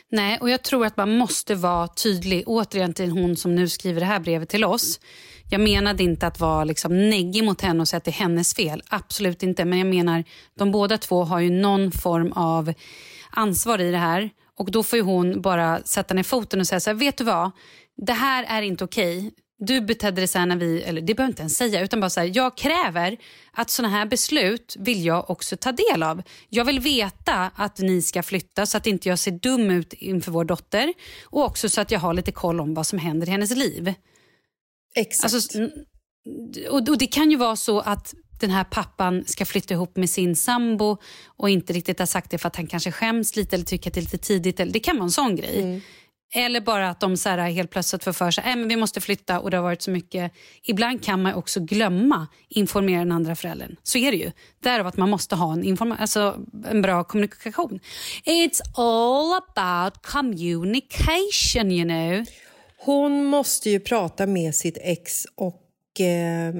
Nej, 0.08 0.38
och 0.40 0.50
jag 0.50 0.62
tror 0.62 0.86
att 0.86 0.96
man 0.96 1.16
måste 1.16 1.54
vara 1.54 1.88
tydlig. 1.88 2.42
Återigen 2.46 2.94
till 2.94 3.10
hon 3.10 3.36
som 3.36 3.54
nu 3.54 3.68
skriver 3.68 4.00
det 4.00 4.06
här 4.06 4.20
brevet 4.20 4.48
till 4.48 4.64
oss. 4.64 5.00
Jag 5.50 5.60
menade 5.60 6.02
inte 6.02 6.26
att 6.26 6.40
vara 6.40 6.64
liksom 6.64 7.10
neggig 7.10 7.44
mot 7.44 7.60
henne 7.60 7.80
och 7.80 7.88
säga 7.88 7.98
att 7.98 8.04
det 8.04 8.10
är 8.10 8.12
hennes 8.12 8.54
fel. 8.54 8.82
Absolut 8.88 9.42
inte. 9.42 9.64
Men 9.64 9.78
jag 9.78 9.86
menar, 9.86 10.24
de 10.58 10.72
båda 10.72 10.98
två 10.98 11.24
har 11.24 11.40
ju 11.40 11.50
någon 11.50 11.92
form 11.92 12.32
av 12.32 12.72
ansvar 13.30 13.80
i 13.80 13.90
det 13.90 13.98
här. 13.98 14.30
Och 14.58 14.70
då 14.70 14.82
får 14.82 14.96
ju 14.96 15.02
hon 15.02 15.42
bara 15.42 15.82
sätta 15.82 16.14
ner 16.14 16.22
foten 16.22 16.60
och 16.60 16.66
säga 16.66 16.80
så 16.80 16.90
här, 16.90 16.94
vet 16.94 17.16
du 17.16 17.24
vad? 17.24 17.50
Det 17.96 18.12
här 18.12 18.44
är 18.48 18.62
inte 18.62 18.84
okej. 18.84 19.32
Du 19.60 19.80
betedde 19.80 20.20
dig 20.20 20.28
så 20.28 20.38
här 20.38 20.46
när 20.46 20.56
vi, 20.56 20.82
eller 20.82 21.00
det 21.00 21.14
behöver 21.14 21.32
inte 21.32 21.42
ens 21.42 21.56
säga, 21.56 21.80
utan 21.80 22.00
bara 22.00 22.10
så 22.10 22.20
här, 22.20 22.30
jag 22.34 22.56
kräver 22.56 23.16
att 23.52 23.70
såna 23.70 23.88
här 23.88 24.06
beslut 24.06 24.76
vill 24.78 25.04
jag 25.04 25.30
också 25.30 25.56
ta 25.56 25.72
del 25.72 26.02
av. 26.02 26.22
Jag 26.48 26.64
vill 26.64 26.80
veta 26.80 27.50
att 27.54 27.78
ni 27.78 28.02
ska 28.02 28.22
flytta 28.22 28.66
så 28.66 28.76
att 28.76 28.86
inte 28.86 29.08
jag 29.08 29.18
ser 29.18 29.30
dum 29.30 29.70
ut 29.70 29.92
inför 29.92 30.32
vår 30.32 30.44
dotter 30.44 30.92
och 31.24 31.44
också 31.44 31.68
så 31.68 31.80
att 31.80 31.90
jag 31.90 32.00
har 32.00 32.14
lite 32.14 32.32
koll 32.32 32.60
om 32.60 32.74
vad 32.74 32.86
som 32.86 32.98
händer 32.98 33.26
i 33.26 33.30
hennes 33.30 33.56
liv. 33.56 33.94
Exakt. 34.94 35.34
Alltså, 35.34 35.60
och, 36.70 36.88
och 36.88 36.98
det 36.98 37.06
kan 37.06 37.30
ju 37.30 37.36
vara 37.36 37.56
så 37.56 37.80
att 37.80 38.14
den 38.40 38.50
här 38.50 38.64
pappan 38.64 39.24
ska 39.26 39.44
flytta 39.44 39.74
ihop 39.74 39.96
med 39.96 40.10
sin 40.10 40.36
sambo 40.36 40.96
och 41.26 41.50
inte 41.50 41.72
riktigt 41.72 41.98
har 41.98 42.06
sagt 42.06 42.30
det 42.30 42.38
för 42.38 42.48
att 42.48 42.56
han 42.56 42.66
kanske 42.66 42.92
skäms 42.92 43.36
lite 43.36 43.56
eller 43.56 43.64
tycker 43.64 43.90
att 43.90 43.94
det 43.94 44.00
är 44.00 44.02
lite 44.02 44.18
tidigt. 44.18 44.60
Eller, 44.60 44.72
det 44.72 44.80
kan 44.80 44.96
vara 44.96 45.04
en 45.04 45.10
sån 45.10 45.36
grej. 45.36 45.82
Eller 46.34 46.60
bara 46.60 46.90
att 46.90 47.00
de 47.00 47.16
så 47.16 47.28
här 47.28 47.50
helt 47.50 47.70
plötsligt 47.70 48.04
får 48.04 48.12
för 48.12 48.30
sig 48.30 48.44
äh, 48.46 48.52
att 48.52 48.66
vi 48.66 48.76
måste 48.76 49.00
flytta 49.00 49.40
och 49.40 49.50
det 49.50 49.56
har 49.56 49.64
varit 49.64 49.82
så 49.82 49.90
mycket. 49.90 50.32
Ibland 50.62 51.04
kan 51.04 51.22
man 51.22 51.34
också 51.34 51.60
glömma 51.60 52.26
informera 52.48 52.98
den 52.98 53.12
andra 53.12 53.36
föräldern. 53.36 53.76
Så 53.82 53.98
är 53.98 54.10
det 54.10 54.16
ju. 54.16 54.30
Därav 54.62 54.86
att 54.86 54.96
man 54.96 55.10
måste 55.10 55.34
ha 55.34 55.52
en, 55.52 55.64
informa- 55.64 55.96
alltså, 55.98 56.38
en 56.70 56.82
bra 56.82 57.04
kommunikation. 57.04 57.80
It's 58.24 58.60
all 58.74 59.32
about 59.32 60.02
communication 60.02 61.72
you 61.72 61.84
know. 61.84 62.26
Hon 62.78 63.24
måste 63.24 63.70
ju 63.70 63.80
prata 63.80 64.26
med 64.26 64.54
sitt 64.54 64.78
ex 64.80 65.26
och 65.34 66.00
eh, 66.00 66.54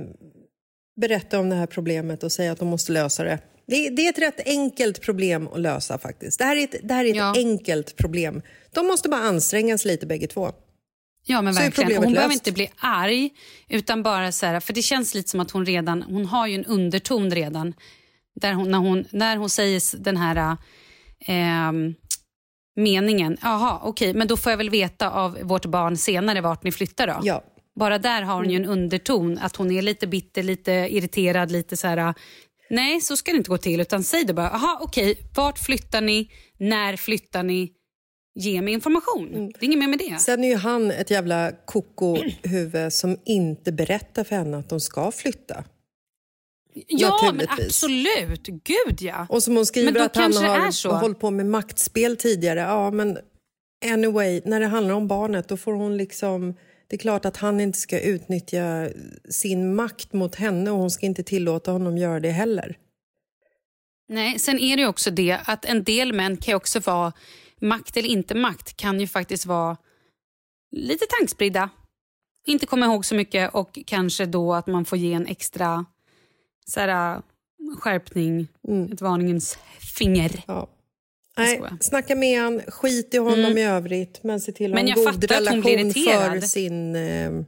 berätta 0.96 1.38
om 1.38 1.50
det 1.50 1.56
här 1.56 1.66
problemet 1.66 2.22
och 2.22 2.32
säga 2.32 2.52
att 2.52 2.58
de 2.58 2.68
måste 2.68 2.92
lösa 2.92 3.24
det. 3.24 3.38
Det, 3.70 3.90
det 3.90 4.06
är 4.06 4.10
ett 4.10 4.18
rätt 4.18 4.46
enkelt 4.46 5.00
problem 5.00 5.48
att 5.48 5.60
lösa 5.60 5.98
faktiskt. 5.98 6.38
Det 6.38 6.44
här 6.44 6.56
är 6.56 6.64
ett, 6.64 6.74
det 6.82 6.94
här 6.94 7.04
är 7.04 7.30
ett 7.30 7.36
enkelt 7.36 7.96
problem. 7.96 8.42
De 8.74 8.86
måste 8.86 9.08
bara 9.08 9.20
anstränga 9.20 9.78
sig 9.78 9.90
lite 9.90 10.06
bägge 10.06 10.26
två. 10.26 10.52
Ja 11.26 11.42
men 11.42 11.54
Så 11.54 11.60
verkligen. 11.62 12.02
Hon 12.02 12.12
behöver 12.12 12.28
löst. 12.28 12.46
inte 12.46 12.52
bli 12.52 12.70
arg 12.76 13.30
utan 13.68 14.02
bara 14.02 14.32
så 14.32 14.46
här, 14.46 14.60
för 14.60 14.72
det 14.72 14.82
känns 14.82 15.14
lite 15.14 15.28
som 15.28 15.40
att 15.40 15.50
hon 15.50 15.66
redan, 15.66 16.02
hon 16.02 16.26
har 16.26 16.46
ju 16.46 16.54
en 16.54 16.64
underton 16.64 17.30
redan. 17.30 17.74
Där 18.40 18.52
hon, 18.52 18.70
när, 18.70 18.78
hon, 18.78 19.04
när 19.10 19.36
hon 19.36 19.50
säger 19.50 19.96
den 19.98 20.16
här 20.16 20.56
ehm, 21.26 21.94
meningen, 22.76 23.36
jaha 23.42 23.80
okej 23.82 24.14
men 24.14 24.28
då 24.28 24.36
får 24.36 24.52
jag 24.52 24.56
väl 24.56 24.70
veta 24.70 25.10
av 25.10 25.38
vårt 25.42 25.66
barn 25.66 25.96
senare 25.96 26.40
vart 26.40 26.64
ni 26.64 26.72
flyttar 26.72 27.06
då. 27.06 27.20
Ja. 27.22 27.44
Bara 27.74 27.98
där 27.98 28.22
har 28.22 28.34
hon 28.34 28.50
ju 28.50 28.56
en 28.56 28.66
underton, 28.66 29.38
att 29.38 29.56
hon 29.56 29.70
är 29.70 29.82
lite 29.82 30.06
bitter, 30.06 30.42
lite 30.42 30.72
irriterad, 30.72 31.50
lite 31.50 31.76
så 31.76 31.86
här. 31.86 32.14
Nej, 32.70 33.00
så 33.00 33.16
ska 33.16 33.30
det 33.30 33.36
inte 33.36 33.50
gå 33.50 33.58
till. 33.58 33.80
Utan 33.80 34.02
säg 34.02 34.24
det 34.24 34.34
bara. 34.34 34.50
Aha, 34.50 34.78
okej, 34.82 35.18
vart 35.36 35.58
flyttar 35.58 36.00
ni? 36.00 36.30
När 36.58 36.96
flyttar 36.96 37.42
ni? 37.42 37.72
Ge 38.34 38.62
mig 38.62 38.74
information. 38.74 39.32
Det 39.32 39.64
är 39.64 39.64
inget 39.64 39.78
mer 39.78 39.88
med 39.88 39.98
det. 39.98 40.20
Sen 40.20 40.44
är 40.44 40.48
ju 40.48 40.56
han 40.56 40.90
ett 40.90 41.10
jävla 41.10 41.52
koko-huvud 41.66 42.92
som 42.92 43.16
inte 43.24 43.72
berättar 43.72 44.24
för 44.24 44.36
henne 44.36 44.56
att 44.58 44.68
de 44.68 44.80
ska 44.80 45.10
flytta. 45.12 45.64
Ja, 46.86 47.32
men 47.34 47.46
absolut. 47.48 48.46
Gud, 48.46 49.02
ja. 49.02 49.26
Och 49.28 49.42
som 49.42 49.56
hon 49.56 49.66
skriver 49.66 50.00
att 50.00 50.16
han 50.16 50.32
har 50.32 51.00
hållit 51.00 51.20
på 51.20 51.30
med 51.30 51.46
maktspel 51.46 52.16
tidigare. 52.16 52.60
Ja, 52.60 52.90
men 52.90 53.18
anyway, 53.92 54.42
när 54.44 54.60
det 54.60 54.66
handlar 54.66 54.94
om 54.94 55.08
barnet 55.08 55.48
då 55.48 55.56
får 55.56 55.72
hon 55.72 55.96
liksom... 55.96 56.54
Det 56.90 56.96
är 56.96 56.98
klart 56.98 57.24
att 57.24 57.36
han 57.36 57.60
inte 57.60 57.78
ska 57.78 58.00
utnyttja 58.00 58.88
sin 59.28 59.74
makt 59.74 60.12
mot 60.12 60.34
henne 60.34 60.70
och 60.70 60.78
hon 60.78 60.90
ska 60.90 61.06
inte 61.06 61.22
tillåta 61.22 61.72
honom 61.72 61.98
göra 61.98 62.20
det 62.20 62.30
heller. 62.30 62.78
Nej, 64.08 64.38
sen 64.38 64.58
är 64.58 64.76
det 64.76 64.86
också 64.86 65.10
det 65.10 65.40
att 65.44 65.64
en 65.64 65.84
del 65.84 66.12
män 66.12 66.36
kan 66.36 66.54
också 66.54 66.80
vara, 66.80 67.12
makt 67.60 67.96
eller 67.96 68.08
inte 68.08 68.34
makt, 68.34 68.76
kan 68.76 69.00
ju 69.00 69.06
faktiskt 69.06 69.46
vara 69.46 69.76
lite 70.70 71.06
tankspridda. 71.18 71.70
Inte 72.46 72.66
komma 72.66 72.86
ihåg 72.86 73.04
så 73.04 73.14
mycket 73.14 73.54
och 73.54 73.78
kanske 73.86 74.26
då 74.26 74.54
att 74.54 74.66
man 74.66 74.84
får 74.84 74.98
ge 74.98 75.12
en 75.12 75.26
extra 75.26 75.84
så 76.66 76.80
här, 76.80 77.22
skärpning, 77.78 78.48
ett 78.92 79.00
varningens 79.00 79.58
finger. 79.98 80.44
Ja. 80.46 80.68
Nej, 81.36 81.62
snacka 81.80 82.14
med 82.16 82.40
han, 82.42 82.60
skit 82.68 83.14
i 83.14 83.18
honom 83.18 83.38
Mm. 83.44 83.58
i 83.58 83.64
övrigt 83.64 84.20
men 84.24 84.40
se 84.40 84.52
till 84.52 84.74
att 84.74 84.80
ha 84.80 84.88
en 84.88 85.04
god 85.04 85.24
relation 85.30 85.62
för 85.62 86.40
sin, 86.40 86.96
eh, 86.96 87.00
sin 87.00 87.44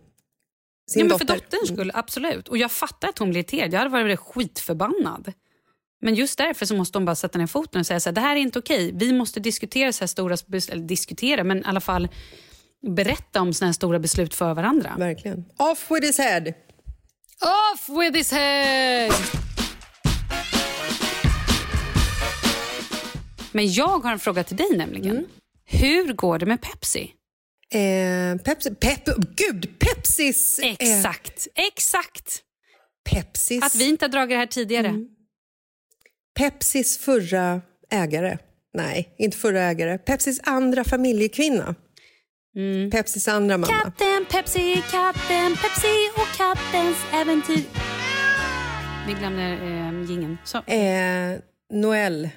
ja, 0.95 0.99
men 0.99 1.09
dotter. 1.09 1.26
För 1.26 1.35
dotterns 1.35 1.68
skull, 1.68 1.91
absolut. 1.95 2.49
Och 2.49 2.59
jag 2.59 2.72
fattar 2.72 3.09
att 3.09 3.18
hon 3.18 3.30
blir 3.30 3.39
irriterad. 3.41 3.72
Jag 3.72 3.78
hade 3.78 3.91
varit 3.91 4.18
skitförbannad. 4.18 5.33
Men 6.05 6.14
just 6.14 6.39
därför 6.39 6.66
så 6.66 6.74
måste 6.74 6.99
hon 6.99 7.05
bara 7.05 7.16
sätta 7.16 7.39
ner 7.39 7.47
foten 7.47 7.80
och 7.80 7.87
säga 7.87 8.01
så 8.01 8.09
här, 8.09 8.14
det 8.14 8.20
här 8.20 8.37
är 8.37 8.41
inte 8.41 8.59
okej. 8.59 8.91
Vi 8.95 9.12
måste 9.12 9.41
diskutera 9.41 9.93
så 9.93 10.01
här 10.03 10.07
stora 10.07 10.37
beslut, 10.47 10.89
diskutera, 10.89 11.45
men 11.45 11.59
i 11.59 11.62
alla 11.64 11.80
fall 11.80 12.09
berätta 12.87 13.41
om 13.41 13.53
såna 13.53 13.68
här 13.68 13.72
stora 13.72 13.99
beslut 13.99 14.35
för 14.35 14.55
varandra. 14.55 14.95
Verkligen. 14.99 15.45
Off 15.57 15.91
with 15.91 16.07
his 16.07 16.18
head! 16.18 16.55
Off 17.74 17.89
with 17.89 18.16
his 18.16 18.33
head! 18.33 19.12
Men 23.53 23.72
jag 23.72 23.98
har 23.98 24.12
en 24.12 24.18
fråga 24.18 24.44
till 24.44 24.57
dig 24.57 24.76
nämligen. 24.76 25.16
Mm. 25.16 25.28
Hur 25.64 26.12
går 26.12 26.38
det 26.38 26.46
med 26.46 26.61
Pepsi? 26.61 27.12
Eh, 27.74 28.36
Pepsi, 28.44 28.74
pep, 28.74 29.05
gud, 29.36 29.78
Pepsis... 29.78 30.59
eh, 30.59 30.72
Exakt, 30.78 31.48
exakt. 31.55 32.42
Pepsis... 33.11 33.64
Att 33.64 33.74
vi 33.74 33.88
inte 33.88 34.05
har 34.05 34.11
dragit 34.11 34.30
det 34.30 34.36
här 34.38 34.46
tidigare. 34.46 34.86
Mm. 34.88 35.07
Pepsis 36.38 36.98
förra 36.98 37.61
ägare. 37.90 38.38
Nej, 38.74 39.14
inte 39.18 39.36
förra 39.36 39.62
ägare. 39.62 39.98
Pepsis 39.98 40.40
andra 40.44 40.84
familjekvinna. 40.84 41.74
Mm. 42.57 42.90
Pepsis 42.90 43.28
andra 43.28 43.59
mamma. 43.59 43.72
Katten 43.82 44.26
Pepsi, 44.30 44.82
katten 44.90 45.57
Pepsi 45.57 46.11
och 46.16 46.36
kattens 46.36 46.96
äventyr. 47.14 47.64
Vi 49.07 49.12
glömde 49.18 49.42
eh, 49.42 50.11
gingen. 50.11 50.38
Så. 50.44 50.59
Eh, 50.59 51.38
Noel 51.72 52.28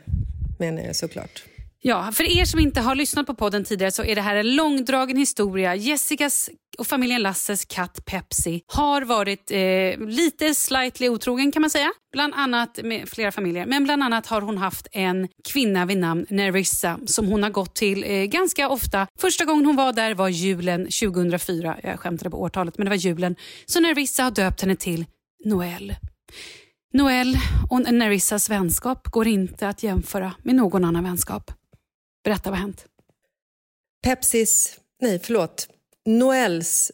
menar 0.59 0.77
jag 0.77 0.87
eh, 0.87 0.93
såklart. 0.93 1.43
Ja, 1.87 2.11
för 2.11 2.37
er 2.39 2.45
som 2.45 2.59
inte 2.59 2.81
har 2.81 2.95
lyssnat 2.95 3.27
på 3.27 3.35
podden 3.35 3.63
tidigare 3.63 3.91
så 3.91 4.03
är 4.03 4.15
det 4.15 4.21
här 4.21 4.35
en 4.35 4.55
långdragen 4.55 5.17
historia. 5.17 5.75
Jessicas 5.75 6.49
och 6.77 6.87
familjen 6.87 7.21
Lasses 7.21 7.65
katt 7.65 8.05
Pepsi 8.05 8.61
har 8.67 9.01
varit 9.01 9.51
eh, 9.51 10.07
lite 10.07 10.55
slightly 10.55 11.09
otrogen 11.09 11.51
kan 11.51 11.61
man 11.61 11.69
säga. 11.69 11.91
Bland 12.11 12.33
annat 12.33 12.79
med 12.83 13.09
flera 13.09 13.31
familjer. 13.31 13.65
Men 13.65 13.83
bland 13.83 14.03
annat 14.03 14.27
har 14.27 14.41
hon 14.41 14.57
haft 14.57 14.87
en 14.91 15.27
kvinna 15.43 15.85
vid 15.85 15.97
namn 15.97 16.25
Nerissa 16.29 16.99
som 17.05 17.27
hon 17.27 17.43
har 17.43 17.49
gått 17.49 17.75
till 17.75 18.03
eh, 18.03 18.23
ganska 18.23 18.69
ofta. 18.69 19.07
Första 19.19 19.45
gången 19.45 19.65
hon 19.65 19.75
var 19.75 19.93
där 19.93 20.13
var 20.13 20.29
julen 20.29 20.83
2004. 20.83 21.77
Jag 21.83 21.99
skämtade 21.99 22.29
på 22.29 22.41
årtalet 22.41 22.77
men 22.77 22.85
det 22.85 22.89
var 22.89 22.97
julen. 22.97 23.35
Så 23.65 23.79
Nerissa 23.79 24.23
har 24.23 24.31
döpt 24.31 24.61
henne 24.61 24.75
till 24.75 25.05
Noelle. 25.43 25.95
Noel 26.95 27.37
och 27.69 27.93
Nerissas 27.93 28.49
vänskap 28.49 29.07
går 29.07 29.27
inte 29.27 29.67
att 29.67 29.83
jämföra 29.83 30.33
med 30.43 30.55
någon 30.55 30.85
annan 30.85 31.03
vänskap. 31.03 31.51
Berätta 32.23 32.49
vad 32.49 32.59
har 32.59 32.65
hänt. 32.65 32.85
Pepsis, 34.03 34.79
nej 35.01 35.19
förlåt, 35.23 35.69
Noels 36.05 36.91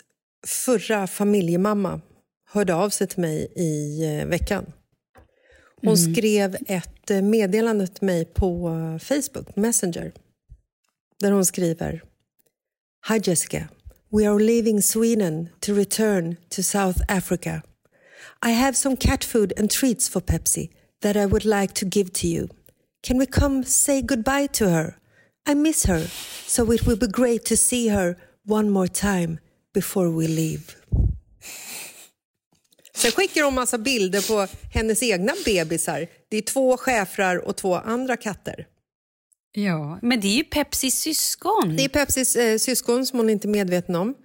förra 0.47 1.07
familjemamma 1.07 2.01
hörde 2.49 2.75
av 2.75 2.89
sig 2.89 3.07
till 3.07 3.19
mig 3.21 3.53
i 3.55 4.03
eh, 4.05 4.27
veckan. 4.27 4.65
Hon 5.81 5.95
Mm. 5.95 6.13
skrev 6.13 6.57
ett 6.67 7.11
eh, 7.11 7.21
meddelande 7.21 7.87
till 7.87 8.05
mig 8.05 8.25
på 8.25 8.69
eh, 8.69 8.97
Facebook, 8.99 9.55
Messenger. 9.55 10.11
Där 11.19 11.31
hon 11.31 11.45
skriver 11.45 12.03
Hi 13.09 13.21
Jessica, 13.23 13.67
we 14.09 14.29
are 14.29 14.39
leaving 14.43 14.81
Sweden 14.81 15.47
to 15.59 15.73
return 15.73 16.35
to 16.49 16.63
South 16.63 16.99
Africa. 17.07 17.61
I 18.43 18.51
have 18.51 18.75
some 18.75 18.97
cat 18.97 19.23
food 19.23 19.53
and 19.57 19.69
treats 19.69 20.09
for 20.09 20.21
Pepsi 20.21 20.69
that 21.01 21.15
I 21.15 21.25
would 21.25 21.45
like 21.45 21.73
to 21.75 21.85
give 21.85 22.11
to 22.13 22.27
you. 22.27 22.49
Can 23.03 23.17
we 23.17 23.25
come 23.25 23.63
say 23.63 24.01
goodbye 24.01 24.47
to 24.53 24.69
her? 24.69 24.97
I 25.45 25.53
miss 25.53 25.85
her, 25.85 26.07
so 26.47 26.71
it 26.71 26.85
will 26.85 26.97
be 26.97 27.07
great 27.07 27.45
to 27.45 27.57
see 27.57 27.89
her 27.89 28.17
one 28.45 28.69
more 28.69 28.87
time 28.87 29.39
before 29.73 30.09
we 30.09 30.27
leave. 30.27 30.75
Sen 32.95 33.11
skickar 33.11 33.43
hon 33.43 33.53
massa 33.53 33.77
bilder 33.77 34.21
på 34.21 34.47
hennes 34.73 35.03
egna 35.03 35.33
bebisar. 35.45 36.07
Det 36.29 36.37
är 36.37 36.41
två 36.41 36.77
schäfrar 36.77 37.37
och 37.47 37.55
två 37.55 37.75
andra 37.75 38.17
katter. 38.17 38.67
Ja, 39.51 39.99
men 40.01 40.19
det 40.19 40.27
är 40.27 40.35
ju 40.35 40.43
Pepsis 40.43 40.95
syskon. 40.95 41.75
Det 41.77 41.83
är 41.83 41.89
Pepsis 41.89 42.35
eh, 42.35 42.57
syskon 42.57 43.05
som 43.05 43.19
hon 43.19 43.29
inte 43.29 43.47
är 43.47 43.49
medveten 43.49 43.95
om. 43.95 44.15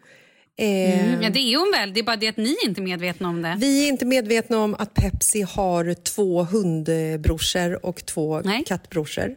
Eh, 0.58 1.04
Mm, 1.08 1.22
ja, 1.22 1.30
det 1.30 1.38
är 1.40 1.56
hon 1.58 1.70
väl. 1.72 1.92
Det 1.94 2.00
är 2.00 2.04
bara 2.04 2.16
det 2.16 2.28
att 2.28 2.36
ni 2.36 2.56
inte 2.64 2.80
är 2.80 2.82
medvetna 2.82 3.28
om 3.28 3.42
det. 3.42 3.56
Vi 3.58 3.84
är 3.84 3.88
inte 3.88 4.04
medvetna 4.04 4.58
om 4.58 4.74
att 4.74 4.94
Pepsi 4.94 5.42
har 5.42 5.94
två 5.94 6.42
hundbrorsor 6.44 7.86
och 7.86 8.06
två 8.06 8.42
kattbrorsor. 8.66 9.36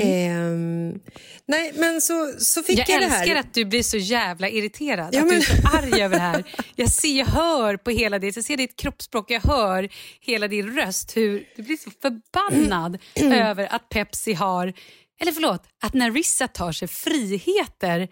Ehm, 0.00 0.98
nej, 1.46 1.72
men 1.76 2.00
så, 2.00 2.32
så 2.38 2.62
fick 2.62 2.78
jag, 2.78 2.88
jag 2.88 3.00
det 3.00 3.06
här. 3.06 3.20
älskar 3.22 3.36
att 3.40 3.54
du 3.54 3.64
blir 3.64 3.82
så 3.82 3.96
jävla 3.96 4.48
irriterad. 4.48 5.08
Ja, 5.14 5.20
att 5.22 5.28
du 5.28 5.34
är 5.34 5.38
men- 5.38 5.42
så 5.42 5.76
arg 5.78 6.02
över 6.02 6.16
det 6.16 6.22
här. 6.22 6.44
Jag 6.76 6.88
ser, 6.90 7.18
jag 7.18 7.26
hör 7.26 7.76
på 7.76 7.90
hela 7.90 8.18
ditt, 8.18 8.36
jag 8.36 8.44
ser 8.44 8.56
ditt 8.56 8.76
kroppsspråk, 8.76 9.30
jag 9.30 9.40
hör 9.40 9.88
hela 10.20 10.48
din 10.48 10.76
röst 10.76 11.16
hur 11.16 11.44
du 11.56 11.62
blir 11.62 11.76
så 11.76 11.90
förbannad 12.02 12.98
över 13.38 13.74
att 13.74 13.88
Pepsi 13.88 14.32
har, 14.32 14.72
eller 15.20 15.32
förlåt, 15.32 15.62
att 15.82 15.94
Narissa 15.94 16.48
tar 16.48 16.72
sig 16.72 16.88
friheter 16.88 18.08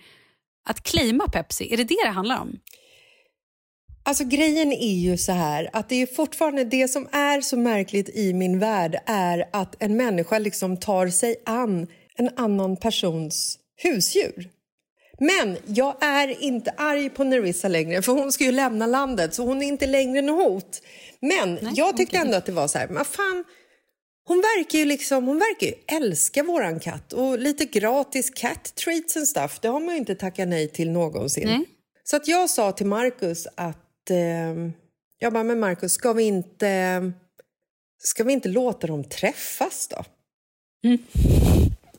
att 0.68 0.82
claima 0.82 1.28
Pepsi. 1.28 1.72
Är 1.72 1.76
det 1.76 1.84
det 1.84 2.04
det 2.04 2.10
handlar 2.10 2.40
om? 2.40 2.58
Alltså 4.02 4.24
grejen 4.24 4.72
är 4.72 4.94
ju 4.94 5.16
så 5.16 5.32
här 5.32 5.70
att 5.72 5.88
det 5.88 6.02
är 6.02 6.06
fortfarande 6.06 6.64
det 6.64 6.88
som 6.88 7.08
är 7.12 7.40
så 7.40 7.56
märkligt 7.56 8.08
i 8.08 8.32
min 8.32 8.58
värld 8.58 8.96
är 9.06 9.48
att 9.52 9.82
en 9.82 9.96
människa 9.96 10.38
liksom 10.38 10.76
tar 10.76 11.08
sig 11.08 11.36
an 11.46 11.86
en 12.16 12.30
annan 12.36 12.76
persons 12.76 13.58
husdjur. 13.82 14.50
Men 15.18 15.56
jag 15.66 16.04
är 16.04 16.42
inte 16.42 16.70
arg 16.76 17.10
på 17.10 17.24
Nerissa 17.24 17.68
längre 17.68 18.02
för 18.02 18.12
hon 18.12 18.32
ska 18.32 18.44
ju 18.44 18.52
lämna 18.52 18.86
landet 18.86 19.34
så 19.34 19.44
hon 19.44 19.62
är 19.62 19.66
inte 19.66 19.86
längre 19.86 20.22
något 20.22 20.52
hot. 20.52 20.82
Men 21.20 21.58
jag 21.74 21.96
tyckte 21.96 22.16
ändå 22.16 22.36
att 22.36 22.46
det 22.46 22.52
var 22.52 22.68
så 22.68 22.78
här, 22.78 22.88
men 22.88 23.04
fan 23.04 23.44
hon 24.30 24.40
verkar 24.40 24.78
ju 24.78 24.84
liksom, 24.84 25.26
hon 25.26 25.38
verkar 25.38 25.66
ju 25.66 25.74
älska 25.86 26.42
våran 26.42 26.80
katt 26.80 27.12
och 27.12 27.38
lite 27.38 27.64
gratis 27.64 28.30
cat 28.30 28.74
treats 28.74 29.16
and 29.16 29.28
stuff, 29.28 29.60
det 29.60 29.68
har 29.68 29.80
man 29.80 29.94
ju 29.94 29.98
inte 29.98 30.14
tackat 30.14 30.48
nej 30.48 30.68
till 30.68 30.90
någonsin. 30.90 31.48
Nej. 31.48 31.64
Så 32.04 32.16
att 32.16 32.28
jag 32.28 32.50
sa 32.50 32.72
till 32.72 32.86
Marcus 32.86 33.46
att, 33.54 34.10
eh, 34.10 34.54
jag 35.18 35.32
bara, 35.32 35.44
men 35.44 35.60
Marcus, 35.60 35.92
ska 35.92 36.12
vi 36.12 36.22
inte, 36.22 37.12
ska 37.98 38.24
vi 38.24 38.32
inte 38.32 38.48
låta 38.48 38.86
dem 38.86 39.04
träffas 39.04 39.88
då? 39.88 40.04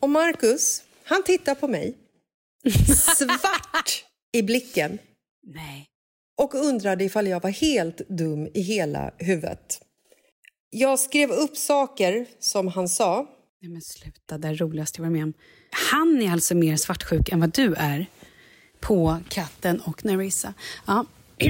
Och 0.00 0.10
Marcus, 0.10 0.82
han 1.04 1.22
tittar 1.22 1.54
på 1.54 1.68
mig, 1.68 1.94
svart 3.18 4.04
i 4.32 4.42
blicken 4.42 4.98
Nej. 5.46 5.86
och 6.38 6.54
undrade 6.54 7.04
ifall 7.04 7.26
jag 7.26 7.42
var 7.42 7.50
helt 7.50 8.08
dum 8.08 8.48
i 8.54 8.60
hela 8.60 9.10
huvudet. 9.18 9.80
Jag 10.74 10.98
skrev 10.98 11.30
upp 11.30 11.56
saker 11.56 12.26
som 12.38 12.68
han 12.68 12.88
sa. 12.88 13.26
Nej 13.62 13.70
men 13.70 13.82
sluta, 13.82 14.38
det 14.38 14.48
är 14.48 14.54
roligast 14.54 14.98
jag 14.98 15.02
varit 15.02 15.12
med 15.12 15.24
om. 15.24 15.32
Han 15.90 16.22
är 16.22 16.32
alltså 16.32 16.54
mer 16.54 16.76
svartsjuk 16.76 17.28
än 17.28 17.40
vad 17.40 17.52
du 17.52 17.74
är 17.74 18.06
på 18.80 19.18
katten 19.28 19.80
och 19.80 20.04
Nerissa. 20.04 20.54
Ja. 20.86 21.04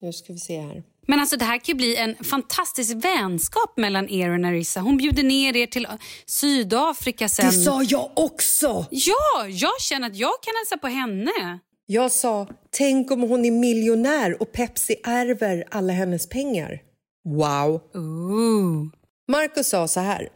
Nu 0.00 0.12
ska 0.12 0.32
vi 0.32 0.38
se 0.38 0.60
här. 0.60 0.82
Men 1.06 1.20
alltså 1.20 1.36
det 1.36 1.44
här 1.44 1.58
kan 1.58 1.64
ju 1.66 1.74
bli 1.74 1.96
en 1.96 2.24
fantastisk 2.24 2.94
vänskap 2.94 3.76
mellan 3.76 4.08
er 4.08 4.30
och 4.30 4.40
Nerissa. 4.40 4.80
Hon 4.80 4.96
bjuder 4.96 5.22
ner 5.22 5.56
er 5.56 5.66
till 5.66 5.86
Sydafrika 6.26 7.28
sen. 7.28 7.46
Det 7.46 7.52
sa 7.52 7.82
jag 7.82 8.10
också! 8.14 8.86
Ja, 8.90 9.48
jag 9.48 9.80
känner 9.80 10.06
att 10.06 10.16
jag 10.16 10.32
kan 10.42 10.54
hälsa 10.60 10.76
på 10.78 10.86
henne. 10.86 11.58
Jag 11.86 12.12
sa, 12.12 12.48
tänk 12.70 13.10
om 13.10 13.20
hon 13.20 13.44
är 13.44 13.50
miljonär 13.50 14.42
och 14.42 14.52
Pepsi 14.52 14.96
ärver 15.04 15.64
alla 15.70 15.92
hennes 15.92 16.28
pengar. 16.28 16.80
Wow! 17.24 17.80
Ooh. 17.94 18.86
Marcus 19.28 19.68
sa 19.68 19.88
så 19.88 20.00
här. 20.00 20.28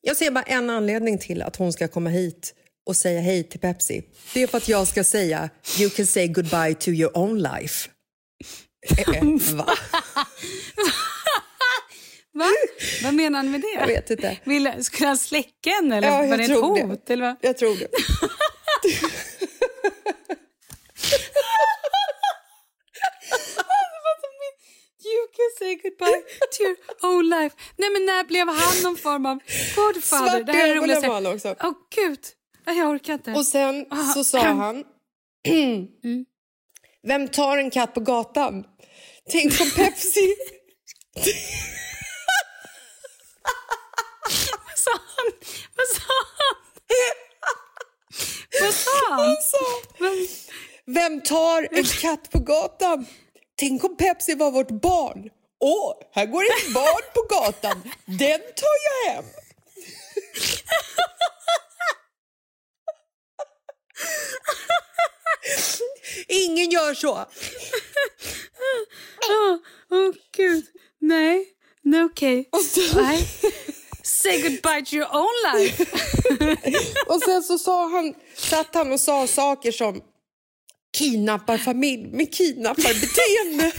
Jag 0.00 0.16
ser 0.16 0.30
bara 0.30 0.44
en 0.44 0.70
anledning 0.70 1.18
till 1.18 1.42
att 1.42 1.56
hon 1.56 1.72
ska 1.72 1.88
komma 1.88 2.10
hit 2.10 2.54
och 2.86 2.96
säga 2.96 3.20
hej 3.20 3.44
till 3.44 3.60
Pepsi. 3.60 4.02
Det 4.34 4.42
är 4.42 4.46
för 4.46 4.58
att 4.58 4.68
jag 4.68 4.88
ska 4.88 5.04
säga 5.04 5.50
you 5.80 5.90
can 5.90 6.06
say 6.06 6.28
goodbye 6.28 6.74
to 6.74 6.88
your 6.90 7.18
own 7.18 7.42
life. 7.42 7.90
Eh, 8.98 9.16
eh, 9.16 9.24
Va? 9.54 9.66
Va? 12.34 12.50
Vad 13.02 13.14
menar 13.14 13.38
han 13.38 13.50
med 13.50 13.60
det? 13.60 13.74
Jag 13.80 13.86
vet 13.86 14.10
inte. 14.10 14.38
Vill, 14.44 14.72
skulle 14.84 15.06
han 15.06 15.18
släcka 15.18 15.70
henne 15.70 15.96
eller 15.96 16.08
Ja, 16.08 16.16
var 16.16 16.24
jag 16.24 16.38
det 16.38 16.44
ett 16.44 16.50
tror 16.50 16.82
hot? 16.82 17.10
Eller 17.10 17.24
vad? 17.24 17.36
Jag 17.40 17.58
tror 17.58 17.76
det. 17.76 17.88
say 25.58 25.74
goodbye 25.74 26.22
to 26.52 26.62
your 26.62 26.76
own 27.02 27.28
life. 27.28 27.56
Nej 27.76 27.90
men 27.90 28.04
när 28.06 28.24
blev 28.24 28.48
han 28.48 28.82
någon 28.82 28.96
form 28.96 29.26
av 29.26 29.38
godfather? 29.76 30.28
Svart 30.30 30.46
det 30.46 30.52
här 30.52 30.68
är 30.68 30.74
roligaste. 30.74 31.08
var 31.08 31.14
han 31.14 31.26
också. 31.26 31.56
Åh 31.62 31.72
gud, 31.94 32.20
Nej, 32.66 32.78
jag 32.78 32.90
orkar 32.90 33.12
inte. 33.12 33.32
Och 33.32 33.46
sen 33.46 33.86
Ah. 33.90 34.04
så 34.14 34.24
sa 34.24 34.38
han... 34.40 34.84
Vem 37.06 37.28
tar 37.28 37.58
en 37.58 37.70
katt 37.70 37.94
på 37.94 38.00
gatan? 38.00 38.64
Tänk 39.30 39.60
om 39.60 39.70
Pepsi... 39.70 40.34
Vad 44.66 44.78
sa 44.78 44.90
han? 44.90 45.32
Vad 45.76 45.86
sa 45.86 46.02
han? 46.38 46.56
Vad 48.62 48.74
sa 48.74 48.90
han? 49.10 49.20
Han 49.20 49.36
sa, 49.36 49.58
Vem 50.86 51.20
tar 51.20 51.68
en 51.72 51.84
katt 51.84 52.30
på 52.30 52.38
gatan? 52.38 53.06
Tänk 53.56 53.84
om 53.84 53.96
Pepsi 53.96 54.34
var 54.34 54.50
vårt 54.50 54.70
barn. 54.70 55.30
Åh, 55.60 55.94
här 56.12 56.26
går 56.26 56.44
ett 56.44 56.74
barn 56.74 57.02
på 57.14 57.22
gatan. 57.34 57.82
Den 58.06 58.40
tar 58.40 58.76
jag 58.84 59.12
hem. 59.12 59.24
Ingen 66.28 66.70
gör 66.70 66.94
så. 66.94 67.26
Åh 69.30 69.56
oh, 69.90 70.14
gud. 70.36 70.64
Nej, 71.00 71.46
nej 71.82 72.04
okej. 72.04 72.48
Nej. 72.94 73.28
Say 74.02 74.42
goodbye 74.42 74.84
to 74.84 74.94
your 74.94 75.16
own 75.16 75.54
life. 75.54 75.86
Och 77.06 77.22
sen 77.22 77.42
så 77.42 77.58
sa 77.58 77.88
han, 77.88 78.14
satt 78.36 78.74
han 78.74 78.92
och 78.92 79.00
sa 79.00 79.26
saker 79.26 79.72
som 79.72 80.02
kidnappar 80.94 81.58
familj 81.58 82.06
med 82.12 82.34
kidnapparbeteende. 82.34 83.72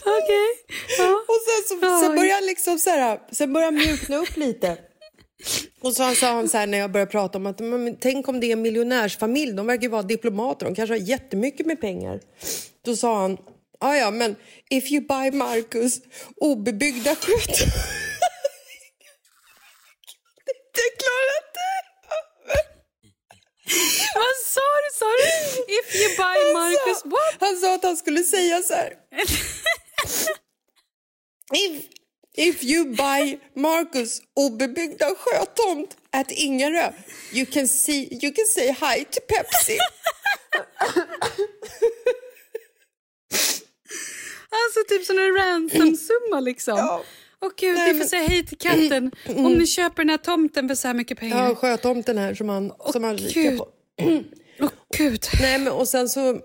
Okej. 0.00 0.48
Och 1.28 1.40
sen, 1.46 1.78
så, 1.78 2.00
sen 2.00 2.16
började 2.16 2.34
han 2.34 2.46
liksom 2.46 2.78
så 2.78 2.90
här, 2.90 3.20
sen 3.32 3.52
började 3.52 3.76
mjukna 3.76 4.16
upp 4.16 4.36
lite. 4.36 4.78
Och 5.80 5.92
så 5.92 6.14
sa 6.14 6.32
han 6.32 6.48
så 6.48 6.58
här 6.58 6.66
när 6.66 6.78
jag 6.78 6.92
började 6.92 7.10
prata 7.10 7.38
om 7.38 7.46
att 7.46 7.60
men, 7.60 7.96
tänk 8.00 8.28
om 8.28 8.40
det 8.40 8.46
är 8.46 8.52
en 8.52 8.62
miljonärsfamilj, 8.62 9.52
de 9.52 9.66
verkar 9.66 9.82
ju 9.82 9.88
vara 9.88 10.02
diplomater, 10.02 10.66
de 10.66 10.74
kanske 10.74 10.94
har 10.94 11.00
jättemycket 11.00 11.66
med 11.66 11.80
pengar. 11.80 12.20
Då 12.84 12.96
sa 12.96 13.20
han, 13.20 13.38
ja 13.80 13.96
ja 13.96 14.10
men 14.10 14.36
if 14.70 14.92
you 14.92 15.06
buy 15.06 15.30
Marcus 15.30 16.00
obebyggda 16.36 17.14
sköt... 17.14 17.58
det 20.74 20.90
klarar 20.98 21.28
jag 21.34 21.42
inte. 21.48 21.68
Sa? 24.58 24.68
Sa 24.98 25.06
du? 25.06 25.28
If 25.78 25.86
you 26.00 26.08
buy 26.16 26.38
Marcus 26.54 27.04
what? 27.04 27.36
Han 27.40 27.56
sa 27.56 27.74
att 27.74 27.82
han 27.82 27.96
skulle 27.96 28.22
säga 28.24 28.62
så 28.62 28.74
här. 28.74 28.92
If, 31.54 31.82
if 32.36 32.62
you 32.62 32.84
buy 32.84 33.38
Marcus 33.56 34.20
obebyggda 34.36 35.14
sjötomt 35.14 35.96
at 36.12 36.30
Ingarö 36.30 36.92
you 37.32 37.46
can, 37.46 37.68
see, 37.68 38.08
you 38.22 38.32
can 38.32 38.46
say 38.54 38.66
hi 38.66 39.04
to 39.04 39.20
Pepsi. 39.28 39.78
Alltså 44.50 44.80
typ 44.88 45.04
som 45.06 45.18
en 45.18 45.34
ransom-summa 45.36 46.40
liksom. 46.40 46.78
Ja. 46.78 47.02
Åh 47.40 47.50
gud, 47.56 47.76
Nej, 47.76 47.92
ni 47.92 48.00
får 48.00 48.06
säga 48.06 48.28
hej 48.28 48.46
till 48.46 48.58
katten 48.58 49.10
om 49.26 49.52
ni 49.52 49.66
köper 49.66 49.96
den 49.96 50.10
här 50.10 50.16
tomten 50.18 50.68
för 50.68 50.74
så 50.74 50.86
här 50.88 50.94
mycket 50.94 51.18
pengar. 51.18 51.48
Ja, 51.48 51.54
sjötomten 51.54 52.18
här 52.18 52.34
som 52.34 52.48
han, 52.48 52.72
som 52.92 53.04
han 53.04 53.16
Gud. 53.16 53.30
kikar 53.30 53.56
på. 53.56 53.68
Gud. 54.96 55.24
Nej, 55.40 55.58
men 55.58 55.72
och 55.72 55.88
sen 55.88 56.08
så, 56.08 56.40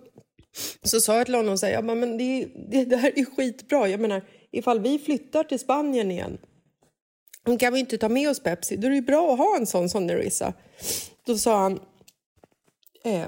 så 0.83 1.01
sa 1.01 1.17
jag 1.17 1.25
till 1.25 1.35
honom 1.35 1.57
så 1.57 1.65
här, 1.65 1.73
jag 1.73 1.85
bara, 1.85 1.95
men 1.95 2.17
det, 2.17 2.47
det, 2.71 2.85
det 2.85 2.97
här 2.97 3.19
är 3.19 3.25
skitbra. 3.25 3.87
Jag 3.87 3.99
menar, 3.99 4.21
ifall 4.51 4.79
vi 4.79 4.99
flyttar 4.99 5.43
till 5.43 5.59
Spanien 5.59 6.11
igen 6.11 6.37
då 7.45 7.57
kan 7.57 7.73
vi 7.73 7.79
inte 7.79 7.97
ta 7.97 8.09
med 8.09 8.29
oss 8.29 8.39
Pepsi. 8.39 8.75
Då 8.75 8.87
är 8.87 8.91
det 8.91 9.01
bra 9.01 9.33
att 9.33 9.37
ha 9.37 9.57
en 9.57 9.67
sån 9.67 9.89
som 9.89 10.07
Nerissa. 10.07 10.53
Då 11.25 11.37
sa 11.37 11.59
han, 11.59 11.79
eh, 13.03 13.27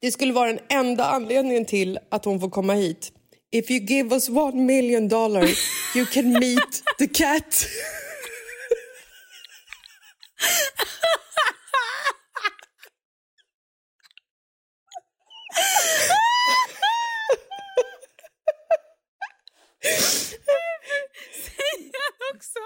det 0.00 0.12
skulle 0.12 0.32
vara 0.32 0.52
den 0.52 0.60
enda 0.68 1.04
anledningen 1.04 1.64
till 1.64 1.98
att 2.08 2.24
hon 2.24 2.40
får 2.40 2.50
komma 2.50 2.74
hit. 2.74 3.12
If 3.50 3.70
you 3.70 3.80
give 3.80 4.14
us 4.14 4.28
one 4.28 4.62
million 4.62 5.08
dollar 5.08 5.48
you 5.96 6.06
can 6.06 6.32
meet 6.32 6.82
the 6.98 7.06
cat. 7.06 7.54
Säger 21.32 21.92
han 22.02 22.36
också 22.36 22.58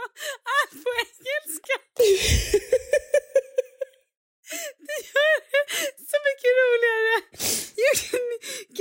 allt 0.55 0.85
på 0.85 0.91
engelska? 1.05 1.96
Det 4.89 4.99
gör 5.13 5.37
det 5.51 5.63
så 6.11 6.19
mycket 6.29 6.53
roligare. 6.63 7.15
You 7.83 7.93
can 8.03 8.27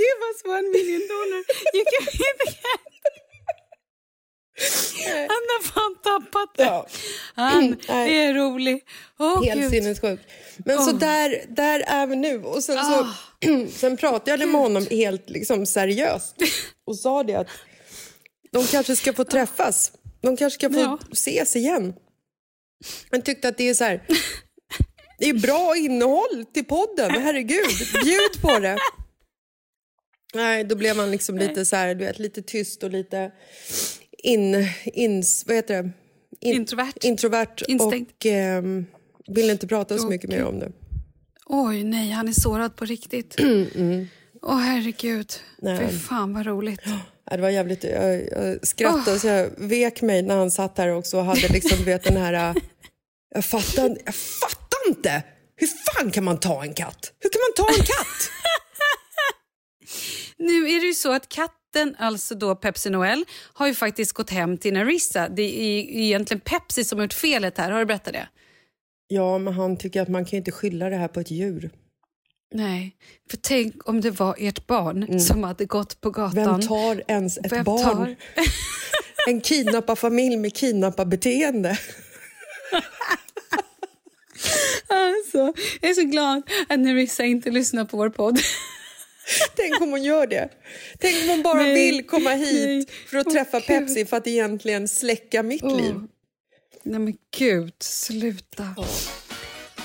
give 0.00 0.18
us 0.30 0.38
one 0.56 0.66
million 0.76 1.02
dollar. 1.14 1.40
You 1.76 1.84
can 1.92 2.04
be 2.18 2.44
the 2.44 2.52
cat. 2.52 2.80
Han 5.28 5.42
har 5.52 5.62
fan 5.62 5.94
tappat 6.02 6.54
det. 6.56 6.62
Ja. 6.64 6.86
Han 7.34 7.76
Nej. 7.88 8.16
är 8.18 8.34
rolig. 8.34 8.84
Åh, 9.18 9.44
Helt 9.44 9.60
Gud. 9.60 9.70
sinnessjukt. 9.70 10.22
Men 10.56 10.78
så 10.84 10.90
Åh. 10.90 10.98
där, 10.98 11.44
där 11.48 11.80
är 11.86 12.06
vi 12.06 12.16
nu. 12.16 12.44
Och 12.44 12.64
sen, 12.64 12.78
så, 12.84 13.06
sen 13.78 13.96
pratade 13.96 14.30
jag 14.42 14.48
med 14.48 14.60
honom 14.60 14.86
helt 14.90 15.30
liksom, 15.30 15.66
seriöst 15.66 16.34
och 16.86 16.98
sa 16.98 17.22
det 17.22 17.34
att 17.34 17.48
de 18.52 18.66
kanske 18.66 18.96
ska 18.96 19.12
få 19.12 19.24
träffas. 19.24 19.92
De 20.22 20.36
kanske 20.36 20.58
ska 20.58 20.70
få 20.74 20.78
Ja. 20.80 20.98
ses 21.12 21.56
igen. 21.56 21.94
Han 23.10 23.22
tyckte 23.22 23.48
att 23.48 23.58
det 23.58 23.68
är 23.68 23.74
så 23.74 23.84
här... 23.84 24.06
Det 25.18 25.28
är 25.28 25.34
bra 25.34 25.76
innehåll 25.76 26.44
till 26.54 26.64
podden, 26.64 27.10
herregud. 27.10 27.70
Bjud 28.04 28.42
på 28.42 28.58
det. 28.58 28.76
Nej, 30.34 30.64
då 30.64 30.76
blev 30.76 30.96
man 30.96 31.10
liksom 31.10 31.38
lite 31.38 31.64
så 31.64 31.76
här, 31.76 31.94
du 31.94 32.04
vet, 32.04 32.18
lite 32.18 32.42
tyst 32.42 32.82
och 32.82 32.90
lite 32.90 33.32
in, 34.18 34.68
in, 34.84 35.22
vad 35.46 35.56
heter 35.56 35.82
det? 35.82 35.90
In, 36.40 36.54
Introvert. 36.54 36.92
Introvert 37.04 37.62
Instängd. 37.68 38.06
och 38.08 38.26
ehm, 38.26 38.86
vill 39.28 39.50
inte 39.50 39.66
prata 39.66 39.98
så 39.98 40.08
mycket 40.08 40.30
mer 40.30 40.44
om 40.44 40.58
det. 40.58 40.72
Oj, 41.46 41.84
nej, 41.84 42.10
han 42.10 42.28
är 42.28 42.32
sårad 42.32 42.76
på 42.76 42.84
riktigt. 42.84 43.36
Åh, 44.42 44.58
herregud. 44.58 45.32
Nej. 45.58 45.88
Fy 45.88 45.98
fan 45.98 46.34
vad 46.34 46.46
roligt. 46.46 46.80
Det 47.30 47.36
var 47.36 47.50
jävligt, 47.50 47.84
jag, 47.84 48.28
jag 48.30 48.66
skrattade 48.66 49.18
så 49.18 49.26
jag 49.26 49.50
vek 49.56 50.02
mig 50.02 50.22
när 50.22 50.36
han 50.36 50.50
satt 50.50 50.78
här 50.78 50.88
också 50.88 51.18
och 51.18 51.24
hade 51.24 51.48
liksom, 51.48 51.78
du 51.78 51.84
vet 51.84 52.04
den 52.04 52.16
här... 52.16 52.32
äh, 52.50 52.62
Jag 53.34 53.44
fattar, 53.44 53.96
jag 54.04 54.14
fattar 54.14 54.88
inte! 54.88 55.22
Hur 55.56 55.66
fan 55.66 56.10
kan 56.10 56.24
man 56.24 56.40
ta 56.40 56.62
en 56.62 56.74
katt? 56.74 57.12
Hur 57.20 57.30
kan 57.30 57.40
man 57.40 57.66
ta 57.66 57.72
en 57.80 57.84
katt? 57.86 58.30
Nu 60.38 60.68
är 60.70 60.80
det 60.80 60.86
ju 60.86 60.94
så 60.94 61.12
att 61.12 61.28
katten, 61.28 61.96
alltså 61.98 62.34
då 62.34 62.56
Pepsi 62.56 62.90
Noel, 62.90 63.24
har 63.52 63.66
ju 63.66 63.74
faktiskt 63.74 64.12
gått 64.12 64.30
hem 64.30 64.58
till 64.58 64.72
Narissa. 64.74 65.28
Det 65.28 65.42
är 65.42 65.80
egentligen 65.90 66.40
Pepsi 66.40 66.84
som 66.84 66.98
har 66.98 67.04
gjort 67.04 67.12
felet 67.12 67.58
här. 67.58 67.70
Har 67.70 67.78
du 67.78 67.86
berättat 67.86 68.12
det? 68.12 68.28
Ja, 69.08 69.38
men 69.38 69.54
han 69.54 69.76
tycker 69.76 70.02
att 70.02 70.08
man 70.08 70.24
kan 70.24 70.36
inte 70.36 70.52
skylla 70.52 70.88
det 70.90 70.96
här 70.96 71.08
på 71.08 71.20
ett 71.20 71.30
djur. 71.30 71.70
Nej, 72.54 72.96
för 73.30 73.36
tänk 73.36 73.88
om 73.88 74.00
det 74.00 74.10
var 74.10 74.36
ert 74.38 74.66
barn 74.66 75.20
som 75.20 75.44
hade 75.44 75.64
gått 75.64 76.00
på 76.00 76.10
gatan. 76.10 76.38
Mm. 76.38 76.50
Vem 76.58 76.68
tar 76.68 77.02
ens 77.08 77.38
ett 77.38 77.52
Vem 77.52 77.64
barn? 77.64 77.82
tar? 77.84 78.16
En 79.28 79.40
kidnapparfamilj 79.40 80.36
med 80.36 80.54
kidnapparbeteende. 80.54 81.78
Alltså, 84.88 85.52
jag 85.80 85.90
är 85.90 85.94
så 85.94 86.02
glad 86.02 86.42
att 86.68 86.80
Narissa 86.80 87.24
inte 87.24 87.50
lyssnar 87.50 87.84
på 87.84 87.96
vår 87.96 88.10
podd. 88.10 88.38
Tänk 89.56 89.80
om 89.80 89.90
hon 89.90 90.02
gör 90.02 90.26
det. 90.26 90.48
Tänk 90.98 91.22
om 91.22 91.28
hon 91.28 91.42
bara 91.42 91.62
Nej, 91.62 91.74
vill 91.74 92.06
komma 92.06 92.30
hit 92.30 92.66
nej. 92.66 92.86
för 93.08 93.18
att 93.18 93.30
träffa 93.30 93.58
Gud. 93.58 93.66
Pepsi 93.66 94.04
för 94.06 94.16
att 94.16 94.26
egentligen 94.26 94.88
släcka 94.88 95.42
mitt 95.42 95.62
Åh. 95.62 95.76
liv. 95.76 95.94
Nej 96.82 97.00
men 97.00 97.14
gud, 97.38 97.74
sluta. 97.80 98.74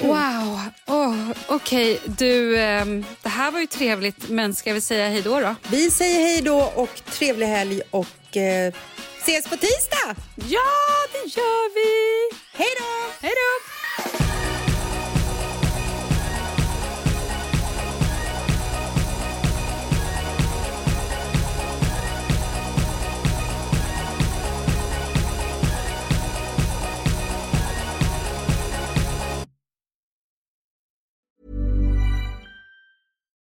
Wow, 0.02 0.60
oh, 0.88 1.32
okej. 1.48 2.00
Du, 2.06 2.60
ehm, 2.60 3.06
det 3.22 3.30
här 3.30 3.52
var 3.52 3.60
ju 3.60 3.68
trevligt, 3.68 4.30
men 4.30 4.56
ska 4.56 4.74
vi 4.74 4.82
säga 4.82 5.10
hej 5.10 5.22
då 5.22 5.40
då? 5.40 5.56
Vi 5.70 5.92
säger 5.92 6.20
hej 6.20 6.42
då 6.42 6.72
och 6.76 7.02
trevlig 7.06 7.48
helg 7.48 7.82
och 7.92 8.38
eh, 8.38 8.74
ses 9.22 9.48
på 9.48 9.58
tisdag! 9.58 10.16
Ja, 10.36 10.72
det 11.12 11.38
gör 11.38 11.74
vi! 11.76 12.36
Hej 12.54 12.70
då! 12.80 13.12
Hej 13.22 13.32
då! 13.36 13.71